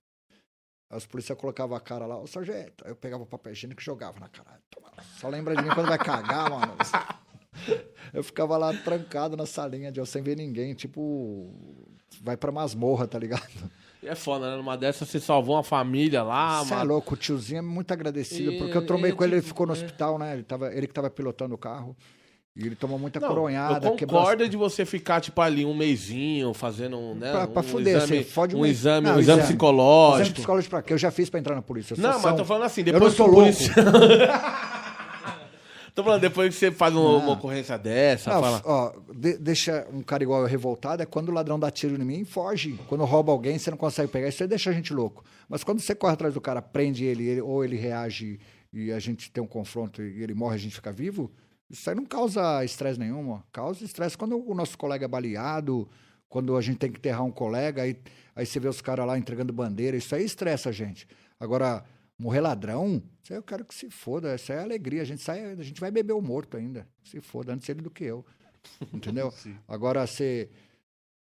[0.89, 2.83] Aí os policiais colocavam a cara lá, ô sargento.
[2.85, 4.59] Aí eu pegava o papel higiênico e jogava na cara.
[5.19, 6.73] Só lembra de mim quando vai cagar, mano.
[8.13, 11.51] Eu ficava lá trancado na salinha de eu sem ver ninguém, tipo.
[12.21, 13.43] Vai pra masmorra, tá ligado?
[14.01, 14.57] E é foda, né?
[14.57, 16.93] Numa dessas você salvou uma família lá, é mano.
[16.93, 19.73] louco, o tiozinho é muito agradecido, E- porque eu trombei com ele, ele ficou no
[19.73, 19.75] é.
[19.75, 20.33] hospital, né?
[20.33, 21.97] Ele, tava, ele que tava pilotando o carro.
[22.59, 23.85] E ele tomou muita Não, coronhada.
[23.87, 27.63] eu as- concordo de você ficar, tipo, ali um mêsinho fazendo né, Pra- pra um
[27.63, 29.53] fuder, exame, você fode um exame, Não, um exame exame.
[29.53, 30.21] psicológico.
[30.23, 30.93] Exame psicológico pra quê?
[30.93, 31.95] Eu já fiz pra entrar na polícia.
[31.99, 33.41] Não, mas tô falando assim, Eu não depois sou louco.
[33.43, 33.75] policial...
[35.93, 38.61] tô falando, depois que você faz uma, ocorrência dessa, Não, fala...
[38.65, 42.05] ó, de- deixa um cara igual eu revoltado é quando o ladrão dá tiro em
[42.05, 42.79] mim e foge.
[42.87, 44.27] Quando rouba alguém, você não consegue pegar.
[44.29, 45.23] Isso aí deixa a gente louco.
[45.49, 48.39] Mas quando você corre atrás do cara, prende ele, ele- ou ele reage
[48.73, 51.31] e a gente tem um confronto e ele morre e a gente fica vivo,
[51.69, 53.31] isso aí não causa estresse nenhum.
[53.31, 53.41] ó.
[53.51, 55.87] Causa estresse quando o nosso colega é baleado,
[56.29, 57.97] quando a gente tem que enterrar um colega, aí,
[58.35, 59.97] aí você vê os caras lá entregando bandeira.
[59.97, 61.07] Isso aí estressa a gente.
[61.39, 61.83] Agora,
[62.17, 64.35] morrer ladrão, isso aí eu quero que se foda.
[64.35, 65.01] Isso aí é alegria.
[65.01, 66.87] A gente, sai, a gente vai beber o morto ainda.
[67.03, 68.25] Se foda, antes ele do que eu.
[68.93, 69.33] Entendeu?
[69.67, 70.49] Agora você.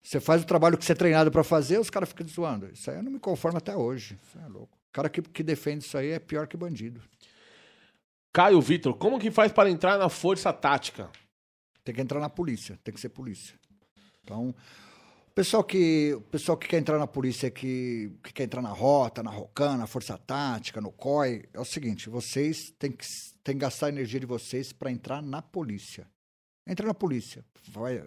[0.03, 2.71] Você faz o trabalho que você é treinado para fazer, os caras ficam zoando.
[2.73, 4.17] Isso aí eu não me conformo até hoje.
[4.23, 4.79] Isso é louco.
[4.89, 7.03] O cara que, que defende isso aí é pior que bandido.
[8.37, 11.11] Caio Vitor, como que faz para entrar na Força Tática?
[11.83, 13.59] Tem que entrar na polícia, tem que ser polícia.
[14.23, 18.61] Então, o pessoal que, o pessoal que quer entrar na polícia, que, que quer entrar
[18.61, 23.07] na rota, na ROCAN, na Força Tática, no COI, é o seguinte: vocês têm que,
[23.43, 26.07] têm que gastar a energia de vocês para entrar na polícia.
[26.69, 28.05] Entra na polícia, vai,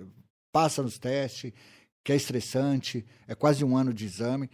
[0.51, 1.51] passa nos testes,
[2.03, 4.47] que é estressante, é quase um ano de exame.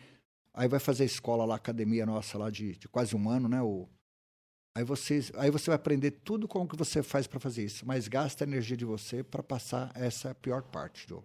[0.54, 3.62] Aí vai fazer a escola lá, academia nossa lá de, de quase um ano, né?
[3.62, 3.90] O,
[4.78, 8.10] Aí você, aí você vai aprender tudo como que você faz para fazer isso, mas
[8.10, 11.22] gasta a energia de você para passar essa pior parte, Joe.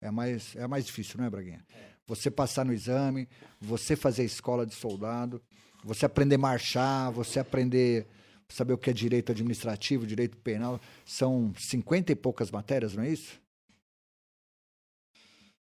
[0.00, 1.62] É mais, é mais difícil, não é, Braguinha?
[2.06, 3.28] Você passar no exame,
[3.60, 5.42] você fazer a escola de soldado,
[5.84, 8.06] você aprender a marchar, você aprender
[8.48, 10.80] saber o que é direito administrativo, direito penal.
[11.04, 13.38] São cinquenta e poucas matérias, não é isso?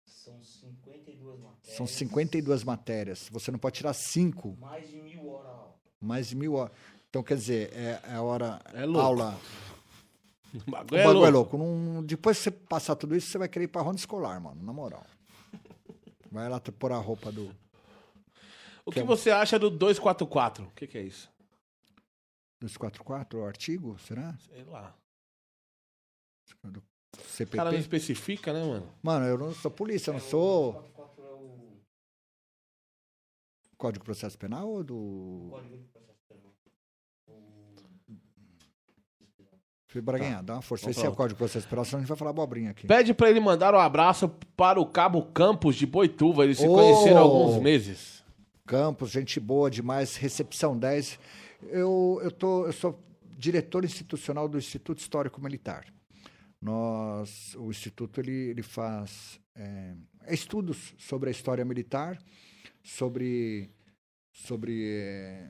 [0.05, 1.75] São 52 matérias.
[1.75, 3.29] São 52 matérias.
[3.29, 5.55] Você não pode tirar cinco, Mais de mil horas
[6.05, 6.71] mais de mil horas.
[7.15, 8.99] Então, quer dizer, é, é a hora, É louco.
[8.99, 9.39] aula.
[10.53, 11.25] O O bagulho é bagulho louco.
[11.27, 11.57] é louco.
[11.57, 14.61] Não- depois que você passar tudo isso, você vai querer ir pra ronda escolar, mano,
[14.61, 15.05] na moral.
[16.29, 17.55] Vai lá pôr a roupa do.
[18.85, 20.65] O que você acha do 244?
[20.65, 21.31] O que, que é isso?
[22.59, 24.37] 244, o artigo, será?
[24.39, 24.93] Sei lá.
[26.65, 26.83] Do
[27.17, 27.55] O CPP?
[27.55, 28.93] cara não especifica, né, mano?
[29.01, 31.79] Mano, eu não sou polícia, eu não sou 44 é o
[33.77, 35.47] Código de Processo Penal ou do.
[35.49, 36.51] Código de Processo Penal.
[37.27, 37.35] O...
[39.95, 40.89] Felipe Braguinha, dá uma força.
[40.89, 41.15] Então Esse é o.
[41.15, 42.85] Código de Processo Penal, senão a gente vai falar abobrinha aqui.
[42.85, 44.27] Pede pra ele mandar um abraço
[44.57, 46.43] para o Cabo Campos de Boituva.
[46.43, 46.73] Eles se Ô!
[46.73, 48.23] conheceram há alguns meses.
[48.65, 51.17] Campos, gente boa demais, recepção 10.
[51.69, 52.99] Eu, eu, tô, eu sou
[53.37, 55.85] diretor institucional do Instituto Histórico Militar.
[56.61, 59.93] Nós, o Instituto ele, ele faz é,
[60.29, 62.17] estudos sobre a história militar,
[62.83, 63.69] sobre,
[64.33, 65.49] sobre é,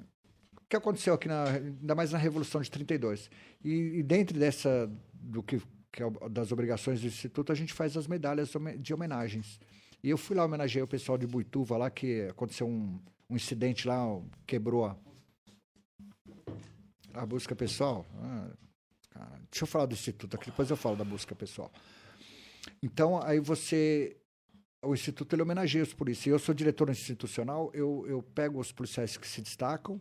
[0.68, 3.30] que aconteceu aqui, na, ainda mais na Revolução de 32.
[3.64, 5.62] E, e dentro dessa, do que,
[5.92, 9.60] que é das obrigações do Instituto, a gente faz as medalhas de homenagens.
[10.04, 13.88] E eu fui lá homenageei o pessoal de Buituva lá, que aconteceu um, um incidente
[13.88, 14.06] lá,
[14.46, 14.98] quebrou a,
[17.14, 18.06] a busca pessoal.
[18.16, 18.50] Ah,
[19.12, 21.72] cara, deixa eu falar do Instituto aqui, depois eu falo da busca pessoal.
[22.82, 24.18] Então, aí você.
[24.84, 26.28] O Instituto ele homenageia os policiais.
[26.28, 30.00] Eu sou diretor institucional, eu, eu pego os policiais que se destacam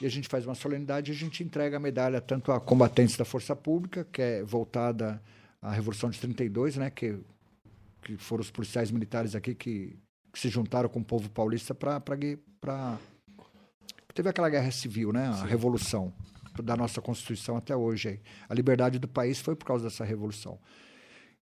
[0.00, 3.16] e a gente faz uma solenidade e a gente entrega a medalha tanto a combatentes
[3.16, 5.22] da Força Pública, que é voltada
[5.60, 7.18] à Revolução de 32, né, que
[8.02, 9.96] que foram os policiais militares aqui que,
[10.32, 12.00] que se juntaram com o povo paulista para
[14.14, 16.12] teve aquela guerra civil, né, a revolução
[16.62, 18.20] da nossa constituição até hoje.
[18.48, 20.58] A liberdade do país foi por causa dessa revolução.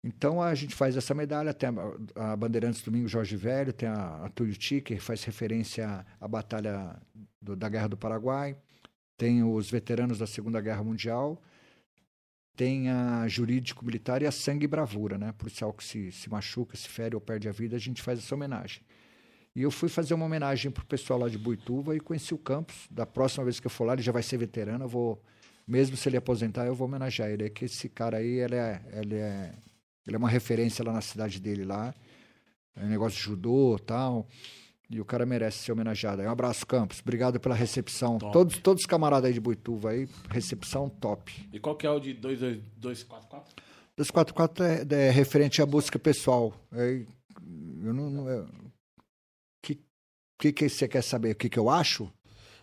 [0.03, 1.69] Então a gente faz essa medalha, tem
[2.15, 6.97] a, a Bandeirantes Domingo Jorge Velho, tem a, a Tuiuti, que faz referência à, batalha
[7.43, 8.57] do- da Guerra do Paraguai,
[9.17, 11.43] tem os veteranos da Segunda Guerra Mundial,
[12.57, 15.33] tem a jurídico militar e a sangue e bravura, né?
[15.33, 18.35] Policial que se, se machuca, se fere ou perde a vida, a gente faz essa
[18.35, 18.83] homenagem.
[19.55, 22.87] E eu fui fazer uma homenagem pro pessoal lá de Buituva e conheci o Campos.
[22.91, 25.23] Da próxima vez que eu for lá, ele já vai ser veterano, eu vou,
[25.67, 27.45] mesmo se ele aposentar, eu vou homenagear ele.
[27.45, 29.53] É que esse cara aí, ele é, ele é,
[30.09, 31.95] ele é uma referência lá na cidade dele lá.
[32.75, 34.27] É um negócio de judô e tal.
[34.91, 36.23] E o cara merece ser homenageado.
[36.23, 37.01] Um abraço, Campos.
[37.01, 38.19] Obrigado pela recepção.
[38.19, 38.33] Top.
[38.33, 41.47] Todos, todos os camaradas aí de Buituva aí, recepção top.
[41.53, 43.55] E qual que é o de 244?
[43.97, 46.55] 244 é, é referente à busca pessoal.
[46.73, 47.05] É,
[47.83, 48.09] eu não.
[48.09, 48.47] não é,
[49.61, 49.79] que,
[50.39, 51.33] que que você quer saber?
[51.33, 52.11] O que, que eu acho?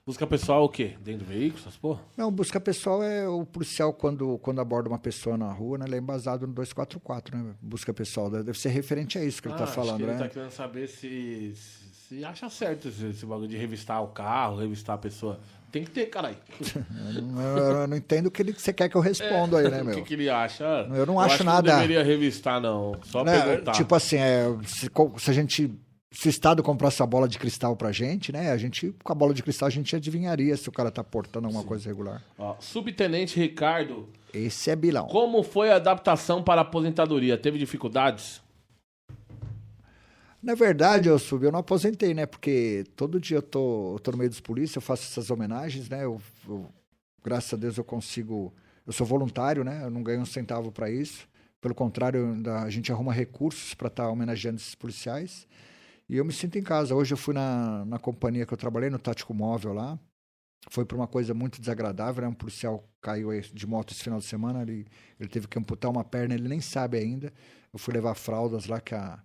[0.07, 0.93] Busca pessoal o quê?
[1.03, 1.99] Dentro do veículo, essas porra?
[2.15, 5.85] Não, busca pessoal é o policial quando, quando aborda uma pessoa na rua, né?
[5.87, 7.55] Ele é embasado no 244, né?
[7.59, 8.29] Busca pessoal.
[8.29, 10.17] Deve ser referente a isso que ele Ah, tá acho falando, ele né?
[10.19, 14.93] tá querendo saber se, se, acha certo esse, esse bagulho de revistar o carro, revistar
[14.93, 15.39] a pessoa.
[15.71, 16.37] Tem que ter, caralho.
[17.15, 19.69] Eu não, eu- eu não entendo o que ele- você quer que eu responda aí,
[19.71, 20.03] né, o que, meu?
[20.03, 20.63] que ele acha?
[20.93, 21.71] Eu não acho que nada.
[21.71, 22.95] Não deveria revistar, não.
[23.05, 23.71] Só Né, perguntar.
[23.71, 24.87] Tipo assim, é, se,
[25.17, 25.73] se a gente.
[26.17, 28.49] Se o Estado comprasse a bola de cristal pra gente, né?
[28.51, 31.47] A gente, com a bola de cristal, a gente adivinharia se o cara tá portando
[31.47, 32.23] alguma coisa regular.
[32.37, 35.07] Ó, Subtenente Ricardo, Esse é Bilão.
[35.07, 37.37] como foi a adaptação para a aposentadoria?
[37.37, 38.41] Teve dificuldades?
[40.41, 42.25] Na verdade, eu subi, eu não aposentei, né?
[42.25, 45.89] Porque todo dia eu tô, eu tô no meio dos polícias, eu faço essas homenagens,
[45.89, 46.05] né?
[46.05, 46.69] Eu, eu-
[47.23, 48.53] graças a Deus eu consigo.
[48.87, 49.81] Eu sou voluntário, né?
[49.83, 51.27] Eu não ganho um centavo para isso.
[51.59, 55.47] Pelo contrário, a gente arruma recursos para estar homenageando esses policiais.
[56.07, 56.93] E eu me sinto em casa.
[56.95, 59.99] Hoje eu fui na, na companhia que eu trabalhei, no Tático Móvel lá.
[60.69, 62.27] foi por uma coisa muito desagradável, né?
[62.27, 64.87] Um policial caiu de moto esse final de semana, ele,
[65.19, 67.33] ele teve que amputar uma perna, ele nem sabe ainda.
[67.73, 69.19] Eu fui levar fraldas lá, que a,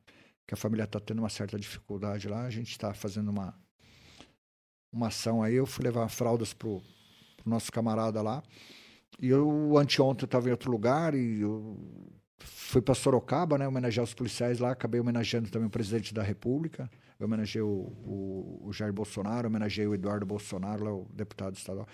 [0.46, 2.44] que a família está tendo uma certa dificuldade lá.
[2.44, 3.54] A gente está fazendo uma,
[4.92, 5.54] uma ação aí.
[5.54, 6.80] Eu fui levar fraldas pro,
[7.36, 8.42] pro nosso camarada lá.
[9.20, 11.78] E eu, anteontem, estava em outro lugar e eu
[12.40, 13.66] fui para Sorocaba, né?
[13.68, 14.70] Homenagear os policiais lá.
[14.72, 16.90] Acabei homenageando também o presidente da República.
[17.18, 21.86] Eu homenageei o, o, o Jair Bolsonaro, homenageei o Eduardo Bolsonaro, lá, o deputado estadual,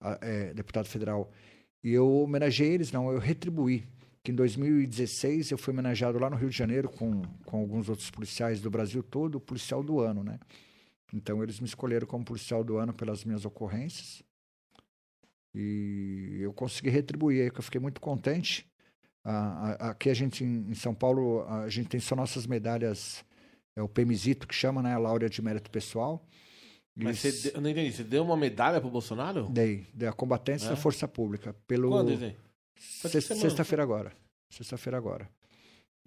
[0.00, 1.30] a- é, deputado federal.
[1.82, 3.84] E eu homenageei eles, não, eu retribuí.
[4.22, 8.10] Que em 2016 eu fui homenageado lá no Rio de Janeiro com, com alguns outros
[8.10, 10.38] policiais do Brasil todo, policial do ano, né?
[11.12, 14.22] Então eles me escolheram como policial do ano pelas minhas ocorrências.
[15.54, 18.66] E eu consegui retribuir, que eu fiquei muito contente.
[19.24, 23.24] A- aqui a gente, em São Paulo, a gente tem só nossas medalhas,
[23.76, 24.94] é o PMZito que chama, né?
[24.94, 26.22] A Laurea de Mérito Pessoal.
[26.96, 27.90] Mas Eles- você, eu não entendi.
[27.92, 29.48] Você deu uma medalha pro Bolsonaro?
[29.50, 30.70] Dei, dei a combatência É?
[30.70, 31.54] da Força Pública.
[31.66, 32.12] Pelo, Quando.
[32.78, 34.12] Sexta-feira agora.
[34.50, 35.28] Sexta-feira agora.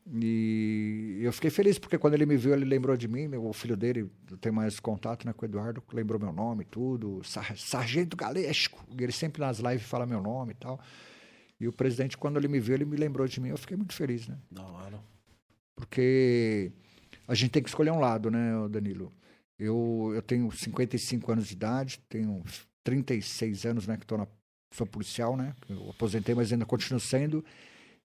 [0.10, 3.52] E eu fiquei feliz, porque quando ele me viu, ele lembrou de mim, meu- o
[3.52, 7.58] filho dele, eu tenho mais contato né, com o Eduardo, lembrou meu nome, tudo, Sar-
[7.58, 8.82] Sargento Galesco.
[8.98, 10.80] Ele sempre nas lives fala meu nome e tal.
[11.60, 13.94] E o presidente, quando ele me viu, ele me lembrou de mim, eu fiquei muito
[13.94, 14.38] feliz, né?
[14.52, 15.00] Da hora.
[15.76, 16.72] Porque
[17.28, 19.12] a gente tem que escolher um lado, né, Danilo?
[19.58, 22.44] Eu, eu tenho 55 anos de idade, tenho
[22.84, 24.28] 36 anos, né, que tô na,
[24.72, 25.56] sou policial, né?
[25.70, 27.44] Eu aposentei, mas ainda continuo sendo.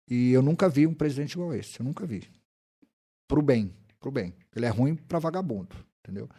[0.09, 2.23] E eu nunca vi um presidente igual esse, eu nunca vi.
[3.27, 4.33] Pro bem, pro bem.
[4.55, 6.29] Ele é ruim pra vagabundo, entendeu?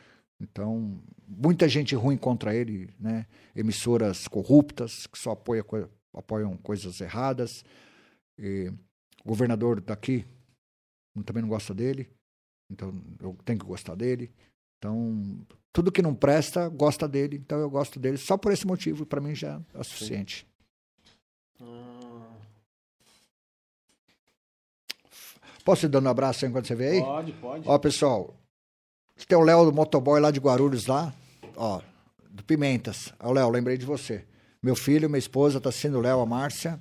[0.41, 3.27] Então, muita gente ruim contra ele, né?
[3.55, 7.65] Emissoras corruptas, que só apoia, coi- apoiam coisas erradas.
[8.39, 8.73] E
[9.25, 10.25] o governador daqui
[11.25, 12.09] também não gosta dele,
[12.71, 14.33] então eu tenho que gostar dele.
[14.79, 19.05] Então, tudo que não presta, gosta dele, então eu gosto dele só por esse motivo,
[19.05, 20.47] para mim já é suficiente.
[21.61, 22.33] Ah,
[25.65, 27.01] Posso ir dando um abraço enquanto você vê aí?
[27.01, 27.69] pode, pode.
[27.69, 28.35] Ó, pessoal,
[29.29, 31.15] tem o Léo do motoboy lá de Guarulhos lá,
[31.57, 31.81] ó,
[32.29, 33.13] do Pimentas.
[33.21, 34.25] Ó, Léo, lembrei de você.
[34.63, 36.81] Meu filho, minha esposa, tá sendo o Léo, a Márcia.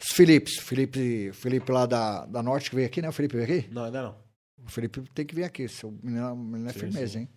[0.00, 3.08] Os Filipes, Felipe, Felipe lá da, da Norte que veio aqui, né?
[3.08, 3.68] O Felipe veio aqui?
[3.72, 4.16] Não, ainda não.
[4.64, 7.18] O Felipe tem que vir aqui, seu menino, menino é Sim, firmeza, sim.
[7.20, 7.28] hein?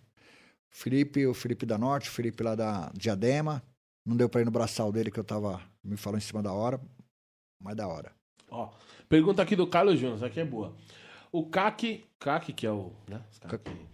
[0.70, 3.62] Felipe, o Felipe da Norte, o Felipe lá da Diadema.
[4.06, 5.60] Não deu pra ir no braçal dele que eu tava.
[5.82, 6.80] Me falou em cima da hora.
[7.60, 8.12] Mas da hora.
[8.50, 8.70] Ó,
[9.08, 10.74] pergunta aqui do Carlos Júnior, essa aqui é boa.
[11.32, 13.20] O CAC, CAC que é o, né?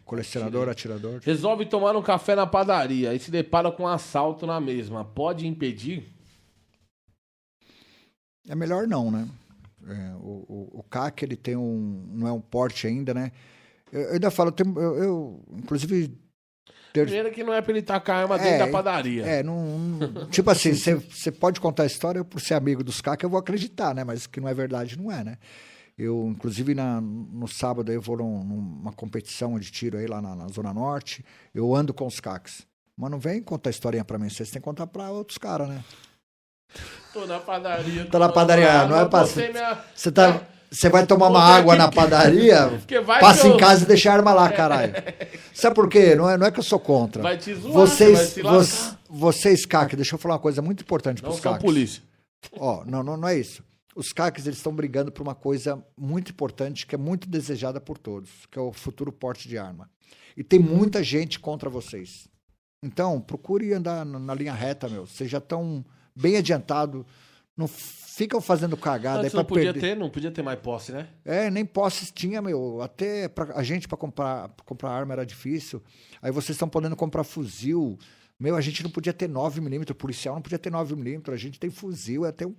[0.05, 1.21] Colecionador, atirador.
[1.23, 5.05] Resolve tomar um café na padaria e se depara com um assalto na mesma.
[5.05, 6.09] Pode impedir?
[8.49, 9.29] É melhor não, né?
[9.87, 12.07] É, o, o, o CAC, ele tem um.
[12.13, 13.33] Não é um porte ainda, né?
[13.93, 16.09] Eu, eu ainda falo, eu, tenho- eu, eu, inclusive.
[16.93, 19.25] ter- Primeiro que não é pra ele tacar a arma É, dentro da padaria.
[19.25, 19.79] É, não.
[19.79, 23.31] não- tipo assim, você pode contar a história eu, por ser amigo dos CAC, eu
[23.31, 24.05] vou acreditar, né?
[24.05, 25.39] Mas que não é verdade, não é, né?
[25.97, 30.35] Eu, inclusive, na, no sábado eu vou num- numa competição de tiro aí lá na,
[30.35, 31.25] na Zona Norte.
[31.55, 32.67] Eu ando com os CACs.
[32.97, 35.83] Mas não vem contar historinha pra mim, vocês têm que contar pra outros caras, né?
[37.13, 38.05] Tô na padaria.
[38.07, 40.43] Tô na padaria, não é pra- botei minha- Você tá.
[40.71, 42.69] Você vai tomar uma água na padaria,
[43.21, 44.93] passa eu- em casa e deixa a arma lá, caralho.
[45.55, 46.17] Sabe por quê?
[46.17, 47.23] Não é, não é que eu sou contra.
[47.23, 48.99] Vai te zoar, você vai vocês, se vo- lascar.
[49.09, 51.65] vocês, CAC, deixa eu falar uma coisa muito importante Não pros são CACs.
[51.65, 52.03] polícia.
[52.59, 53.63] Ó, não, não, não é isso.
[53.95, 57.97] Os CACs eles estão brigando por uma coisa muito importante que é muito desejada por
[57.97, 59.89] todos, que é o futuro porte de arma.
[60.37, 62.29] E tem muita gente contra vocês.
[62.83, 65.07] Então, procure andar na, linha reta, meu.
[65.07, 65.85] Já estão
[66.15, 67.07] bem adiantado.
[67.57, 69.81] Não ficam fazendo cagada aí Antes pra não podia perder.
[69.81, 71.09] ter, não podia ter mais posse, né?
[71.25, 72.83] É, nem posses tinha, meu.
[72.83, 75.83] Até pra, a gente para comprar, pra comprar arma era difícil.
[76.21, 77.99] Aí vocês estão podendo comprar fuzil.
[78.45, 81.59] Meu, a gente não podia ter 9mm, o policial não podia ter 9mm, a gente
[81.59, 82.55] tem fuzil, até um,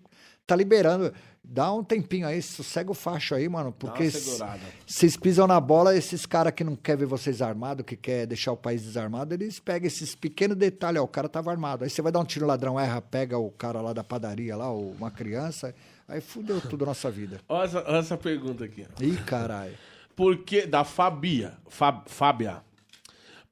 [0.48, 1.14] tá liberando.
[1.44, 6.26] Dá um tempinho aí, sossega o facho aí, mano, porque vocês pisam na bola, esses
[6.26, 9.86] caras que não quer ver vocês armados, que quer deixar o país desarmado, eles pegam
[9.86, 11.84] esses pequenos detalhes, ó, o cara tava armado.
[11.84, 14.72] Aí você vai dar um tiro ladrão, erra, pega o cara lá da padaria lá,
[14.72, 15.76] ou uma criança,
[16.08, 17.40] aí fudeu tudo a nossa vida.
[17.48, 18.88] Olha essa, essa pergunta aqui.
[19.00, 19.76] Ih, caralho.
[20.16, 22.64] Por que, da Fabia, Fab, Fábia.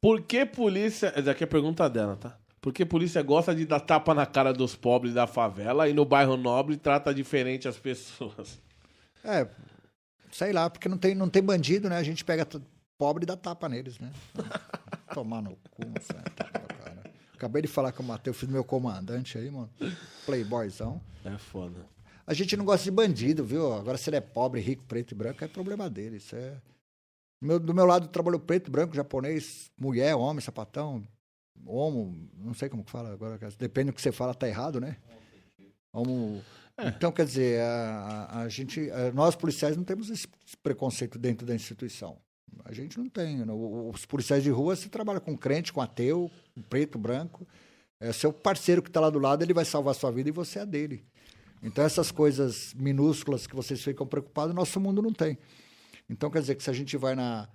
[0.04, 2.38] Por que polícia, essa aqui é a pergunta dela, tá?
[2.60, 6.04] Por que polícia gosta de dar tapa na cara dos pobres da favela e no
[6.04, 8.60] bairro nobre trata diferente as pessoas?
[9.24, 9.48] É,
[10.30, 11.96] sei lá, porque não tem, não tem bandido, né?
[11.96, 12.46] A gente pega
[12.98, 14.12] pobre e dá tapa neles, né?
[15.14, 17.04] Tomar no cu, cara.
[17.34, 19.70] Acabei de falar matei o filho do meu comandante aí, mano.
[20.26, 21.02] Playboyzão.
[21.24, 21.80] É foda.
[22.28, 23.72] A gente não gosta de bandido, viu?
[23.72, 26.18] Agora, se ele é pobre, rico, preto e branco, é problema dele.
[26.18, 26.58] Isso é.
[27.44, 31.04] Do meu, do meu lado trabalhou preto, branco, japonês, mulher, homem, sapatão.
[31.66, 34.96] homo, não sei como que fala agora, depende do que você fala, tá errado, né?
[35.92, 36.42] Homo.
[36.80, 40.26] Então, quer dizer, a, a- gente, a- nós policiais não temos esse
[40.64, 42.18] preconceito dentro da instituição.
[42.64, 43.38] A gente não tem.
[43.46, 43.52] né?
[43.52, 47.46] O- Os policiais de rua, você trabalha com crente, com ateu, com preto, branco.
[48.00, 50.32] É seu parceiro que está lá do lado, ele vai salvar a sua vida e
[50.32, 51.04] você é a dele.
[51.62, 55.38] Então, essas coisas minúsculas que vocês ficam preocupados, nosso mundo não tem.
[56.10, 57.48] Então, quer dizer que se a gente vai na.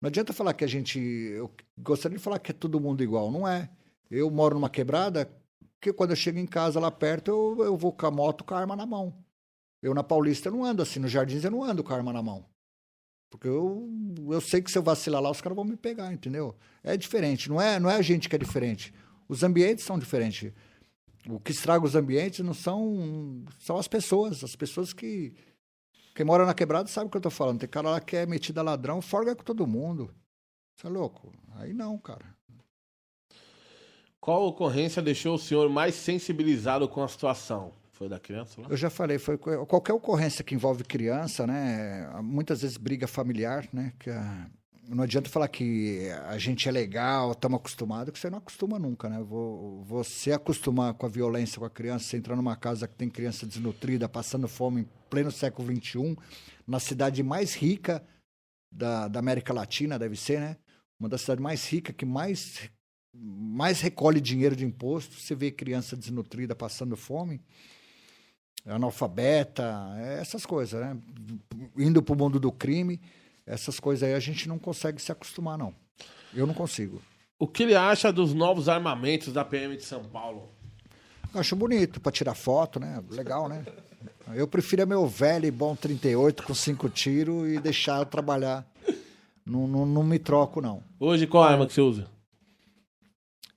[0.00, 0.98] Não adianta falar que a gente.
[0.98, 3.30] Eu gostaria de falar que é todo mundo igual.
[3.30, 3.68] Não é.
[4.10, 5.30] Eu moro numa quebrada
[5.80, 8.54] que quando eu chego em casa lá perto, eu, eu vou com a moto com
[8.54, 9.14] a arma na mão.
[9.82, 12.12] Eu na Paulista eu não ando assim, nos jardins eu não ando com a arma
[12.12, 12.44] na mão.
[13.30, 13.88] Porque eu,
[14.30, 16.56] eu sei que se eu vacilar lá, os caras vão me pegar, entendeu?
[16.82, 18.92] É diferente, não é, não é a gente que é diferente.
[19.28, 20.52] Os ambientes são diferentes.
[21.28, 24.42] O que estraga os ambientes não são, são as pessoas.
[24.42, 25.34] As pessoas que.
[26.18, 27.60] Quem mora na quebrada sabe o que eu tô falando.
[27.60, 30.12] Tem cara lá que é metido a ladrão, forga com todo mundo.
[30.74, 31.32] Você é louco?
[31.54, 32.24] Aí não, cara.
[34.20, 37.72] Qual ocorrência deixou o senhor mais sensibilizado com a situação?
[37.92, 38.66] Foi da criança lá?
[38.68, 42.10] Eu já falei, foi qualquer ocorrência que envolve criança, né?
[42.20, 43.92] Muitas vezes briga familiar, né?
[43.96, 44.50] Que a-
[44.88, 49.08] não adianta falar que a gente é legal, estamos acostumados, que você não acostuma nunca,
[49.08, 49.20] né?
[49.22, 53.08] Vo- Você acostumar com a violência com a criança, você entrar numa casa que tem
[53.10, 56.16] criança desnutrida, passando fome em pleno século XXI,
[56.66, 58.02] na cidade mais rica
[58.72, 60.56] da, da América Latina, deve ser, né?
[60.98, 62.70] Uma das cidades mais ricas, que mais,
[63.14, 65.14] mais recolhe dinheiro de imposto.
[65.14, 67.40] Você vê criança desnutrida passando fome
[68.66, 70.96] analfabeta, é, essas coisas, né?
[71.76, 73.00] Indo para o mundo do crime,
[73.48, 75.74] essas coisas aí a gente não consegue se acostumar, não.
[76.34, 77.00] Eu não consigo.
[77.38, 80.48] O que ele acha dos novos armamentos da PM de São Paulo?
[81.34, 83.02] Acho bonito para tirar foto, né?
[83.10, 83.64] Legal, né?
[84.34, 88.66] Eu prefiro meu velho e bom 38 com cinco tiros e deixar eu trabalhar.
[89.44, 90.82] Não, não, não me troco, não.
[91.00, 92.06] Hoje, qual arma que você usa?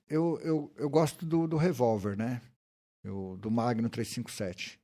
[0.08, 2.40] Eu, eu, eu gosto do, do revólver, né?
[3.04, 4.78] Eu, do Magno 357.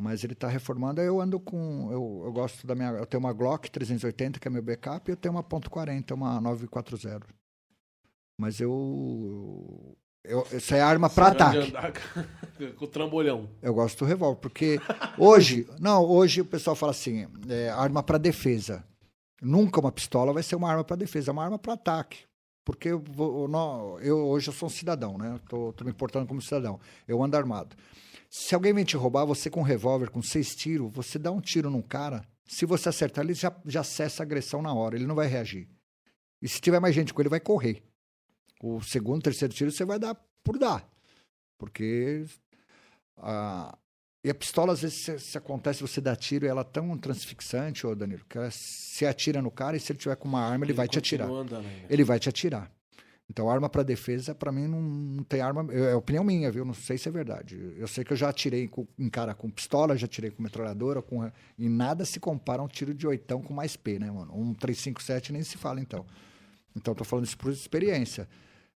[0.00, 1.90] Mas ele está reformando, eu ando com.
[1.90, 2.90] Eu, eu gosto da minha.
[2.90, 6.40] Eu tenho uma Glock 380, que é meu backup, e eu tenho uma .40, uma
[6.40, 7.26] 940.
[8.40, 9.96] Mas eu.
[10.22, 11.72] eu essa é arma para ataque.
[12.78, 13.48] com o trambolhão.
[13.60, 14.78] Eu gosto do revólver, porque
[15.18, 15.68] hoje.
[15.80, 18.84] Não, hoje o pessoal fala assim: é, arma para defesa.
[19.42, 22.18] Nunca uma pistola vai ser uma arma para defesa, é uma arma para ataque.
[22.64, 25.40] Porque eu, eu eu- hoje eu sou um cidadão, né?
[25.48, 26.78] Tô me portando como cidadão.
[27.08, 27.74] Eu ando armado.
[28.28, 31.40] Se alguém vem te roubar, você com um revólver, com seis tiros, você dá um
[31.40, 35.06] tiro num cara, se você acertar, ele já, já cessa a agressão na hora, ele
[35.06, 35.68] não vai reagir.
[36.40, 37.82] E se tiver mais gente com ele, vai correr.
[38.62, 40.88] O segundo, terceiro tiro você vai dar por dar.
[41.58, 42.24] Porque
[43.16, 43.76] a,
[44.24, 46.96] e a pistola, às vezes, se, se acontece, você dá tiro e ela é tão
[46.98, 50.40] transfixante, ô Danilo, que ela se atira no cara e se ele tiver com uma
[50.40, 51.28] arma, ele, vai te atirar.
[51.30, 51.66] andando.
[51.88, 52.70] Ele vai te atirar.
[53.30, 55.66] Então, arma para defesa, para mim, não, não tem arma.
[55.72, 56.64] É opinião minha, viu?
[56.64, 57.74] Não sei se é verdade.
[57.76, 61.02] Eu sei que eu já atirei com, em cara com pistola, já atirei com metralhadora,
[61.02, 64.32] com, e nada se compara a um tiro de oitão com mais P, né, mano?
[64.34, 66.06] Um 357 nem se fala, então.
[66.74, 68.26] Então, tô falando isso por experiência.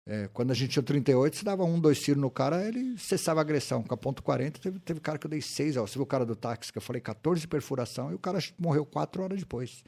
[0.03, 2.97] É, quando a gente tinha o 38, você dava um, dois tiros no cara, ele
[2.97, 3.84] cessava a agressão.
[3.84, 5.77] Com a ponto .40, teve, teve cara que eu dei seis.
[5.77, 5.85] Ó.
[5.85, 8.84] Você viu o cara do táxi, que eu falei 14 perfuração, e o cara morreu
[8.84, 9.84] quatro horas depois.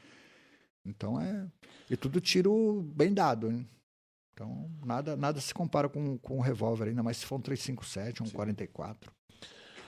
[0.85, 1.47] Então, é...
[1.89, 3.67] E tudo tiro bem dado, hein?
[4.41, 8.23] Então, nada, nada se compara com, com um revólver, ainda mais se for um 357,
[8.23, 9.11] um 44.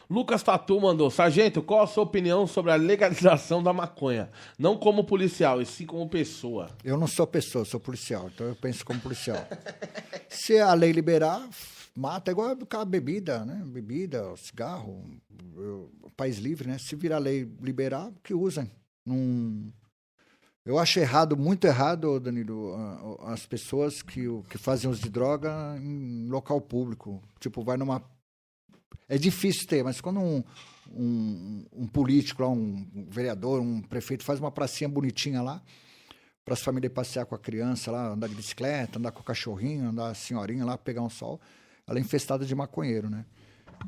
[0.07, 1.09] Lucas Tatu mandou.
[1.09, 4.29] Sargento, qual a sua opinião sobre a legalização da maconha?
[4.59, 6.69] Não como policial, e sim como pessoa.
[6.83, 9.43] Eu não sou pessoa, sou policial, então eu penso como policial.
[10.29, 11.49] Se a lei liberar,
[11.95, 13.59] mata, é igual a bebida, né?
[13.65, 15.03] Bebida, cigarro,
[15.55, 16.77] eu- país livre, né?
[16.77, 18.69] Se virar lei liberar, que usem.
[19.03, 19.73] Não...
[20.65, 22.73] Eu acho errado, muito errado, Danilo,
[23.25, 27.21] as pessoas que, que fazem uso de droga em local público.
[27.37, 28.01] Tipo, vai numa.
[29.09, 30.41] É difícil ter, mas quando um,
[30.89, 35.61] um, um político, um vereador, um prefeito faz uma pracinha bonitinha lá,
[36.45, 39.89] para as famílias passear com a criança lá, andar de bicicleta, andar com o cachorrinho,
[39.89, 41.41] andar a senhorinha lá, pegar um sol,
[41.85, 43.25] ela é infestada de maconheiro, né?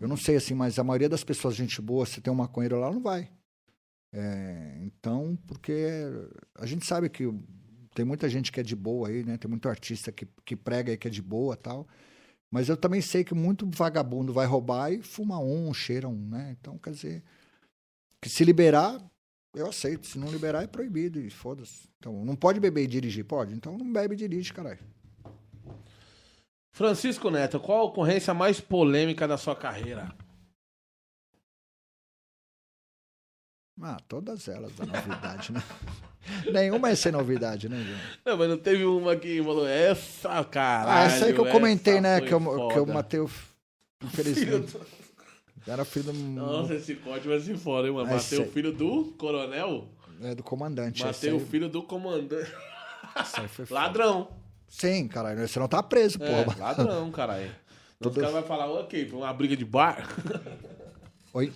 [0.02, 2.78] Eu não sei assim, mas a maioria das pessoas, gente boa, se tem um maconheiro
[2.80, 3.30] lá, não vai.
[4.18, 5.74] É, então, porque
[6.58, 7.30] a gente sabe que
[7.94, 9.38] tem muita gente que é de boa aí, né?
[9.38, 11.86] Tem muito artista que, que prega aí que é de boa tal.
[12.50, 16.56] Mas eu também sei que muito vagabundo vai roubar e fuma um, cheira um, né?
[16.58, 17.24] Então, quer dizer,
[18.22, 19.04] que se liberar,
[19.54, 20.08] eu aceito.
[20.08, 21.90] Se não liberar, é proibido e foda-se.
[22.00, 23.26] Então, não pode beber e dirigir?
[23.26, 23.54] Pode.
[23.54, 24.80] Então não bebe e dirige, caralho.
[26.72, 30.14] Francisco Neto, qual a ocorrência mais polêmica da sua carreira?
[33.82, 35.62] Ah, todas elas da novidade, né?
[36.52, 38.00] Nenhuma é sem novidade, né, João?
[38.26, 40.90] Não, mas não teve uma que falou, essa, caralho.
[40.90, 42.20] Ah, essa aí que eu comentei, né?
[42.22, 42.48] Que eu, que
[42.78, 43.28] eu foda." matei o.
[43.28, 43.52] Filho
[44.04, 44.72] Infelizmente.
[44.74, 44.86] do-
[45.68, 48.10] Era filho do, Nossa, esse corte vai ser foda, hein, mano?
[48.12, 49.88] Matei o filho do coronel,
[50.22, 51.04] é, do comandante.
[51.04, 52.52] matei essa o aí- filho do comandante.
[53.16, 53.48] aí.
[53.70, 54.30] Ladrão.
[54.68, 55.48] Sim, caralho.
[55.48, 56.58] Você não tá preso, É, porra.
[56.60, 57.50] ladrão, caralho.
[58.00, 60.08] Os Tudo- caras vão falar, ok, foi uma briga de bar.
[61.34, 61.52] Oi?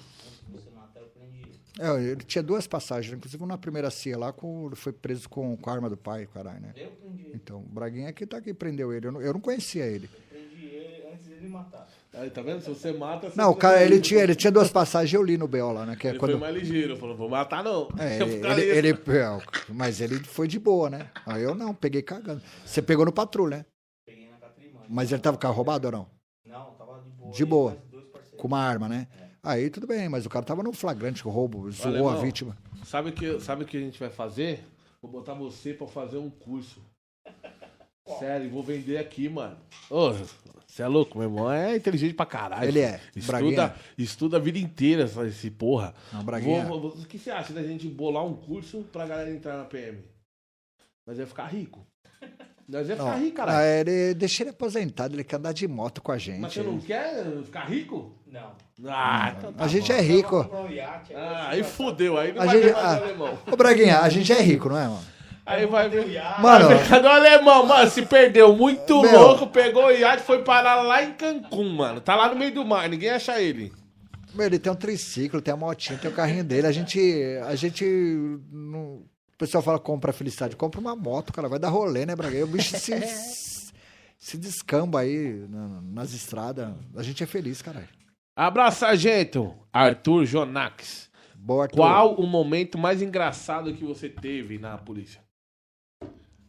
[0.45, 1.59] Se você matar, eu prendi ele.
[1.80, 5.56] É, ele tinha duas passagens, inclusive na primeira CIA lá, com, ele foi preso com,
[5.56, 6.73] com a arma do pai, caralho, né?
[6.76, 7.31] Eu prendi ele.
[7.35, 9.07] Então, o Braguinha aqui tá aqui, prendeu ele.
[9.07, 10.10] Eu não, eu não conhecia ele.
[10.14, 11.88] Eu prendi ele antes dele matar.
[12.14, 12.60] Aí, tá vendo?
[12.61, 15.38] Se você mata, você Não, o cara, ele tinha, ele tinha duas passagens, eu li
[15.38, 15.95] no BO lá, né?
[15.95, 16.31] Que é Ele quando.
[16.31, 17.88] foi mais ligeiro, falou, vou matar não.
[17.97, 19.41] É, ele, ele, ele- é,
[19.73, 21.10] mas ele foi de boa, né?
[21.26, 22.41] Aí eu não, peguei cagando.
[22.65, 23.65] Você pegou no patrulho, né?
[24.06, 24.81] Peguei na Catrimã.
[24.89, 26.07] Mas ele tava com o carro roubado ou não?
[26.45, 27.31] Não, tava de boa.
[27.31, 27.77] De boa.
[28.35, 29.07] Com uma arma, né?
[29.41, 32.10] Aí tudo bem, mas o cara tava no flagrante roubo, zoou irmão.
[32.10, 32.57] a vítima.
[32.86, 34.64] Sabe o que, sabe o que a gente vai fazer?
[35.02, 36.82] Vou botar você pra fazer um curso.
[38.20, 39.56] Sério, vou vender aqui, mano.
[39.90, 41.52] Ô, você é louco, meu irmão?
[41.52, 42.68] É inteligente pra caralho.
[42.68, 42.99] Ele é.
[43.16, 43.76] Estuda, Braguinha.
[43.98, 45.94] estuda a vida inteira essa- esse porra.
[46.11, 46.66] Não, Braguinha.
[46.66, 49.66] Vou- vou- o que você acha da gente bolar um curso pra galera entrar na
[49.66, 50.03] PM?
[51.07, 51.86] Nós ia ficar rico.
[52.69, 53.57] Nós ia ficar rico, caralho.
[53.57, 56.39] ah, ele, deixa ele aposentado, ele quer andar de moto com a gente.
[56.39, 58.13] Mas você não quer ficar rico?
[58.31, 58.51] Não.
[58.87, 59.97] Ah, então tá a gente bom.
[59.97, 60.49] é rico.
[60.53, 62.99] Um iate, Ah, aí vai- fudeu, aí não A vai gente- mais ah.
[62.99, 63.39] o alemão.
[63.51, 65.03] Ô, Braguinha, a gente é rico, não é, mano?
[65.45, 66.07] Aí vai ver.
[66.09, 66.41] iate.
[66.41, 67.89] Mano, Cadê o alemão, mano?
[67.89, 69.19] Se perdeu muito Meu.
[69.19, 71.99] louco, pegou o iate e foi parar lá em Cancún, mano.
[71.99, 73.73] Tá lá no meio do mar, ninguém acha ele.
[74.35, 76.67] Meu, ele tem um triciclo, tem a motinha, tem o carrinho dele.
[76.67, 76.99] A gente.
[77.47, 77.83] A gente.
[78.51, 79.01] não-
[79.40, 80.56] pessoal fala compra felicidade.
[80.56, 81.48] Compra uma moto, cara.
[81.49, 82.44] Vai dar rolê, né, Braguinha?
[82.44, 82.91] O bicho se,
[84.18, 86.74] se descamba aí na- nas estradas.
[86.95, 87.88] A gente é feliz, caralho.
[88.36, 89.56] Abraço, sargento.
[89.74, 91.10] Arthur Jonax.
[91.36, 91.78] Boa, Arthur.
[91.78, 95.22] Qual o momento mais engraçado que você teve na polícia?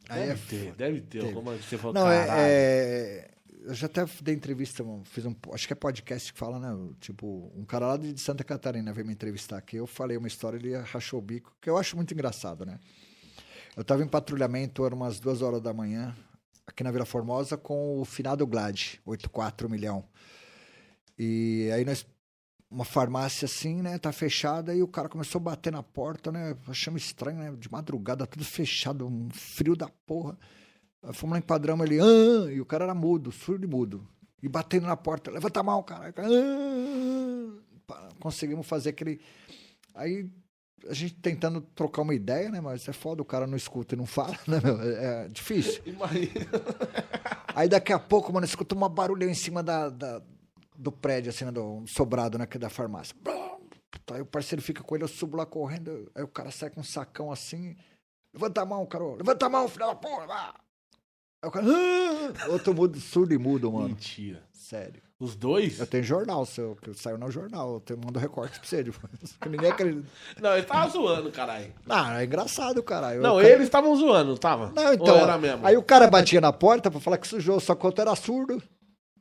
[0.09, 1.21] Aí Deve é ter, deve ter.
[1.21, 1.33] teve.
[1.33, 2.41] Como você falou, Não, caralho.
[2.41, 3.31] é, é-
[3.65, 5.35] Eu já até dei entrevista, fiz um.
[5.53, 6.95] Acho que é podcast que fala, né?
[7.01, 9.77] Tipo, um cara lá de Santa Catarina veio me entrevistar aqui.
[9.77, 12.79] Eu falei uma história, ele rachou o bico, que eu acho muito engraçado, né?
[13.77, 16.17] Eu tava em patrulhamento, eram umas duas horas da manhã,
[16.67, 20.05] aqui na Vila Formosa, com o finado Glad, 84 milhão.
[21.19, 22.07] E aí nós.
[22.71, 23.99] Uma farmácia assim, né?
[23.99, 26.57] Tá fechada e o cara começou a bater na porta, né?
[26.69, 27.53] Achamos estranho, né?
[27.59, 30.39] De madrugada, tudo fechado, um frio da porra.
[31.13, 34.07] Fomos lá em padrão, ele, ah, e o cara era mudo, surdo e mudo.
[34.43, 36.13] E batendo na porta, levanta a mão, cara.
[37.91, 39.21] Ah, conseguimos fazer aquele.
[39.95, 40.31] Aí
[40.89, 42.61] a gente tentando trocar uma ideia, né?
[42.61, 44.81] Mas é foda, o cara não escuta e não fala, né, meu?
[44.81, 45.83] É, é difícil.
[45.85, 46.31] Imagina.
[47.55, 50.23] Aí daqui a pouco, mano, escuta uma barulha em cima da, da-
[50.77, 53.15] do prédio, assim, né, do sobrado, né, é da farmácia.
[54.13, 56.81] Aí o parceiro fica com ele, eu subo lá correndo, aí o cara sai com
[56.81, 57.77] um sacão assim.
[58.33, 59.17] Levanta a mão, Carol.
[59.17, 60.55] Levanta a mão, filho da porra.
[61.49, 61.67] Cara.
[61.69, 63.89] "Ah!" Outro mudo, surdo e mudo, mano.
[63.89, 64.43] Mentira.
[64.53, 65.01] Sério.
[65.19, 65.79] Os dois?
[65.79, 67.75] Eu tenho jornal, seu, que saiu no jornal.
[67.75, 68.83] Eu tenho, mando recorte pra você.
[68.83, 68.99] tipo,
[69.41, 70.07] que ninguém acredita.
[70.41, 71.73] Não, ele tava zoando, caralho.
[71.89, 73.21] Ah, é engraçado, caralho.
[73.21, 74.73] Não, eles estavam zoando, não tava?
[74.75, 75.15] Não, então.
[75.15, 75.67] Ou era mesmo?
[75.67, 78.15] Aí o cara batia na porta pra falar que sujou, só que o outro era
[78.17, 78.63] surdo.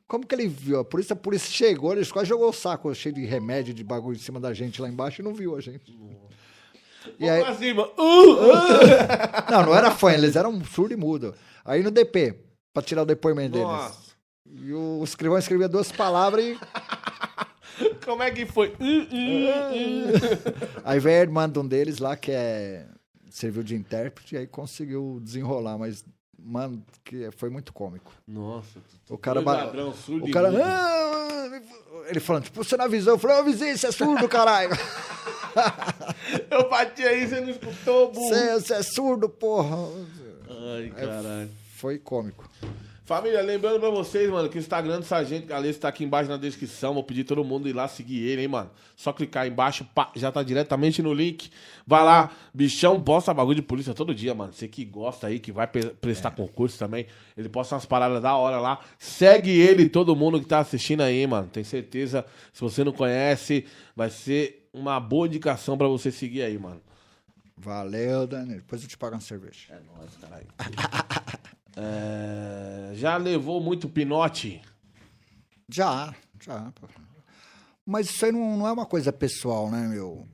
[0.08, 0.84] Como que ele viu?
[0.84, 4.16] Por isso a polícia chegou, ele quase jogou o saco cheio de remédio, de bagulho
[4.16, 5.92] em cima da gente lá embaixo e não viu a gente.
[7.18, 7.86] E Vamos aí, pra cima.
[7.96, 9.50] Uh, uh.
[9.52, 11.34] não, não era fã, eles eram surdo e mudo.
[11.64, 12.34] Aí no DP,
[12.72, 13.66] pra tirar o depoimento deles.
[13.66, 14.10] Nossa.
[14.46, 16.58] E o escrivão escrevia duas palavras e.
[18.04, 18.68] Como é que foi?
[18.68, 20.80] Uh, uh, uh.
[20.84, 22.86] Aí veio a irmã de um deles lá que é.
[23.30, 26.04] serviu de intérprete e aí conseguiu desenrolar, mas,
[26.38, 28.12] mano, que foi muito cômico.
[28.26, 28.80] Nossa.
[29.08, 29.40] O cara.
[29.40, 30.50] Ba- ladrão, surdo O cara.
[30.62, 31.60] "Ah!"
[32.08, 33.14] Ele falando, tipo, você não avisou?
[33.14, 34.70] Eu falei, eu avisei, você é surdo, caralho.
[36.50, 38.28] Eu bati aí, você não escutou, burro.
[38.28, 39.76] Você, você é surdo, porra.
[40.84, 41.50] Ai, caralho.
[41.76, 42.48] Foi cômico.
[43.04, 46.36] Família, lembrando pra vocês, mano, que o Instagram do Sargento Galês tá aqui embaixo na
[46.36, 46.94] descrição.
[46.94, 48.70] Vou pedir todo mundo ir lá seguir ele, hein, mano.
[48.94, 51.50] Só clicar aí embaixo, pá, já tá diretamente no link.
[51.84, 54.52] Vai lá, bichão, posta bagulho de polícia todo dia, mano.
[54.52, 57.06] Você que gosta aí, que vai pre- prestar concurso também.
[57.36, 58.78] Ele posta umas paradas da hora lá.
[58.96, 61.48] Segue ele, todo mundo que tá assistindo aí, mano.
[61.48, 63.64] Tem certeza, se você não conhece,
[63.96, 66.80] vai ser uma boa indicação pra você seguir aí, mano.
[67.60, 68.54] Valeu, Dani.
[68.54, 69.72] Depois eu te pago uma cerveja.
[69.74, 70.46] É nóis, caralho.
[71.76, 74.60] É, já levou muito pinote?
[75.68, 76.12] Já,
[76.42, 76.72] já.
[77.86, 80.26] Mas isso aí não, não é uma coisa pessoal, né, meu?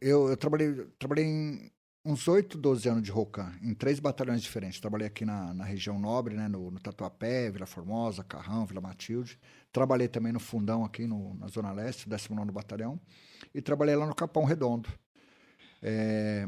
[0.00, 1.72] Eu, eu trabalhei, trabalhei em
[2.04, 4.80] uns 8, 12 anos de Rocan, em três batalhões diferentes.
[4.80, 9.40] Trabalhei aqui na, na região nobre, né, no, no Tatuapé, Vila Formosa, Carrão, Vila Matilde.
[9.72, 13.00] Trabalhei também no Fundão, aqui no, na Zona Leste, 19º Batalhão.
[13.54, 14.88] E trabalhei lá no Capão Redondo.
[15.82, 16.46] É,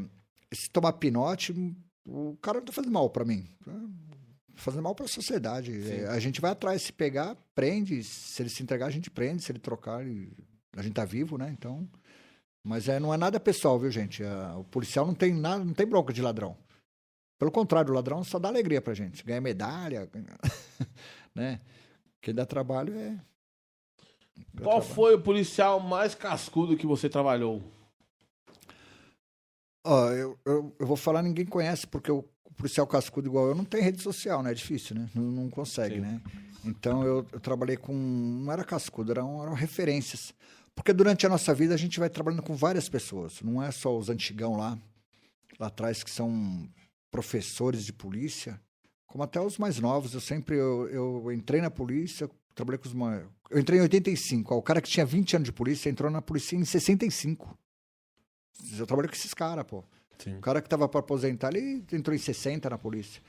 [0.53, 1.53] se tomar pinote,
[2.05, 3.47] o cara não tá fazendo mal para mim.
[3.63, 3.71] Tá
[4.55, 5.89] fazendo mal para a sociedade.
[5.91, 8.03] É, a gente vai atrás, se pegar, prende.
[8.03, 9.43] Se ele se entregar, a gente prende.
[9.43, 10.31] Se ele trocar, ele-
[10.75, 11.49] a gente tá vivo, né?
[11.57, 11.87] Então.
[12.63, 14.23] Mas é, não é nada pessoal, viu, gente?
[14.23, 16.57] A- o policial não tem nada, não tem bronca de ladrão.
[17.37, 19.23] Pelo contrário, o ladrão só dá alegria pra gente.
[19.23, 20.37] Ganha medalha, ganha-
[21.35, 21.59] né?
[22.21, 23.19] Quem dá trabalho é.
[24.57, 24.81] Qual trabalho.
[24.83, 27.61] foi o policial mais cascudo que você trabalhou?
[29.85, 32.25] Ó, eu, eu, eu vou falar, ninguém conhece, porque o
[32.57, 34.49] policial cascudo igual eu não tem rede social, né?
[34.49, 35.07] É difícil, né?
[35.13, 36.01] Não, não consegue, Sim.
[36.01, 36.21] né?
[36.65, 37.93] Então eu, eu trabalhei com.
[37.93, 40.33] Não era cascudo, eram, eram referências.
[40.73, 43.41] Porque durante a nossa vida a gente vai trabalhando com várias pessoas.
[43.43, 44.75] Não é só os antigão lá,
[45.59, 46.67] lá atrás, que são
[47.11, 48.59] professores de polícia,
[49.05, 50.15] como até os mais novos.
[50.15, 53.23] Eu sempre eu, eu entrei na polícia, trabalhei com os mais.
[53.51, 54.51] Eu entrei em 85.
[54.51, 57.55] Ó, o cara que tinha 20 anos de polícia entrou na polícia em 65.
[58.77, 59.83] Eu trabalhei com esses caras, pô.
[60.17, 60.37] Sim.
[60.37, 63.21] O cara que estava para aposentar, ele entrou em 60 na polícia.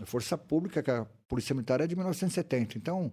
[0.00, 2.78] A Força Pública, que a Polícia Militar é de 1970.
[2.78, 3.12] Então,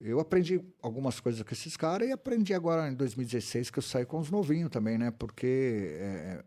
[0.00, 4.06] eu aprendi algumas coisas com esses caras e aprendi agora em 2016 que eu saí
[4.06, 5.10] com os novinhos também, né?
[5.10, 6.44] Porque é,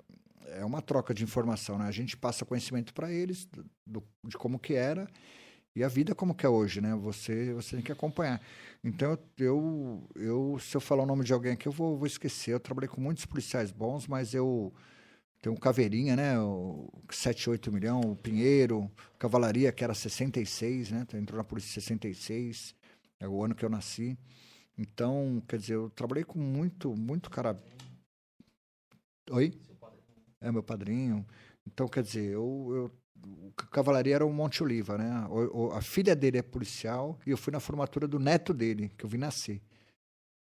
[0.59, 1.85] é uma troca de informação, né?
[1.85, 3.45] A gente passa conhecimento para eles
[3.85, 5.07] do- de como que era
[5.75, 6.95] e a vida como que é hoje, né?
[6.95, 8.41] Você, você tem que acompanhar.
[8.83, 12.53] Então, eu, eu, se eu falar o nome de alguém aqui, eu vou, vou esquecer.
[12.53, 14.73] Eu trabalhei com muitos policiais bons, mas eu
[15.43, 16.39] tem o Caveirinha, né?
[16.39, 18.89] O 7, 8 milhão, o Pinheiro,
[19.19, 21.05] Cavalaria, que era 66, né?
[21.15, 22.73] Entrou na polícia em 66,
[23.19, 24.17] é o ano que eu nasci.
[24.77, 27.57] Então, quer dizer, eu trabalhei com muito, muito cara.
[29.31, 29.53] Oi?
[30.39, 31.25] É meu padrinho.
[31.67, 32.91] Então, quer dizer, eu, eu
[33.71, 35.25] Cavalaria era o Monte Oliva, né?
[35.29, 38.91] O- o- a filha dele é policial e eu fui na formatura do neto dele,
[38.97, 39.61] que eu vi nascer.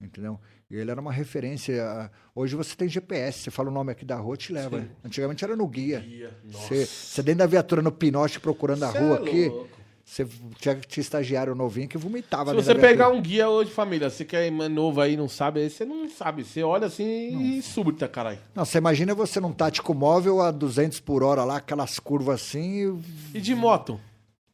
[0.02, 0.40] Entendeu?
[0.70, 1.84] E ele era uma referência.
[1.86, 4.82] a- Hoje você tem GPS, você fala o nome aqui da rua, te leva.
[4.82, 4.90] Sim.
[5.04, 6.00] Antigamente era no guia.
[6.00, 6.68] Ia, Nossa.
[6.70, 9.81] Você, você dentro da viatura no pinote procurando a Cê rua é aqui, louco.
[10.12, 10.28] Você
[10.60, 14.36] tinha, tinha estagiário novinho que vomitava Se você pegar um guia hoje, família, você que
[14.36, 16.44] é novo aí, não sabe, aí você não sabe.
[16.44, 18.38] Você olha assim e surta, caralho.
[18.54, 22.92] Não, você imagina você num tático móvel a 200 por hora lá, aquelas curvas assim.
[23.34, 24.02] e- E de moto?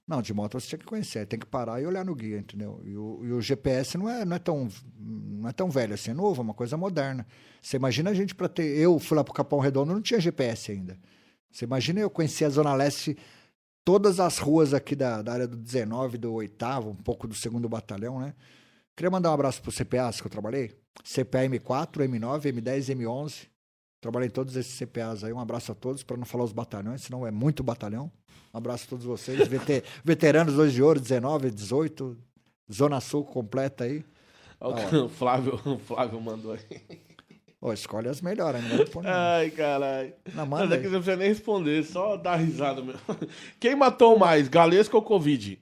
[0.08, 2.80] Não, de moto você tinha que conhecer, tem que parar e olhar no guia, entendeu?
[2.86, 4.68] E o, e o GPS não é, não, é tão,
[5.00, 7.26] não é tão velho assim, é novo, é uma coisa moderna.
[7.60, 8.78] Você imagina a gente para ter.
[8.78, 11.00] Eu fui lá pro Capão Redondo, não tinha GPS ainda.
[11.52, 13.18] Você imagina eu conhecer a Zona Leste,
[13.88, 17.70] todas as ruas aqui da, da área do 19, do 8, um pouco do segundo
[17.70, 18.34] batalhão, né?
[18.94, 20.78] Queria mandar um abraço pro CPAs que eu trabalhei.
[21.06, 23.48] CPA M4, M9, M10, M11.
[24.02, 25.32] Trabalhei em todos esses CPAs aí.
[25.32, 28.12] Um abraço a todos, para não falar os batalhões, senão é muito batalhão.
[28.54, 29.48] Um abraço a todos vocês.
[29.48, 32.18] VT veteranos 2 de ouro, 19, 18.
[32.70, 34.04] Zona Sul completa aí.
[34.60, 37.07] Olha o o Flávio, o Flávio mandou aí.
[37.60, 39.12] Ó, escolhe as melhores, não vai.
[39.12, 40.14] Ai, caralho.
[40.34, 43.02] Não, Mas manda é que você não precisa nem responder, só dar risada mesmo.
[43.60, 45.60] Quem matou mais, Galesco ou Covid?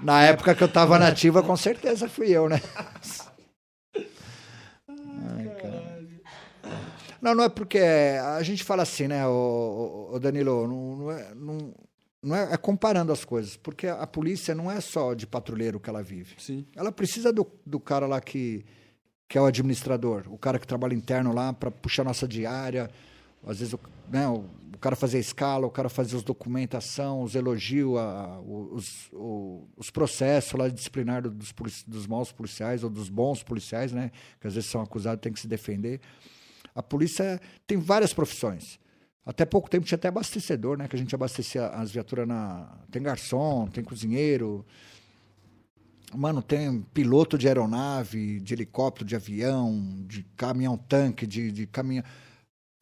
[0.00, 2.60] Na época que eu tava nativa, com certeza fui eu, né?
[4.88, 6.02] Ai, cara.
[7.20, 11.74] Não, não é porque a gente fala assim, né, o, Danilo, não, não é, não,
[12.22, 15.88] não é, é comparando as coisas, porque a polícia não é só de patrulheiro que
[15.88, 16.34] ela vive.
[16.38, 16.66] Sim.
[16.74, 18.64] Ela precisa do, do cara lá que,
[19.32, 22.90] que é o administrador, o cara que trabalha interno lá para puxar nossa diária.
[23.46, 23.80] Às vezes o,
[24.10, 24.44] né, o,
[24.74, 27.98] o cara fazia a escala, o cara fazia os documentação, os elogios,
[28.46, 31.50] os, o- os processos lá disciplinar do- dos,
[31.86, 34.10] dos maus policiais ou dos bons policiais, né?
[34.38, 35.98] Que às vezes são acusados têm que se defender.
[36.74, 38.78] A polícia tem várias profissões.
[39.24, 40.86] Até pouco tempo tinha até abastecedor, né?
[40.88, 42.68] Que a gente abastecia as viaturas na.
[42.90, 44.62] Tem garçom, tem cozinheiro.
[46.14, 52.04] Mano, tem piloto de aeronave, de helicóptero, de avião, de caminhão-tanque, de, de caminhão.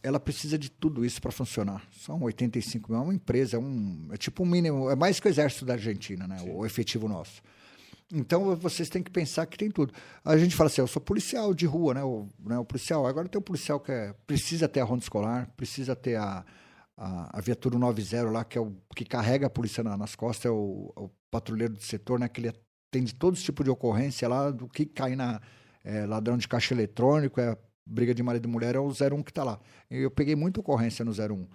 [0.03, 1.85] Ela precisa de tudo isso para funcionar.
[1.93, 5.29] São 85 mil, é uma empresa, é, um, é tipo um mínimo, é mais que
[5.29, 6.39] o exército da Argentina, né?
[6.49, 7.43] O efetivo nosso.
[8.13, 9.93] Então vocês têm que pensar que tem tudo.
[10.25, 12.03] A gente fala assim, eu sou policial de rua, né?
[12.03, 13.07] O, né, o policial.
[13.07, 16.45] Agora tem o policial que é, precisa ter a ronda escolar, precisa ter a,
[16.97, 20.47] a, a viatura 90 lá, que é o que carrega a polícia na- nas costas,
[20.47, 22.29] é o, o patrulheiro do setor, né?
[22.29, 22.49] Que ele
[22.91, 25.41] atende todo tipo de ocorrência lá, do que cai na
[25.85, 27.57] é, ladrão de caixa eletrônico, é
[27.87, 29.59] briga de marido e mulher, é o 01 que está lá.
[29.89, 31.47] Eu peguei muita ocorrência no 01.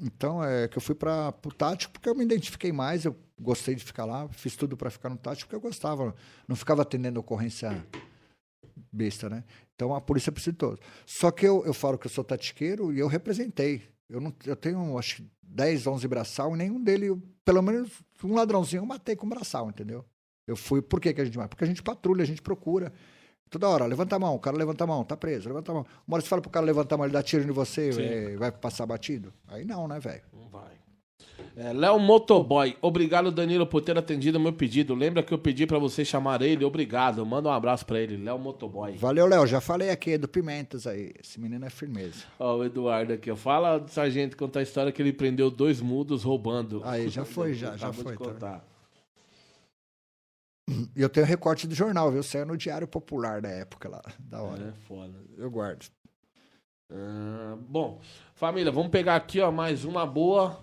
[0.00, 3.74] Então, é que eu fui para o tático porque eu me identifiquei mais, eu gostei
[3.74, 6.14] de ficar lá, fiz tudo para ficar no tático porque eu gostava,
[6.46, 7.84] não ficava atendendo ocorrência
[8.92, 9.42] besta, né?
[9.74, 10.80] Então a polícia precisa de todos.
[11.04, 13.82] Só que eu, eu falo que eu sou tatiqueiro e eu representei.
[14.08, 17.90] Eu, não, eu tenho, acho que 10, 11 braçal e nenhum dele, pelo menos
[18.22, 20.04] um ladrãozinho eu matei com braçal, entendeu?
[20.46, 21.50] Eu fui, por que, que a gente mata?
[21.50, 22.92] Porque a gente patrulha, a gente procura.
[23.50, 25.86] Toda hora, levanta a mão, o cara levanta a mão, tá preso, levanta a mão.
[26.08, 28.02] Uma hora você fala pro cara levantar a mão, ele dá tiro em você, Sim.
[28.02, 29.32] é, vai passar batido?
[29.46, 30.22] Aí não, né, velho?
[30.32, 30.82] Não vai.
[31.54, 34.94] É, Léo Motoboy, obrigado Danilo por ter atendido o meu pedido.
[34.94, 36.64] Lembra que eu pedi pra você chamar ele?
[36.64, 37.24] Obrigado.
[37.26, 38.96] Manda um abraço pra ele, Léo Motoboy.
[38.96, 41.12] Valeu, Léo, já falei aqui do Pimentas aí.
[41.22, 42.24] Esse menino é firmeza.
[42.38, 43.36] Ó, o Eduardo aqui, ó.
[43.36, 46.80] Fala do sargento contar a história que ele prendeu dois mudos roubando.
[46.84, 48.64] Aí, já foi, já, já Acabou foi, tá contar.
[48.66, 48.71] E
[50.96, 52.22] eu tenho recorte do jornal, viu?
[52.22, 54.68] Saiu no Diário Popular da época lá, da hora.
[54.68, 55.18] É foda.
[55.36, 55.86] Eu guardo.
[56.90, 58.00] Ah, bom,
[58.34, 60.62] família, vamos pegar aqui, ó, mais uma boa.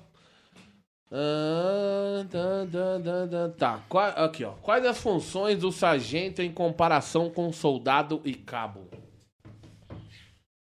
[1.11, 4.52] Ah, tá, tá, aqui, ó.
[4.61, 8.88] Quais as funções do sargento em comparação com soldado e cabo?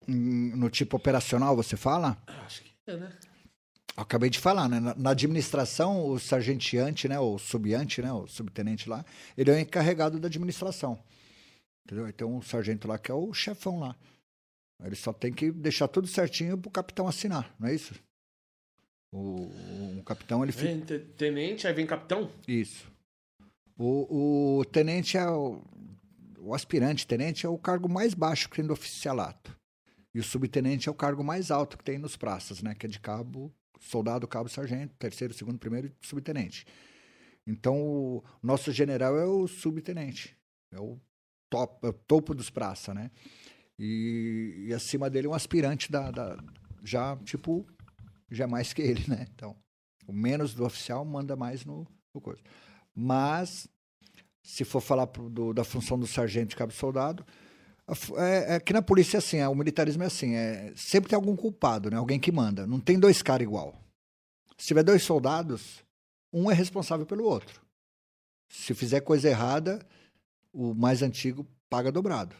[0.08, 2.16] Hum, No tipo operacional, você fala?
[2.46, 3.10] Acho que é, né?
[4.00, 4.78] Acabei de falar, né?
[4.78, 7.18] Na, na administração, o sargenteante, né?
[7.18, 8.12] O subiante, né?
[8.12, 9.04] O subtenente lá,
[9.36, 11.02] ele é o encarregado da administração.
[11.84, 12.04] Entendeu?
[12.04, 13.96] Aí tem um sargento lá que é o chefão lá.
[14.84, 17.92] Ele só tem que deixar tudo certinho pro capitão assinar, não é isso?
[19.12, 19.50] O,
[19.98, 21.00] o capitão, ele fica...
[21.16, 22.30] Tenente, aí vem capitão?
[22.46, 22.86] Isso.
[23.76, 25.60] O, o tenente é o,
[26.38, 29.56] o aspirante tenente é o cargo mais baixo que tem do oficialato.
[30.14, 32.76] E o subtenente é o cargo mais alto que tem nos praças, né?
[32.76, 36.66] Que é de cabo, soldado, cabo, sargento, terceiro, segundo, primeiro e subtenente.
[37.46, 40.36] Então, o nosso general é o subtenente.
[40.70, 40.98] É o,
[41.48, 43.10] top, é o topo dos praças, né?
[43.78, 46.36] E, e acima dele um aspirante da, da-
[46.82, 47.66] já, tipo,
[48.30, 49.26] já é mais que ele, né?
[49.34, 49.56] Então,
[50.06, 52.42] o menos do oficial manda mais no, no coisa.
[52.94, 53.68] Mas,
[54.42, 57.24] se for falar pro- do- da função do sargento cabo soldado,
[58.16, 61.16] é, é que na polícia é assim, é, o militarismo é assim, é, sempre tem
[61.16, 61.96] algum culpado, né?
[61.96, 62.66] Alguém que manda.
[62.66, 63.74] Não tem dois caras igual.
[64.56, 65.84] Se tiver dois soldados,
[66.32, 67.60] um é responsável pelo outro.
[68.48, 69.84] Se fizer coisa errada,
[70.52, 72.34] o mais antigo paga dobrado.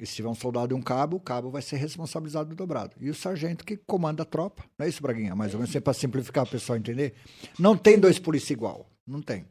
[0.00, 2.96] E se tiver um soldado e um cabo, o cabo vai ser responsabilizado dobrado.
[2.98, 4.64] E o sargento que comanda a tropa.
[4.78, 5.36] Não é isso, Braguinha?
[5.36, 7.14] Mais ou menos para simplificar o pessoal entender.
[7.58, 8.90] Não tem dois polícia igual.
[9.06, 9.44] Não tem.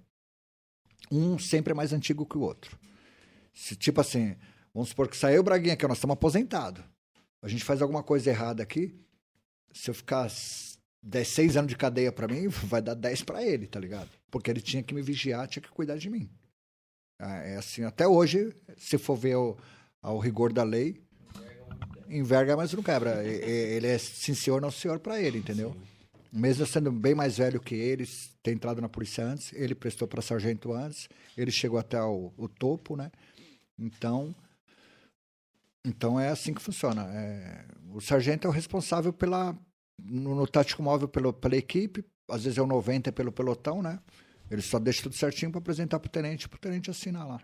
[1.11, 2.80] Um sempre é mais antigo que o outro.
[3.53, 4.36] Se, tipo assim,
[4.80, 6.84] vamos supor que saiu o Braguinha aqui, nós estamos aposentados.
[7.42, 8.96] A gente faz alguma coisa errada aqui.
[9.74, 13.44] Se eu ficar s- 10, 6 anos de cadeia para mim, vai dar 10 para
[13.44, 14.10] ele, tá ligado?
[14.32, 16.30] Porque ele tinha que me vigiar, tinha que cuidar de mim.
[17.20, 19.58] Ah, É assim, até hoje, se for ver o,
[20.02, 21.02] ao rigor da lei,
[22.10, 23.24] enverga, mas não quebra.
[23.24, 25.76] Ele é sim senhor, não senhor para ele, entendeu?
[26.32, 28.08] Mesmo eu sendo bem mais velho que ele,
[28.44, 32.48] ter entrado na polícia antes, ele prestou para sargento antes, ele chegou até o, o
[32.48, 33.12] topo, né?
[33.78, 34.36] Então,
[35.86, 37.04] então é assim que funciona.
[37.14, 39.58] É, o sargento é o responsável pela
[40.04, 44.00] no, no tático móvel pelo, pela equipe, às vezes é o 90 pelo pelotão, né?
[44.50, 47.42] Ele só deixa tudo certinho para apresentar pro tenente, pro tenente assinar lá.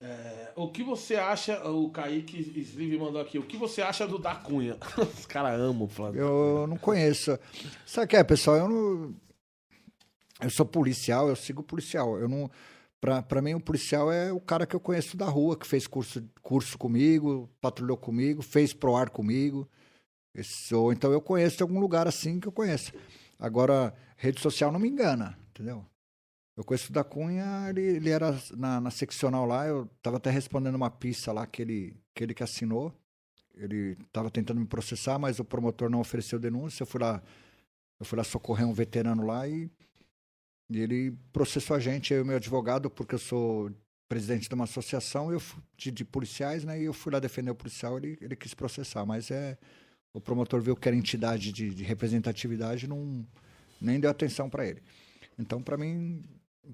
[0.00, 4.18] É, o que você acha, o Kaique Slive mandou aqui, o que você acha do
[4.18, 4.76] da Cunha?
[4.98, 6.20] Os caras amam o Flávio.
[6.20, 7.38] Eu não conheço.
[7.86, 8.56] Sabe o que é, pessoal?
[8.56, 9.14] Eu não.
[10.38, 12.18] Eu sou policial, eu sigo policial.
[12.18, 12.50] Eu não.
[13.00, 16.24] Pra mim, o policial é o cara que eu conheço da rua, que fez curso,
[16.42, 19.68] curso comigo, patrulhou comigo, fez proar comigo.
[20.72, 22.92] Ou então eu conheço de algum lugar assim que eu conheço.
[23.38, 25.84] Agora, rede social não me engana, entendeu?
[26.56, 30.30] Eu conheço o da Cunha, ele, ele era na, na seccional lá, eu tava até
[30.30, 32.92] respondendo uma pista lá que ele que, ele que assinou.
[33.54, 36.82] Ele estava tentando me processar, mas o promotor não ofereceu denúncia.
[36.82, 37.22] Eu fui lá,
[38.00, 39.70] eu fui lá socorrer um veterano lá e,
[40.70, 43.70] e ele processou a gente, eu e meu advogado, porque eu sou
[44.08, 45.40] presidente de uma associação eu,
[45.76, 46.80] de, de policiais, né?
[46.80, 49.58] E eu fui lá defender o policial, ele, ele quis processar, mas é
[50.14, 53.26] o promotor viu que era entidade de, de representatividade, não
[53.80, 54.82] nem deu atenção para ele.
[55.38, 56.24] Então, para mim,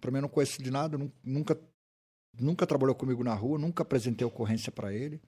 [0.01, 1.59] para mim eu não conheço de nada, nu- nunca
[2.39, 5.20] nunca trabalhou comigo na rua, nunca apresentei ocorrência para ele.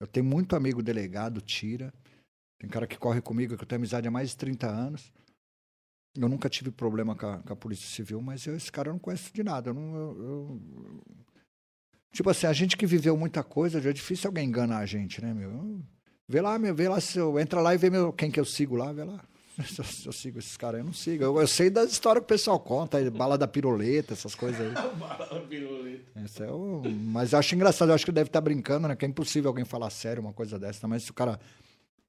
[0.00, 1.92] Eu tenho muito amigo delegado, tira.
[2.58, 5.12] Tem cara que corre comigo, que eu tenho amizade há mais de 30 anos.
[6.20, 8.92] Eu nunca tive problema com a, com a Polícia Civil, mas eu, esse cara eu
[8.94, 9.70] não conheço de nada.
[9.70, 10.60] Eu não, eu- eu-
[12.12, 15.22] Tipo assim, a gente que viveu muita coisa, já é difícil alguém enganar a gente,
[15.22, 15.50] né, meu?
[15.50, 15.80] Eu-
[16.30, 17.38] Vê lá, meu, vê lá se eu.
[17.38, 19.20] Entra lá e vê meu, quem que eu sigo lá, vê lá.
[19.66, 21.24] Se eu, se eu sigo esses caras, eu não sigo.
[21.24, 24.72] Eu, eu sei das histórias que o pessoal conta, bala da piroleta, essas coisas aí.
[26.24, 26.80] Esse é o...
[27.06, 28.94] Mas eu acho engraçado, eu acho que deve estar brincando, né?
[28.94, 30.86] Que é impossível alguém falar sério uma coisa dessa.
[30.86, 31.40] Mas se o cara,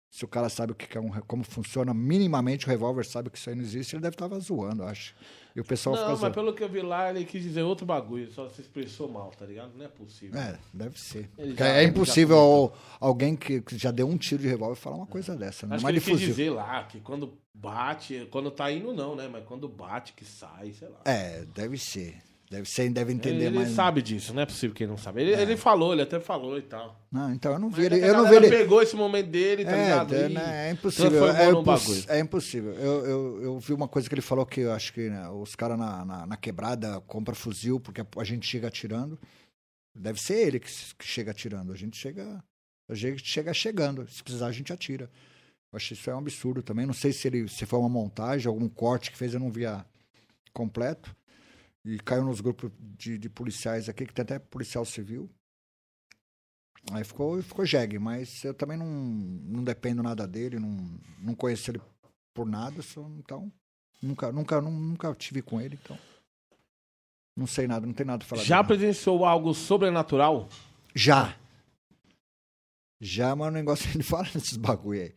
[0.09, 3.37] se o cara sabe o que é um, como funciona minimamente o revólver, sabe que
[3.37, 5.15] isso aí não existe, ele deve estar zoando, acho.
[5.55, 6.33] E o pessoal Não, fica mas zoando.
[6.35, 9.45] pelo que eu vi lá, ele quis dizer outro bagulho, só se expressou mal, tá
[9.45, 9.71] ligado?
[9.75, 10.39] Não é possível.
[10.39, 11.29] É, deve ser.
[11.57, 14.95] Já- é ele impossível já al- alguém que já deu um tiro de revólver falar
[14.95, 15.67] uma coisa dessa.
[15.67, 19.15] Não Acho é que ele quis dizer lá que quando bate, quando tá indo não,
[19.15, 19.27] né?
[19.27, 21.01] Mas quando bate, que sai, sei lá.
[21.05, 22.15] É, deve ser.
[22.51, 23.67] Deve ser, deve entender ele, mais.
[23.67, 25.21] ele sabe disso, não é possível que ele não sabe.
[25.21, 26.99] Ele, ele falou, ele até falou e tal.
[27.11, 28.07] Não, então eu não vi Mas ele.
[28.07, 28.49] Eu não vi ele.
[28.49, 30.15] pegou esse momento dele, tá É, ligado?
[30.15, 31.27] é, né, é impossível.
[31.29, 32.73] É, imposs- é impossível.
[32.73, 35.55] Eu, eu, eu vi uma coisa que ele falou que eu acho que né, os
[35.55, 39.19] caras na, na, na quebrada compram fuzil porque a, gente chega atirando.
[39.95, 41.71] Deve ser ele que, que chega atirando.
[41.71, 42.43] A gente chega.
[42.89, 44.07] A gente chega chegando.
[44.09, 45.07] Se precisar, a gente atira.
[45.71, 46.87] Eu acho isso é um absurdo também.
[46.87, 49.85] Não sei se ele se foi uma montagem, algum corte que fez, eu não via
[50.51, 51.15] completo.
[51.93, 55.29] E caiu nos grupos de, de policiais aqui, que tem até policial civil.
[56.91, 60.77] Aí ficou, ficou jegue, mas eu também não, não dependo nada dele, não,
[61.19, 61.81] não conheço ele
[62.33, 63.51] por nada, só, então
[64.01, 65.97] nunca, nunca, nu- nunca tive com ele, então
[67.35, 68.43] não sei nada, não tem nada pra falar.
[68.43, 70.47] Já presenciou algo sobrenatural?
[70.95, 71.37] Já.
[73.01, 75.15] Já, mas o negócio ele fala desses bagulho aí.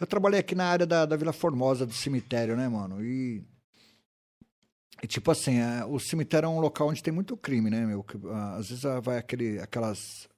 [0.00, 3.04] Eu trabalhei aqui na área da, da Vila Formosa, do cemitério, né, mano?
[3.04, 3.44] E,
[5.02, 8.04] e tipo assim, é, o cemitério é um local onde tem muito crime, né, meu?
[8.30, 10.28] Ah, às vezes ah, vai aquele, aquelas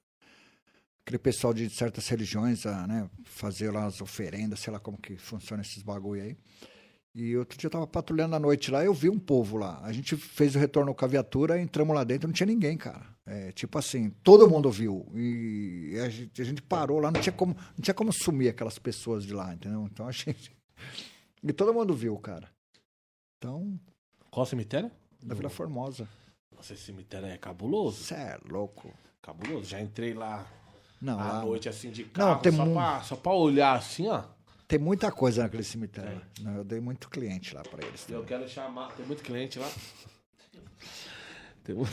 [1.07, 5.15] aquele pessoal de certas religiões a né, fazer lá as oferendas, sei lá como que
[5.15, 6.37] funciona esses bagulho aí.
[7.15, 9.79] E outro dia eu tava patrulhando à noite lá, eu vi um povo lá.
[9.83, 13.07] A gente fez o retorno com a viatura, entramos lá dentro, não tinha ninguém, cara.
[13.25, 15.09] É, tipo assim, todo mundo viu.
[15.15, 18.77] E a gente, a gente parou lá, não tinha, como, não tinha como sumir aquelas
[18.77, 19.87] pessoas de lá, entendeu?
[19.91, 20.55] Então a gente.
[21.41, 22.49] E todo mundo viu, cara.
[23.37, 23.79] Então,
[24.37, 24.91] Qual cemitério?
[25.23, 26.07] da Vila Formosa.
[26.55, 28.03] Nossa, esse cemitério é cabuloso.
[28.03, 28.93] Você é louco.
[29.19, 29.65] Cabuloso.
[29.67, 30.45] Já entrei lá
[31.01, 34.07] Não, à lá, noite assim de carro, tem só, mu- pra, só pra olhar assim,
[34.07, 34.21] ó.
[34.67, 36.21] tem muita coisa naquele cemitério.
[36.39, 38.07] Não, eu dei muito cliente lá pra eles.
[38.07, 38.27] Eu também.
[38.27, 38.89] quero chamar.
[38.95, 39.67] Tem muito cliente lá.
[41.63, 41.91] Tem muito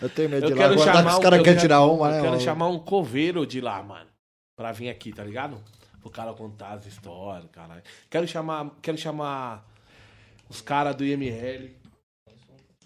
[0.00, 0.68] Eu tenho medo Eu de lá.
[0.68, 2.16] quero chamar que os um- caras eu querem quero- tirar uma, Eu né?
[2.18, 2.40] quero mano?
[2.42, 4.10] chamar um coveiro de lá, mano.
[4.56, 5.62] Pra vir aqui, tá ligado?
[6.02, 7.82] O cara contar as histórias, caralho.
[8.10, 9.64] Quero chamar, quero chamar
[10.50, 11.70] os caras do IML.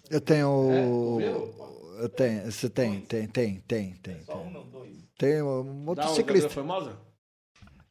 [0.09, 0.69] Eu tenho.
[0.71, 1.53] É, coveiro?
[1.99, 2.51] eu tenho.
[2.51, 4.17] Você tem, tem, tem, tem, tem.
[4.25, 4.91] Só um, Tem, não, dois.
[5.17, 6.47] tem um motociclista.
[6.49, 6.91] Vila Formosa?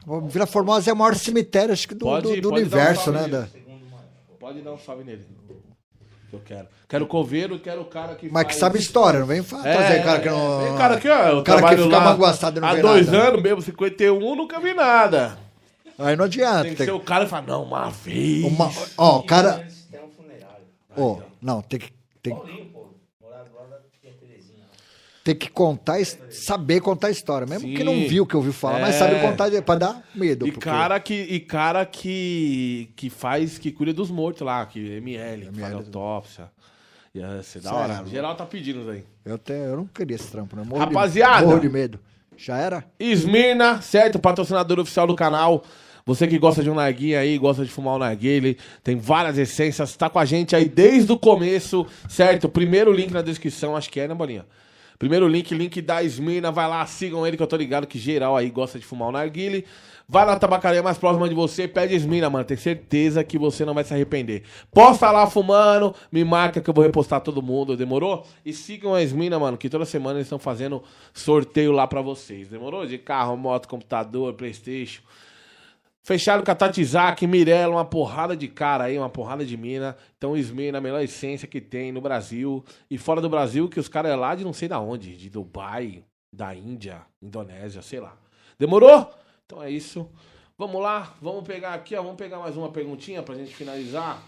[0.07, 2.51] O Vila Formosa é o maior cemitério, acho que do, Pode- do- do pode um
[2.67, 3.29] universo, salve né?
[3.29, 3.49] da-.
[4.39, 5.27] Pode dar um salve nele.
[6.31, 6.69] Que eu quero.
[6.89, 10.03] Quero coveiro, quero o cara que Mas que faz- sabe história, não vem fa- É,
[10.03, 10.65] cara que não.
[10.67, 11.29] Tem cara aqui, ó.
[11.29, 13.29] Eu O cara que trabalho fica lá magoaçado não Há dois nada.
[13.29, 15.39] anos mesmo, 51, nunca vi nada.
[15.99, 16.63] Aí não adianta.
[16.63, 18.45] Tem que tem- ser o cara e falar, não, uma vez.
[18.45, 19.67] uma- Ó, o cara.
[20.97, 21.03] Um.
[21.03, 21.93] Ó, não, tem que,
[22.23, 22.89] tem, Paulinho, pô.
[23.21, 24.65] Morava lá da tia Terezinha.
[25.25, 25.99] tem que contar,
[26.31, 27.47] saber contar a história.
[27.47, 27.85] Mesmo que Sim.
[27.85, 28.99] não viu o que ouviu falar, mas É.
[28.99, 30.47] sabe contar de- pra dar medo.
[30.47, 34.79] E porque- cara que, e cara que, que faz, que cuida dos mortos lá, que
[34.97, 35.75] ML, que faz ML.
[35.77, 36.51] autópsia.
[37.15, 38.07] Ia ser da Cê é hora.
[38.07, 39.05] Geral tá pedindo isso aí.
[39.25, 40.63] Eu, tenho, eu não queria esse trampo, né?
[40.65, 41.41] Morro Rapaziada!
[41.41, 41.99] De, morro de medo.
[42.37, 42.85] Já era?
[43.01, 44.19] Esmirna, certo?
[44.19, 45.65] Patrocinador oficial do canal.
[46.09, 49.95] Você que gosta de um narguinha aí, gosta de fumar um narguile, tem várias essências,
[49.95, 52.49] tá com a gente aí desde o começo, certo?
[52.49, 54.47] Primeiro link na descrição, acho que é, né, Bolinha?
[54.99, 58.39] Primeiro link, link da Esmirna, vai lá, sigam ele que eu tô ligado que geral
[58.39, 59.67] aí gosta de fumar um narguile.
[60.09, 63.75] Vai na tabacaria mais próxima de você, pede Esmirna, mano, tem certeza que você não
[63.75, 64.45] vai se arrepender.
[64.73, 68.27] Posta lá fumando, me marca que eu vou repostar todo mundo, demorou?
[68.47, 70.83] E sigam a Esmirna, mano, que toda semana eles estão fazendo
[71.13, 72.87] sorteio lá pra vocês, demorou?
[72.87, 75.03] De carro, moto, computador, Playstation.
[76.09, 79.95] Fechado com a Tatizak, Mirella, uma porrada de cara aí, uma porrada de mina.
[80.17, 82.65] Então, Esmirna, a melhor essência que tem no Brasil.
[82.91, 85.15] E fora do Brasil, que os caras é lá de não sei da onde.
[85.15, 86.03] De Dubai,
[86.33, 88.17] da Índia, Indonésia, sei lá.
[88.59, 89.13] Demorou?
[89.45, 90.11] Então é isso.
[90.57, 92.03] Vamos lá, vamos pegar aqui, ó.
[92.03, 94.23] Vamos pegar mais uma perguntinha pra gente finalizar.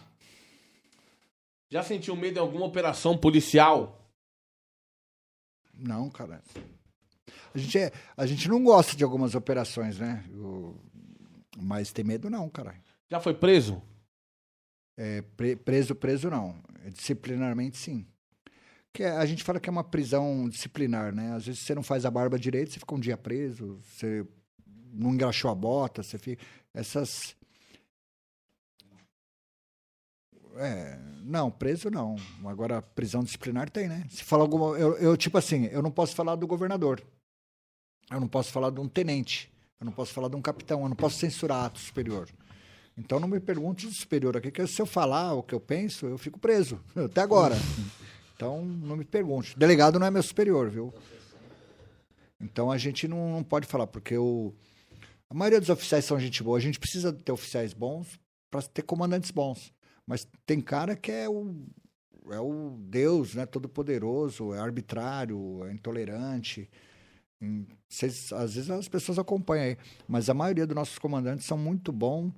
[1.70, 3.98] Já sentiu medo em alguma operação policial?
[5.73, 6.43] Não, cara.
[7.55, 10.23] A gente, é- a gente não gosta de algumas operações, né?
[10.35, 10.90] O-
[11.61, 12.74] mas tem medo não, cara.
[13.11, 13.82] Já foi preso?
[14.97, 16.62] É, pre- preso, preso não.
[16.93, 18.07] Disciplinarmente, sim.
[18.93, 21.32] Que é- a gente fala que é uma prisão disciplinar, né?
[21.35, 24.27] Às vezes você não faz a barba direito, você fica um dia preso, você
[24.93, 26.45] não engraxou a bota, você fica...
[26.74, 27.37] Essas...
[30.57, 32.16] É, não, preso não.
[32.45, 34.05] Agora, prisão disciplinar tem, né?
[34.11, 34.77] Se fala alguma...
[34.78, 37.03] Eu, eu, tipo assim, eu não posso falar do governador.
[38.11, 39.51] Eu não posso falar de um tenente.
[39.81, 40.82] Eu não posso falar de um capitão.
[40.82, 42.28] Eu não posso censurar ato superior.
[42.98, 46.07] Então não me pergunte do superior aqui, que se eu falar o que eu penso,
[46.07, 46.78] eu fico preso.
[46.94, 47.57] Até agora.
[48.36, 49.59] Então não me pergunte.
[49.59, 50.93] Delegado não é meu superior, viu?
[52.39, 54.52] Então a gente não, não pode falar, porque o,
[55.28, 56.59] a maioria dos oficiais são gente boa.
[56.59, 58.20] A gente precisa ter oficiais bons
[58.51, 59.73] para ter comandantes bons.
[60.07, 61.55] Mas tem cara que é o,
[62.31, 63.47] é o Deus, né?
[63.47, 66.69] Todo poderoso, é arbitrário, é intolerante.
[67.43, 69.77] Hum, Vocês, às vezes as pessoas acompanham aí,
[70.07, 72.33] mas a maioria dos nossos comandantes são muito bons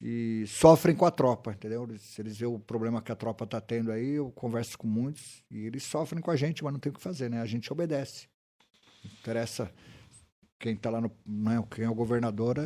[0.00, 1.86] e sofrem com a tropa, entendeu?
[1.98, 5.42] Se eles veem o problema que a tropa tá tendo aí, eu converso com muitos
[5.50, 7.40] e eles sofrem com a gente, mas não tem o que fazer, né?
[7.40, 8.28] A gente obedece.
[9.04, 9.70] Não interessa
[10.58, 11.10] quem tá lá no.
[11.26, 12.56] Né, quem é o governador,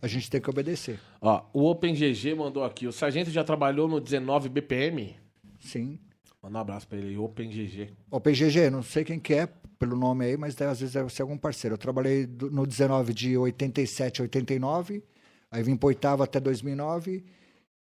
[0.00, 1.00] a gente tem que obedecer.
[1.20, 2.86] Ó, o OpenGG mandou aqui.
[2.86, 5.16] O sargento já trabalhou no 19 BPM?
[5.60, 5.98] Sim.
[6.46, 7.92] Manda um abraço pra ele aí, OpenGG.
[8.08, 9.48] O PGG, não sei quem que é
[9.80, 11.74] pelo nome aí, mas às vezes deve ser algum parceiro.
[11.74, 15.02] Eu trabalhei no 19 de 87 a 89,
[15.50, 17.24] aí vim para oitava até 2009,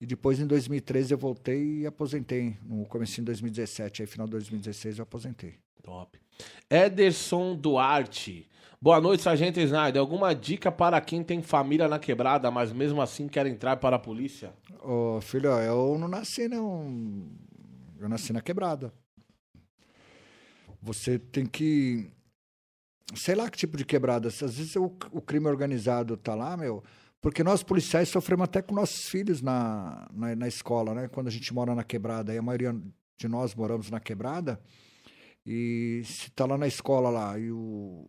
[0.01, 2.57] e depois em 2013 eu voltei e aposentei.
[2.65, 5.59] No começo de 2017, aí final de 2016 eu aposentei.
[5.83, 6.19] Top.
[6.67, 8.49] Ederson Duarte.
[8.81, 10.01] Boa noite, Sargento Snyder.
[10.01, 13.99] Alguma dica para quem tem família na quebrada, mas mesmo assim quer entrar para a
[13.99, 14.53] polícia?
[14.83, 17.29] Ô, filho, eu não nasci, não.
[17.99, 18.93] Eu nasci na quebrada.
[20.81, 22.11] Você tem que.
[23.15, 24.27] Sei lá que tipo de quebrada.
[24.27, 26.83] Às vezes o, o crime organizado tá lá, meu.
[27.21, 31.07] Porque nós policiais sofremos até com nossos filhos na, na, na escola, né?
[31.07, 32.33] Quando a gente mora na quebrada.
[32.33, 32.75] E a maioria
[33.17, 34.59] de nós moramos na quebrada.
[35.45, 38.07] E se tá lá na escola lá e o,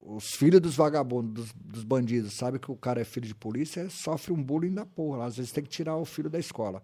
[0.00, 3.88] os filhos dos vagabundos, dos, dos bandidos, sabe que o cara é filho de polícia,
[3.90, 5.24] sofre um bullying da porra.
[5.24, 6.82] Às vezes tem que tirar o filho da escola.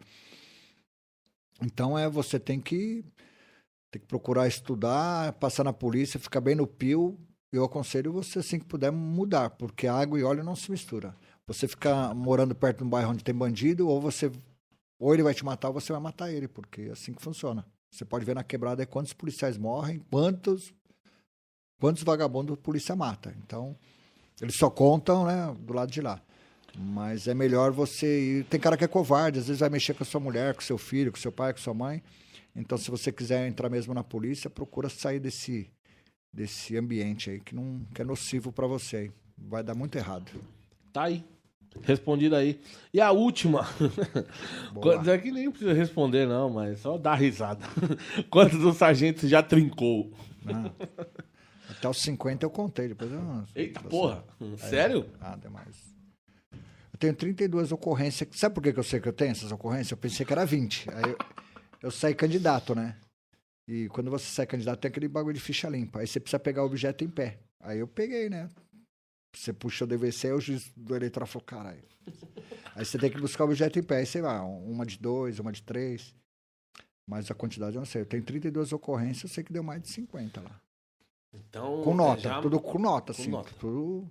[1.60, 3.04] Então é você tem que
[3.90, 7.18] tem que procurar estudar, passar na polícia, ficar bem no pio.
[7.52, 11.14] Eu aconselho você assim que puder mudar, porque água e óleo não se mistura.
[11.46, 14.32] Você ficar morando perto de um bairro onde tem bandido, ou você
[14.98, 17.66] ou ele vai te matar ou você vai matar ele, porque é assim que funciona.
[17.90, 20.72] Você pode ver na quebrada aí quantos policiais morrem, quantos
[21.78, 23.34] quantos vagabundos a polícia mata.
[23.44, 23.76] Então,
[24.40, 26.22] eles só contam, né, do lado de lá.
[26.76, 28.44] Mas é melhor você ir.
[28.44, 30.78] Tem cara que é covarde, às vezes vai mexer com a sua mulher, com seu
[30.78, 32.02] filho, com seu pai, com sua mãe.
[32.56, 35.70] Então, se você quiser entrar mesmo na polícia, procura sair desse,
[36.32, 39.10] desse ambiente aí, que, não, que é nocivo para você.
[39.36, 40.30] Vai dar muito errado.
[40.92, 41.24] Tá aí.
[41.82, 42.60] Respondido aí.
[42.92, 43.66] E a última.
[44.74, 47.64] Quantos é que nem precisa responder, não, mas só dá risada.
[48.30, 50.12] Quantos o sargento já trincou?
[50.44, 50.70] né?
[51.70, 53.44] Até os 50 eu contei, depois eu não.
[53.54, 54.24] Eita você- porra.
[54.58, 55.06] Sério?
[55.20, 55.74] Ah, demais.
[55.86, 55.91] Eu
[57.02, 58.28] tenho 32 ocorrências.
[58.32, 59.90] Sabe por que eu sei que eu tenho essas ocorrências?
[59.90, 60.88] Eu pensei que era 20.
[60.90, 61.18] Aí eu,
[61.82, 62.96] eu saí candidato, né?
[63.66, 65.98] E quando você sai candidato, tem aquele bagulho de ficha limpa.
[66.00, 67.40] Aí você precisa pegar o objeto em pé.
[67.60, 68.48] Aí eu peguei, né?
[69.34, 71.82] Você puxa o DVC, aí o juiz do eleitoral falou, caralho.
[72.74, 73.98] Aí você tem que buscar o objeto em pé.
[73.98, 76.14] Aí, sei lá, uma de dois, uma de três.
[77.08, 78.02] Mas a quantidade eu não sei.
[78.02, 80.60] Eu tenho 32 ocorrências, eu sei que deu mais de 50 lá.
[81.34, 81.82] Então.
[81.82, 83.30] Com nota, já- tudo com nota, com assim.
[83.30, 83.50] nota.
[83.58, 84.10] Tudo,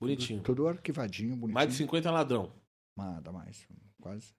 [0.00, 0.40] Bonitinho.
[0.42, 1.54] tudo arquivadinho, bonitinho.
[1.54, 2.52] Mais de 50 ladrão.
[2.96, 3.66] Nada mais.
[4.00, 4.32] Quase.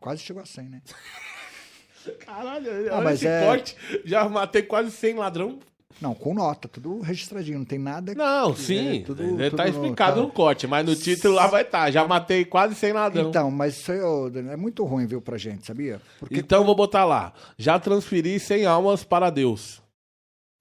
[0.00, 0.82] Quase chegou a 100, né?
[2.26, 3.76] Caralho, Ah, olha mas esse é- corte.
[4.04, 5.58] Já matei quase 100 ladrão.
[6.00, 8.14] Não, com nota, tudo registradinho, não tem nada.
[8.14, 9.04] Não, sim.
[9.06, 10.26] tudo- Deve tudo tá no- explicado tá.
[10.26, 11.90] no corte, mas no título lá vai estar.
[11.92, 13.28] Já matei quase 100 ladrão.
[13.28, 16.00] Então, mas isso é muito ruim, viu, pra gente, sabia?
[16.18, 16.38] Porque.
[16.38, 17.32] Então vou botar lá.
[17.58, 19.81] Já transferi 100 almas para Deus.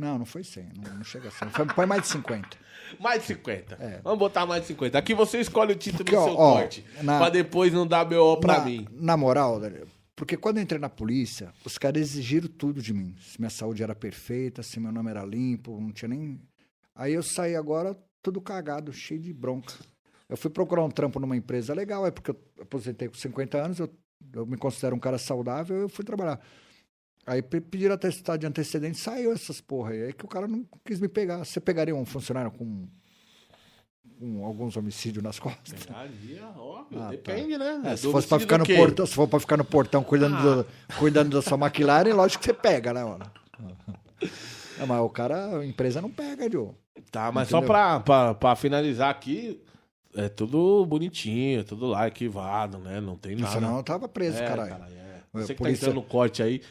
[0.01, 1.49] Não, não foi 100, não, não chega a 100.
[1.49, 2.57] Foi, põe mais de 50.
[2.99, 3.75] Mais de 50.
[3.79, 4.01] É.
[4.03, 4.97] Vamos botar mais de 50.
[4.97, 6.85] Aqui você escolhe o título Porque, do seu ó, corte.
[7.01, 8.85] na- Pra depois não dar BO pra na, mim.
[8.91, 9.61] Na moral,
[10.15, 13.15] porque quando eu entrei na polícia, os caras exigiram tudo de mim.
[13.21, 16.41] Se minha saúde era perfeita, se meu nome era limpo, não tinha nem.
[16.93, 19.73] Aí eu saí agora tudo cagado, cheio de bronca.
[20.27, 23.79] Eu fui procurar um trampo numa empresa legal, é porque eu aposentei com 50 anos,
[23.79, 23.89] eu,
[24.33, 26.41] eu me considero um cara saudável, eu fui trabalhar.
[27.25, 30.03] Aí pe- pediram atestado de antecedente, saiu essas porra aí.
[30.05, 31.37] Aí que o cara não quis me pegar.
[31.39, 32.87] Você pegaria um funcionário com,
[34.19, 35.87] com alguns homicídios nas costas?
[35.93, 37.09] Aí, ó, Ah, tá.
[37.09, 37.81] depende, né?
[37.85, 40.35] É, se Do fosse pra ficar no portão, se for pra ficar no portão cuidando,
[40.35, 40.41] Ah.
[40.63, 40.67] do-
[40.97, 43.25] cuidando da sua McLaren, lógico que você pega, né, mano?
[44.79, 46.71] É, mas o cara, a empresa não pega, Joe.
[47.11, 47.73] Tá, mas só Entendeu?
[47.75, 49.61] pra, pra, pra finalizar aqui,
[50.15, 52.99] é tudo bonitinho, tudo lá arquivado, né?
[52.99, 53.53] Não tem nada.
[53.53, 54.69] Senão eu tava preso, é, caralho.
[54.71, 54.97] caralho, é.
[54.97, 56.61] É, Você que polícia- tá entrando no corte aí,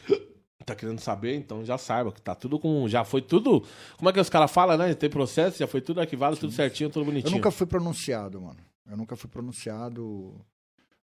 [0.65, 2.87] tá querendo saber, então já saiba que tá tudo com.
[2.87, 3.65] Já foi tudo.
[3.97, 4.93] Como é que os caras falam, né?
[4.93, 7.35] Tem processo, já foi tudo arquivado, tudo certinho, tudo Eu bonitinho.
[7.35, 8.59] nunca fui pronunciado, mano.
[8.89, 10.39] Eu nunca fui pronunciado.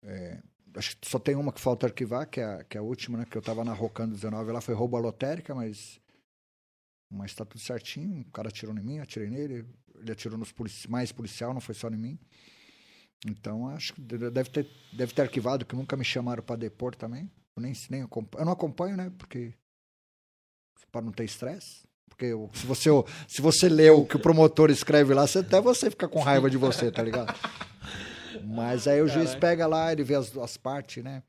[0.04, 0.40] é,
[0.76, 3.18] acho que só tem uma que falta arquivar, que é, a- que é a última,
[3.20, 3.26] né?
[3.30, 6.00] Que eu tava na Rocando 19, lá foi roubo lotérica, mas.
[7.10, 8.22] Mas tá tudo certinho.
[8.22, 9.66] O cara atirou em mim, eu atirei nele.
[10.00, 12.20] Ele atirou nos polici mais policial, não foi só em mim.
[13.28, 16.96] Então acho que de- deve ter, deve ter arquivado, que nunca me chamaram pra depor
[16.96, 17.30] também.
[17.56, 18.42] Eu nem, nem acompanho.
[18.42, 19.12] Eu não acompanho, né?
[19.18, 19.54] Porque.
[20.92, 21.84] Pra não ter estresse.
[22.10, 22.90] Porque eu- se você,
[23.28, 26.50] se você lê o que o promotor escreve lá, você, até você fica com raiva
[26.50, 27.34] de você, tá ligado?
[28.44, 29.40] Mas aí o juiz Caralho.
[29.40, 31.24] pega lá, ele vê as, as partes, né?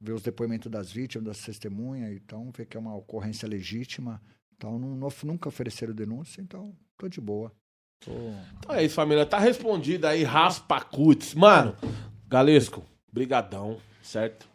[0.00, 4.20] Vê os depoimentos das vítimas, das testemunhas, então vê que é uma ocorrência legítima.
[4.56, 7.52] Então não, não- nunca ofereceram denúncia, então tô de boa.
[8.00, 8.12] Tô-
[8.58, 9.24] Então é isso, família.
[9.26, 11.34] Tá respondido aí, Raspa Cuts.
[11.34, 11.76] Mano,
[12.26, 14.48] Galesco, brigadão, certo?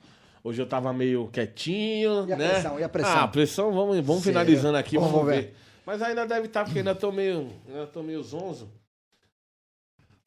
[0.44, 2.50] Hoje eu tava meio quietinho, E a né?
[2.50, 3.12] pressão, e a pressão?
[3.14, 4.40] Ah, a pressão, vamos, vamos Sério?
[4.40, 5.42] finalizando aqui, vamos, Vamos ver.
[5.44, 5.56] ver.
[5.86, 8.70] Mas ainda deve estar, porque ainda tô meio, ainda tô meio zonzo.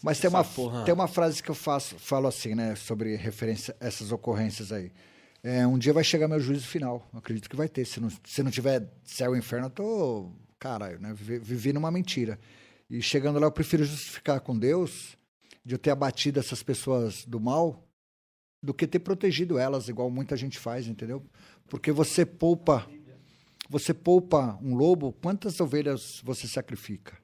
[0.02, 0.84] Mas tem Essa uma, porra.
[0.84, 4.93] tem uma frase que eu faço, falo assim, né, sobre referência essas ocorrências aí.
[5.43, 7.06] É, um dia vai chegar meu juízo final.
[7.12, 7.84] Eu acredito que vai ter.
[7.84, 10.30] Se não, se não tiver céu e inferno, eu tô.
[10.59, 11.12] Caralho, né?
[11.14, 12.38] Vivi numa mentira.
[12.90, 15.16] E chegando lá, eu prefiro justificar com Deus
[15.64, 17.86] de eu ter abatido essas pessoas do mal
[18.66, 21.22] do que ter protegido elas, igual muita gente faz, entendeu?
[21.68, 22.86] Porque você poupa.
[23.68, 27.16] Você poupa um lobo, quantas ovelhas você sacrifica?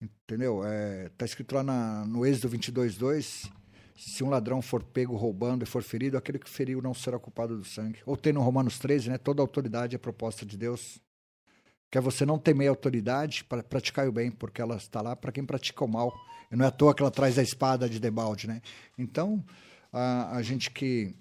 [0.00, 0.62] Entendeu?
[0.64, 3.50] É, tá escrito lá na, no Êxodo 22, 2.
[3.96, 7.56] Se um ladrão for pego roubando e for ferido, aquele que feriu não será culpado
[7.56, 8.00] do sangue.
[8.06, 9.18] Ou tem no Romanos 13, né?
[9.18, 10.98] Toda autoridade é proposta de Deus.
[11.90, 15.14] Que é você não temer a autoridade para praticar o bem, porque ela está lá
[15.14, 16.12] para quem pratica o mal.
[16.50, 18.62] E não é à toa que ela traz a espada de debalde, né?
[18.98, 19.44] Então,
[19.92, 21.14] a, a gente que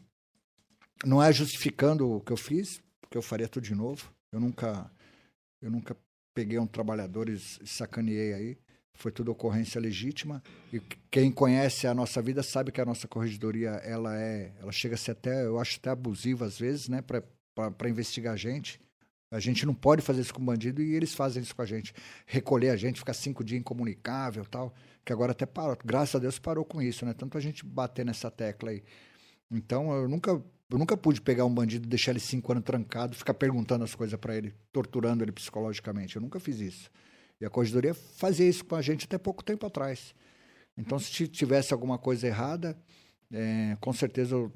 [1.05, 4.11] não é justificando o que eu fiz, porque eu faria tudo de novo.
[4.31, 4.89] Eu nunca,
[5.61, 5.97] eu nunca
[6.33, 8.57] peguei um trabalhador e sacaneei aí.
[8.93, 10.41] Foi tudo ocorrência legítima.
[10.71, 10.79] E
[11.09, 14.97] quem conhece a nossa vida sabe que a nossa corregedoria ela é, ela chega a
[14.97, 18.79] ser até, eu acho até abusiva às vezes, né, para investigar a gente.
[19.31, 21.93] A gente não pode fazer isso com bandido e eles fazem isso com a gente.
[22.25, 24.73] Recolher a gente, ficar cinco dias incomunicável tal.
[25.03, 25.77] Que agora até parou.
[25.83, 27.13] Graças a Deus parou com isso, né?
[27.13, 28.83] Tanto a gente bater nessa tecla aí.
[29.49, 33.33] Então eu nunca, eu nunca pude pegar um bandido, deixar ele cinco anos trancado, ficar
[33.33, 36.15] perguntando as coisas para ele, torturando ele psicologicamente.
[36.15, 36.89] Eu nunca fiz isso.
[37.39, 40.13] E a corregedoria fazia isso com a gente até pouco tempo atrás.
[40.77, 42.77] Então, se tivesse alguma coisa errada,
[43.31, 44.51] é, com certeza eu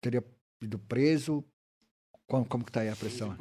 [0.00, 0.24] teria
[0.62, 1.44] ido preso.
[2.26, 3.36] Como, como que tá aí a pressão?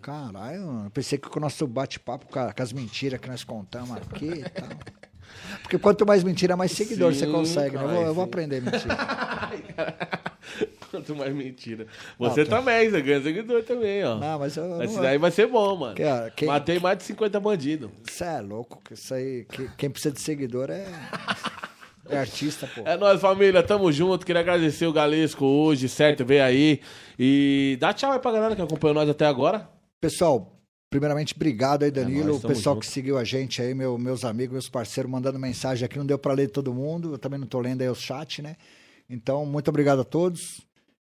[0.00, 4.26] Caralho, eu pensei que com o nosso bate-papo, com, as mentiras que nós contamos aqui
[4.26, 4.68] e tal.
[5.62, 7.82] Porque quanto mais mentira, mais seguidor você Sim, consegue, né?
[7.84, 8.90] Eu vou, eu vou aprender a mentir.
[10.90, 11.86] Quanto mais mentira.
[12.18, 14.16] Você também, você ganha seguidor também, ó.
[14.16, 14.80] Não, mas eu.
[14.82, 15.94] Esse não- daí vai ser bom, mano.
[15.94, 16.04] Que-
[16.36, 17.90] quem- Matei mais de 50 bandidos.
[18.04, 19.44] Você é louco, que isso aí.
[19.50, 20.86] que- quem precisa de seguidor é.
[22.08, 22.82] É artista, pô.
[22.84, 23.62] É nóis, família.
[23.62, 24.24] Tamo junto.
[24.26, 26.24] Queria agradecer o Galesco hoje, certo?
[26.24, 26.80] Veio aí.
[27.18, 29.68] E dá tchau aí pra galera que acompanhou nós até agora.
[30.00, 30.53] Pessoal,
[30.94, 32.26] primeiramente, obrigado aí, Danilo.
[32.34, 32.86] nóis, o pessoal junto.
[32.86, 35.98] que seguiu a gente aí, meu- meus amigos, meus parceiros, mandando mensagem aqui.
[35.98, 37.14] Não deu pra ler todo mundo.
[37.14, 38.54] Eu também não tô lendo aí o chat, né?
[39.10, 40.60] Então, muito obrigado a todos.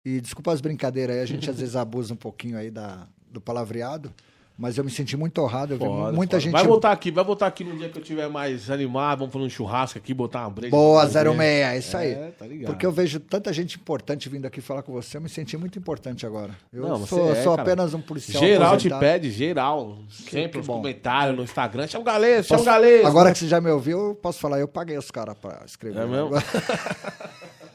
[0.05, 3.41] E desculpa as brincadeiras aí, a gente às vezes abusa um pouquinho aí da, do
[3.41, 4.13] palavreado.
[4.59, 5.75] Mas eu me senti muito honrado.
[5.75, 6.41] Eu vi Foda, muita foda.
[6.41, 6.53] gente.
[6.53, 9.19] Vai voltar aqui, vai voltar aqui no dia que eu tiver mais animado.
[9.19, 10.71] Vamos fazer um churrasco aqui, botar uma breja.
[10.71, 11.37] Boa, Vamos ver.
[11.37, 12.13] 06, é isso aí.
[12.13, 12.71] É, tá ligado.
[12.73, 15.79] Porque eu vejo tanta gente importante vindo aqui falar com você, eu me senti muito
[15.79, 16.53] importante agora.
[16.73, 18.43] Eu Não, sou, é, sou apenas um policial.
[18.43, 19.01] Geral te aposentado.
[19.01, 19.99] pede, geral.
[20.09, 21.87] Sempre nos comentários, no Instagram.
[21.87, 23.07] Chama o Galesco, chama o Galesco.
[23.07, 26.01] Agora que você já me ouviu, eu posso falar, eu paguei os caras pra escrever.
[26.01, 26.31] É mesmo?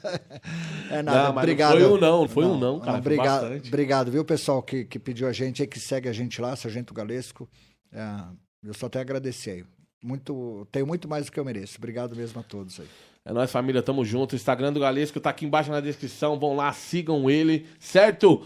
[0.89, 1.79] é nada, Não, obrigado.
[1.79, 2.97] Não foi um não, não foi um não, cara.
[2.97, 6.55] obrigado, obrigado, viu, pessoal, que, que pediu a gente aí, que segue a gente lá,
[6.55, 7.49] Sargento Galesco.
[7.91, 8.23] É,
[8.63, 9.65] eu só tenho a agradecer aí.
[10.03, 11.77] Muito, tenho muito mais do que eu mereço.
[11.77, 12.87] Obrigado mesmo a todos aí.
[13.23, 14.33] É nóis, família, tamo junto.
[14.33, 16.39] O Instagram do Galesco tá aqui embaixo na descrição.
[16.39, 18.45] Vão lá, sigam ele, certo?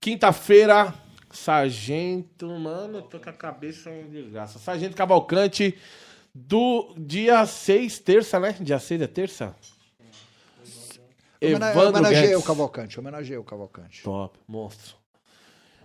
[0.00, 0.94] Quinta-feira,
[1.30, 2.48] Sargento.
[2.48, 4.58] Mano, tô com a cabeça em desgraça.
[4.58, 5.76] Sargento Cavalcante,
[6.34, 8.56] do dia 6, terça, né?
[8.58, 9.54] Dia 6 é terça?
[11.40, 12.38] Evandro Homenageei Guedes.
[12.38, 14.02] o Cavalcante, homenageei o Cavalcante.
[14.02, 14.96] Top, monstro.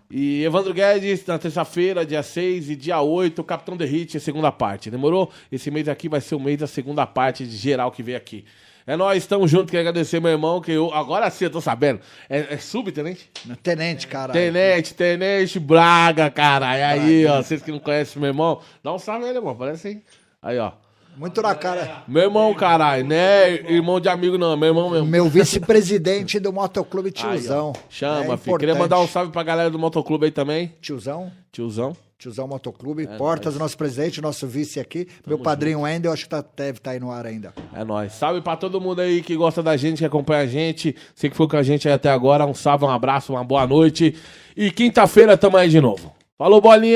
[0.09, 4.91] E Evandro Guedes, na terça-feira, dia 6 e dia 8, Capitão Derrite, segunda parte.
[4.91, 5.31] Demorou?
[5.49, 8.43] Esse mês aqui vai ser o mês da segunda parte de geral que veio aqui.
[8.85, 9.71] É nóis, estamos juntos.
[9.71, 10.93] Quero agradecer meu irmão, que eu.
[10.93, 12.01] Agora sim, eu tô sabendo.
[12.29, 13.29] É, é subtenente?
[13.61, 14.33] Tenente, cara.
[14.33, 16.77] Tenente, Tenente Braga, cara.
[16.77, 19.55] E aí, ó, vocês que não conhecem meu irmão, dá um salve aí, irmão.
[19.55, 20.03] Parece aí.
[20.41, 20.73] Aí, ó.
[21.17, 22.03] Muito na cara.
[22.07, 23.53] Meu irmão, caralho, né?
[23.71, 25.05] Irmão de amigo, não, meu irmão mesmo.
[25.07, 27.73] Meu vice-presidente do Motoclube Aí, Tiozão.
[27.75, 27.79] ó.
[27.89, 28.57] Chama, É filho.
[28.57, 30.73] Queria mandar um salve pra galera do motoclube aí também.
[30.81, 31.31] Tiozão.
[31.51, 31.95] Tiozão.
[32.17, 35.07] Tiozão Motoclube, É Portas, nosso presidente, nosso vice aqui.
[35.25, 37.51] meu padrinho Wendel, acho que tá, deve estar aí no ar ainda.
[37.73, 38.13] É nóis.
[38.13, 40.95] Salve pra todo mundo aí que gosta da gente, que acompanha a gente.
[41.15, 42.45] Você que foi com a gente aí até agora.
[42.45, 44.15] Um salve, um abraço, uma boa noite.
[44.55, 46.13] E quinta-feira tamo aí de novo.
[46.37, 46.89] Falou, bolinha!